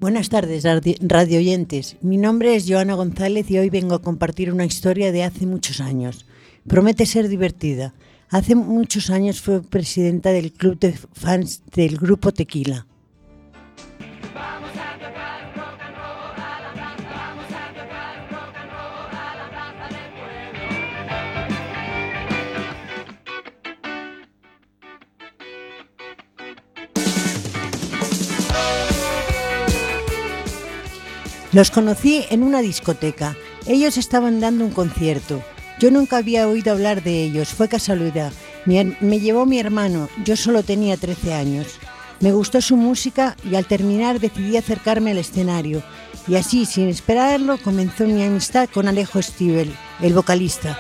Buenas 0.02 0.30
tardes, 0.30 0.64
radi- 0.66 0.98
radio 1.00 1.38
oyentes. 1.38 1.96
Mi 2.02 2.18
nombre 2.18 2.56
es 2.56 2.66
Joana 2.68 2.96
González 2.96 3.52
y 3.52 3.60
hoy 3.60 3.70
vengo 3.70 3.94
a 3.94 4.02
compartir 4.02 4.52
una 4.52 4.66
historia 4.66 5.12
de 5.12 5.24
hace 5.24 5.46
muchos 5.46 5.80
años. 5.80 6.26
Promete 6.68 7.06
ser 7.06 7.28
divertida. 7.30 7.94
Hace 8.30 8.56
muchos 8.56 9.12
años 9.12 9.42
fue 9.42 9.62
presidenta 9.62 10.32
del 10.32 10.54
club 10.54 10.80
de 10.80 10.94
fans 11.14 11.62
del 11.76 11.98
grupo 11.98 12.32
Tequila. 12.32 12.88
Los 31.52 31.70
conocí 31.70 32.26
en 32.30 32.44
una 32.44 32.62
discoteca. 32.62 33.36
Ellos 33.66 33.98
estaban 33.98 34.40
dando 34.40 34.64
un 34.64 34.72
concierto. 34.72 35.44
Yo 35.80 35.92
nunca 35.92 36.18
había 36.18 36.48
oído 36.48 36.72
hablar 36.72 37.04
de 37.04 37.24
ellos, 37.24 37.50
fue 37.50 37.68
casualidad. 37.68 38.32
Me 38.66 39.20
llevó 39.20 39.46
mi 39.46 39.60
hermano, 39.60 40.08
yo 40.24 40.38
solo 40.38 40.64
tenía 40.64 40.96
13 40.96 41.34
años. 41.34 41.68
Me 42.22 42.32
gustó 42.32 42.62
su 42.62 42.78
música 42.78 43.36
y 43.44 43.56
al 43.56 43.66
terminar 43.66 44.20
decidí 44.20 44.56
acercarme 44.56 45.12
al 45.12 45.18
escenario. 45.18 45.84
Y 46.28 46.36
así, 46.36 46.66
sin 46.66 46.88
esperarlo, 46.88 47.58
comenzó 47.58 48.06
mi 48.06 48.24
amistad 48.24 48.70
con 48.72 48.88
Alejo 48.88 49.22
Stivel, 49.22 49.76
el 50.02 50.14
vocalista. 50.14 50.80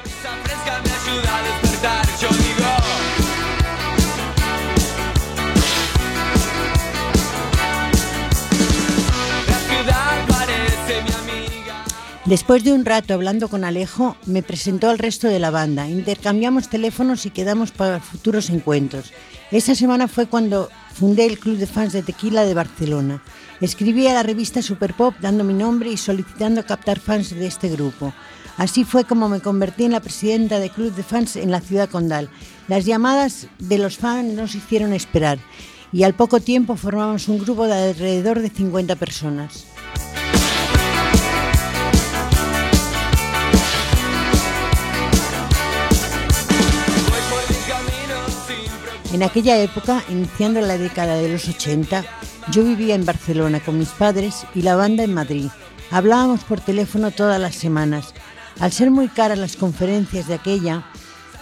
Después 12.32 12.64
de 12.64 12.72
un 12.72 12.86
rato 12.86 13.14
hablando 13.14 13.50
con 13.50 13.66
Alejo, 13.66 14.16
me 14.26 14.42
presentó 14.42 14.90
al 14.90 15.00
resto 15.00 15.28
de 15.28 15.38
la 15.38 15.52
banda. 15.52 15.90
Intercambiamos 15.90 16.70
teléfonos 16.70 17.26
y 17.26 17.30
quedamos 17.30 17.72
para 17.72 18.00
futuros 18.00 18.50
encuentros. 18.50 19.12
Esa 19.52 19.76
semana 19.76 20.08
fue 20.08 20.28
cuando 20.28 20.70
fundé 20.94 21.26
el 21.26 21.40
Club 21.40 21.58
de 21.58 21.68
Fans 21.68 21.92
de 21.92 22.04
Tequila 22.04 22.46
de 22.46 22.54
Barcelona. 22.54 23.22
Escribí 23.60 24.08
a 24.08 24.14
la 24.14 24.24
revista 24.24 24.62
Superpop 24.62 25.16
dando 25.20 25.44
mi 25.44 25.54
nombre 25.54 25.92
y 25.92 25.98
solicitando 25.98 26.66
captar 26.66 27.02
fans 27.02 27.36
de 27.36 27.48
este 27.48 27.68
grupo. 27.68 28.14
Así 28.56 28.86
fue 28.86 29.04
como 29.04 29.28
me 29.28 29.42
convertí 29.42 29.84
en 29.84 29.92
la 29.92 30.00
presidenta 30.00 30.60
del 30.60 30.72
Club 30.72 30.96
de 30.96 31.04
Fans 31.04 31.36
en 31.36 31.52
la 31.52 31.60
ciudad 31.60 31.90
condal. 31.90 32.30
Las 32.70 32.86
llamadas 32.86 33.48
de 33.60 33.78
los 33.78 33.98
fans 33.98 34.34
nos 34.36 34.56
hicieron 34.56 34.94
esperar 34.94 35.38
y 35.92 36.04
al 36.04 36.14
poco 36.14 36.40
tiempo 36.40 36.78
formamos 36.78 37.28
un 37.28 37.40
grupo 37.40 37.68
de 37.68 37.90
alrededor 37.90 38.40
de 38.40 38.50
50 38.50 38.96
personas. 38.96 39.66
En 49.14 49.24
aquella 49.24 49.62
época, 49.62 50.02
iniciando 50.10 50.62
la 50.62 50.78
década 50.78 51.16
de 51.16 51.28
los 51.28 51.46
80, 51.50 52.06
yo 52.50 52.64
vivía 52.64 52.96
en 52.96 53.06
Barcelona 53.06 53.60
con 53.60 53.78
mis 53.78 53.90
padres 53.90 54.46
y 54.56 54.62
la 54.62 54.78
banda 54.78 55.04
en 55.04 55.14
Madrid. 55.14 55.50
Hablábamos 55.92 56.46
por 56.46 56.62
teléfono 56.62 57.12
todas 57.12 57.40
las 57.40 57.56
semanas. 57.56 58.14
Al 58.62 58.72
ser 58.72 58.90
muy 58.90 59.10
caras 59.10 59.38
las 59.38 59.58
conferencias 59.58 60.28
de 60.28 60.36
aquella, 60.36 60.86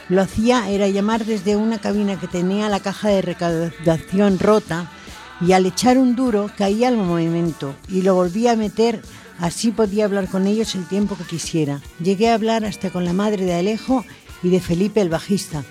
lo 0.09 0.23
hacía 0.23 0.67
era 0.71 0.87
llamar 0.87 1.25
desde 1.25 1.55
una 1.55 1.77
cabina 1.77 2.19
que 2.19 2.27
tenía 2.27 2.69
la 2.69 2.79
caja 2.79 3.09
de 3.09 3.21
recaudación 3.21 4.39
rota 4.39 4.91
y 5.39 5.51
al 5.51 5.67
echar 5.67 5.99
un 5.99 6.15
duro 6.15 6.49
caía 6.57 6.87
al 6.87 6.97
momento 6.97 7.75
y 7.87 8.01
lo 8.01 8.15
volvía 8.15 8.53
a 8.53 8.55
meter, 8.55 9.03
así 9.37 9.69
podía 9.69 10.05
hablar 10.05 10.27
con 10.27 10.47
ellos 10.47 10.73
el 10.73 10.87
tiempo 10.87 11.15
que 11.15 11.23
quisiera. 11.23 11.81
Llegué 12.01 12.31
a 12.31 12.33
hablar 12.33 12.65
hasta 12.65 12.89
con 12.89 13.05
la 13.05 13.13
madre 13.13 13.45
de 13.45 13.53
Alejo 13.53 14.05
y 14.41 14.49
de 14.49 14.59
Felipe 14.59 15.01
el 15.01 15.09
bajista. 15.09 15.63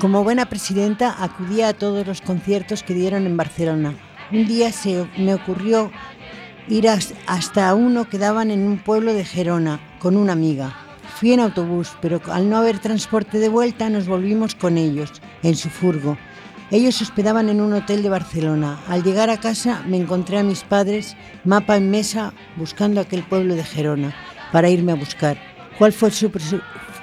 Como 0.00 0.22
buena 0.22 0.46
presidenta 0.48 1.22
acudía 1.22 1.68
a 1.68 1.72
todos 1.74 2.06
los 2.06 2.20
conciertos 2.20 2.82
que 2.82 2.94
dieron 2.94 3.26
en 3.26 3.36
Barcelona. 3.36 3.94
Un 4.30 4.46
día 4.46 4.70
se 4.72 5.06
me 5.18 5.34
ocurrió 5.34 5.90
ir 6.68 6.88
as- 6.88 7.14
hasta 7.26 7.74
uno 7.74 8.08
que 8.08 8.18
daban 8.18 8.50
en 8.50 8.66
un 8.66 8.78
pueblo 8.78 9.12
de 9.14 9.24
Gerona 9.24 9.80
con 9.98 10.16
una 10.16 10.32
amiga. 10.34 10.76
Fui 11.16 11.32
en 11.32 11.40
autobús, 11.40 11.96
pero 12.00 12.20
al 12.30 12.48
no 12.48 12.58
haber 12.58 12.78
transporte 12.78 13.38
de 13.38 13.48
vuelta 13.48 13.90
nos 13.90 14.06
volvimos 14.06 14.54
con 14.54 14.78
ellos, 14.78 15.10
en 15.42 15.56
su 15.56 15.68
furgo. 15.68 16.16
Ellos 16.70 17.00
hospedaban 17.02 17.48
en 17.48 17.60
un 17.60 17.72
hotel 17.72 18.02
de 18.02 18.10
Barcelona. 18.10 18.78
Al 18.88 19.02
llegar 19.02 19.30
a 19.30 19.40
casa 19.40 19.82
me 19.88 19.96
encontré 19.96 20.38
a 20.38 20.42
mis 20.44 20.62
padres, 20.62 21.16
mapa 21.44 21.76
en 21.76 21.90
mesa, 21.90 22.34
buscando 22.56 23.00
aquel 23.00 23.24
pueblo 23.24 23.56
de 23.56 23.64
Gerona, 23.64 24.14
para 24.52 24.68
irme 24.68 24.92
a 24.92 24.96
buscar. 24.96 25.38
¿Cuál 25.78 25.92
fue 25.92 26.10
su, 26.10 26.30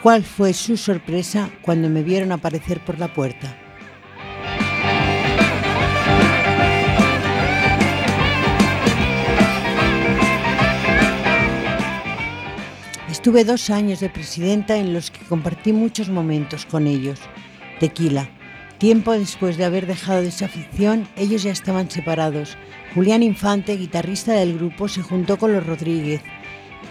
cuál 0.06 0.24
fue 0.24 0.54
su 0.54 0.78
sorpresa 0.78 1.50
cuando 1.64 1.90
me 1.90 2.04
vieron 2.04 2.32
aparecer 2.32 2.80
por 2.80 3.00
la 3.00 3.12
puerta? 3.12 3.58
Estuve 13.10 13.46
dos 13.46 13.72
años 13.72 14.00
de 14.00 14.12
presidenta 14.12 14.78
en 14.78 14.94
los 14.94 15.10
que 15.10 15.26
compartí 15.26 15.74
muchos 15.74 16.10
momentos 16.10 16.68
con 16.68 16.86
ellos. 16.86 17.20
Tequila. 17.80 18.30
Tiempo 18.78 19.14
después 19.14 19.58
de 19.58 19.66
haber 19.66 19.88
dejado 19.88 20.22
esa 20.22 20.46
afición, 20.46 21.08
ellos 21.16 21.42
ya 21.42 21.52
estaban 21.52 21.90
separados. 21.90 22.60
Julián 22.94 23.24
Infante, 23.24 23.76
guitarrista 23.76 24.34
del 24.34 24.56
grupo, 24.56 24.88
se 24.88 25.02
juntó 25.02 25.40
con 25.40 25.52
los 25.52 25.66
Rodríguez. 25.66 26.22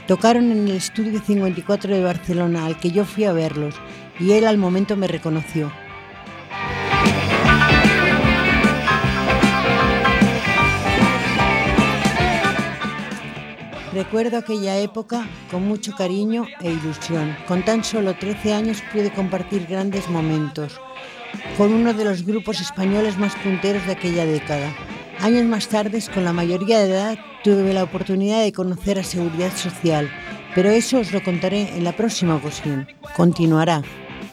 Tocaron 0.06 0.52
en 0.52 0.68
el 0.68 0.76
estudio 0.76 1.20
54 1.20 1.94
de 1.94 2.02
Barcelona, 2.02 2.66
al 2.66 2.78
que 2.78 2.90
yo 2.90 3.04
fui 3.04 3.24
a 3.24 3.32
verlos, 3.32 3.74
y 4.20 4.32
él 4.32 4.46
al 4.46 4.58
momento 4.58 4.96
me 4.96 5.08
reconoció. 5.08 5.72
Recuerdo 13.94 14.38
aquella 14.38 14.76
época 14.78 15.26
con 15.50 15.66
mucho 15.66 15.94
cariño 15.96 16.46
e 16.60 16.70
ilusión. 16.70 17.36
Con 17.46 17.64
tan 17.64 17.84
solo 17.84 18.14
13 18.14 18.52
años 18.52 18.82
pude 18.92 19.12
compartir 19.12 19.66
grandes 19.66 20.08
momentos 20.10 20.80
con 21.56 21.72
uno 21.72 21.94
de 21.94 22.04
los 22.04 22.24
grupos 22.24 22.60
españoles 22.60 23.18
más 23.18 23.34
punteros 23.36 23.86
de 23.86 23.92
aquella 23.92 24.26
década. 24.26 24.74
Años 25.20 25.44
más 25.44 25.68
tarde, 25.68 26.02
con 26.12 26.24
la 26.24 26.32
mayoría 26.32 26.80
de 26.80 26.90
edad, 26.90 27.18
tuve 27.44 27.74
la 27.74 27.84
oportunidad 27.84 28.42
de 28.42 28.52
conocer 28.52 28.98
a 28.98 29.04
Seguridad 29.04 29.54
Social, 29.54 30.10
pero 30.54 30.70
eso 30.70 30.98
os 30.98 31.12
lo 31.12 31.22
contaré 31.22 31.76
en 31.76 31.84
la 31.84 31.92
próxima 31.92 32.36
ocasión. 32.36 32.88
Continuará. 33.14 33.82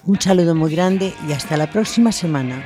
Un 0.05 0.19
saludo 0.19 0.55
muy 0.55 0.71
grande 0.71 1.13
y 1.27 1.33
hasta 1.33 1.57
la 1.57 1.69
próxima 1.69 2.13
semana. 2.13 2.65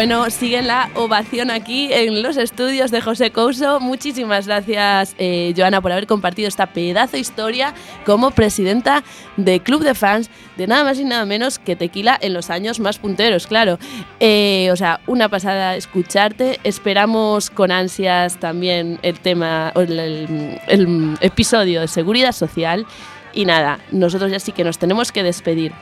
Bueno, 0.00 0.30
sigue 0.30 0.62
la 0.62 0.88
ovación 0.94 1.50
aquí 1.50 1.92
en 1.92 2.22
los 2.22 2.38
estudios 2.38 2.90
de 2.90 3.02
José 3.02 3.32
Couso. 3.32 3.80
Muchísimas 3.80 4.46
gracias, 4.46 5.14
eh, 5.18 5.52
Joana, 5.54 5.82
por 5.82 5.92
haber 5.92 6.06
compartido 6.06 6.48
esta 6.48 6.68
pedazo 6.72 7.12
de 7.12 7.18
historia 7.18 7.74
como 8.06 8.30
presidenta 8.30 9.04
de 9.36 9.60
Club 9.60 9.82
de 9.84 9.94
Fans 9.94 10.30
de 10.56 10.66
nada 10.66 10.84
más 10.84 10.98
y 10.98 11.04
nada 11.04 11.26
menos 11.26 11.58
que 11.58 11.76
Tequila 11.76 12.18
en 12.18 12.32
los 12.32 12.48
años 12.48 12.80
más 12.80 12.98
punteros, 12.98 13.46
claro. 13.46 13.78
Eh, 14.20 14.70
o 14.72 14.76
sea, 14.76 15.00
una 15.06 15.28
pasada 15.28 15.76
escucharte. 15.76 16.60
Esperamos 16.64 17.50
con 17.50 17.70
ansias 17.70 18.38
también 18.40 18.98
el 19.02 19.20
tema, 19.20 19.70
el- 19.76 20.58
el 20.66 21.18
episodio 21.20 21.82
de 21.82 21.88
seguridad 21.88 22.32
social. 22.32 22.86
Y 23.34 23.44
nada, 23.44 23.78
nosotros 23.90 24.30
ya 24.32 24.40
sí 24.40 24.52
que 24.52 24.64
nos 24.64 24.78
tenemos 24.78 25.12
que 25.12 25.22
despedir. 25.22 25.72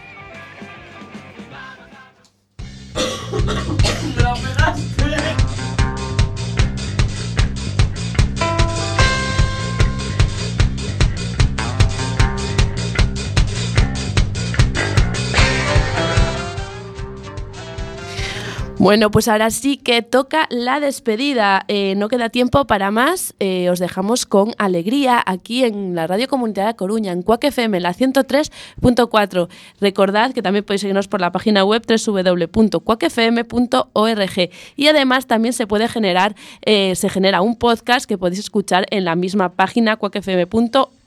Bueno, 18.78 19.10
pues 19.10 19.26
ahora 19.26 19.50
sí 19.50 19.76
que 19.76 20.02
toca 20.02 20.46
la 20.50 20.78
despedida. 20.78 21.64
Eh, 21.66 21.94
no 21.96 22.08
queda 22.08 22.28
tiempo 22.28 22.64
para 22.64 22.92
más. 22.92 23.34
Eh, 23.40 23.68
os 23.70 23.80
dejamos 23.80 24.24
con 24.24 24.54
alegría 24.56 25.20
aquí 25.26 25.64
en 25.64 25.96
la 25.96 26.06
Radio 26.06 26.28
Comunitaria 26.28 26.68
de 26.68 26.76
Coruña, 26.76 27.10
en 27.10 27.22
Cuac 27.22 27.42
FM, 27.42 27.80
la 27.80 27.92
103.4. 27.92 29.48
Recordad 29.80 30.32
que 30.32 30.42
también 30.42 30.64
podéis 30.64 30.82
seguirnos 30.82 31.08
por 31.08 31.20
la 31.20 31.32
página 31.32 31.64
web 31.64 31.82
www.cuacfm.org. 31.88 34.50
Y 34.76 34.86
además 34.86 35.26
también 35.26 35.54
se 35.54 35.66
puede 35.66 35.88
generar, 35.88 36.36
eh, 36.64 36.94
se 36.94 37.08
genera 37.08 37.40
un 37.40 37.56
podcast 37.56 38.08
que 38.08 38.16
podéis 38.16 38.38
escuchar 38.38 38.86
en 38.90 39.04
la 39.04 39.16
misma 39.16 39.54
página 39.54 39.96
cuacfm.org. 39.96 40.97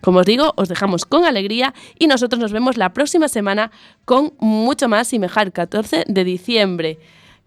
Como 0.00 0.20
os 0.20 0.26
digo, 0.26 0.52
os 0.56 0.68
dejamos 0.68 1.04
con 1.04 1.24
alegría 1.24 1.74
y 1.98 2.06
nosotros 2.06 2.40
nos 2.40 2.52
vemos 2.52 2.76
la 2.76 2.92
próxima 2.92 3.28
semana 3.28 3.70
con 4.04 4.32
mucho 4.38 4.88
más 4.88 5.12
y 5.12 5.18
mejor 5.18 5.52
14 5.52 6.04
de 6.06 6.24
diciembre. 6.24 6.98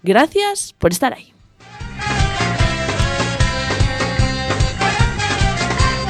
Gracias 0.04 0.74
por 0.78 0.92
estar 0.92 1.14
ahí. 1.14 1.34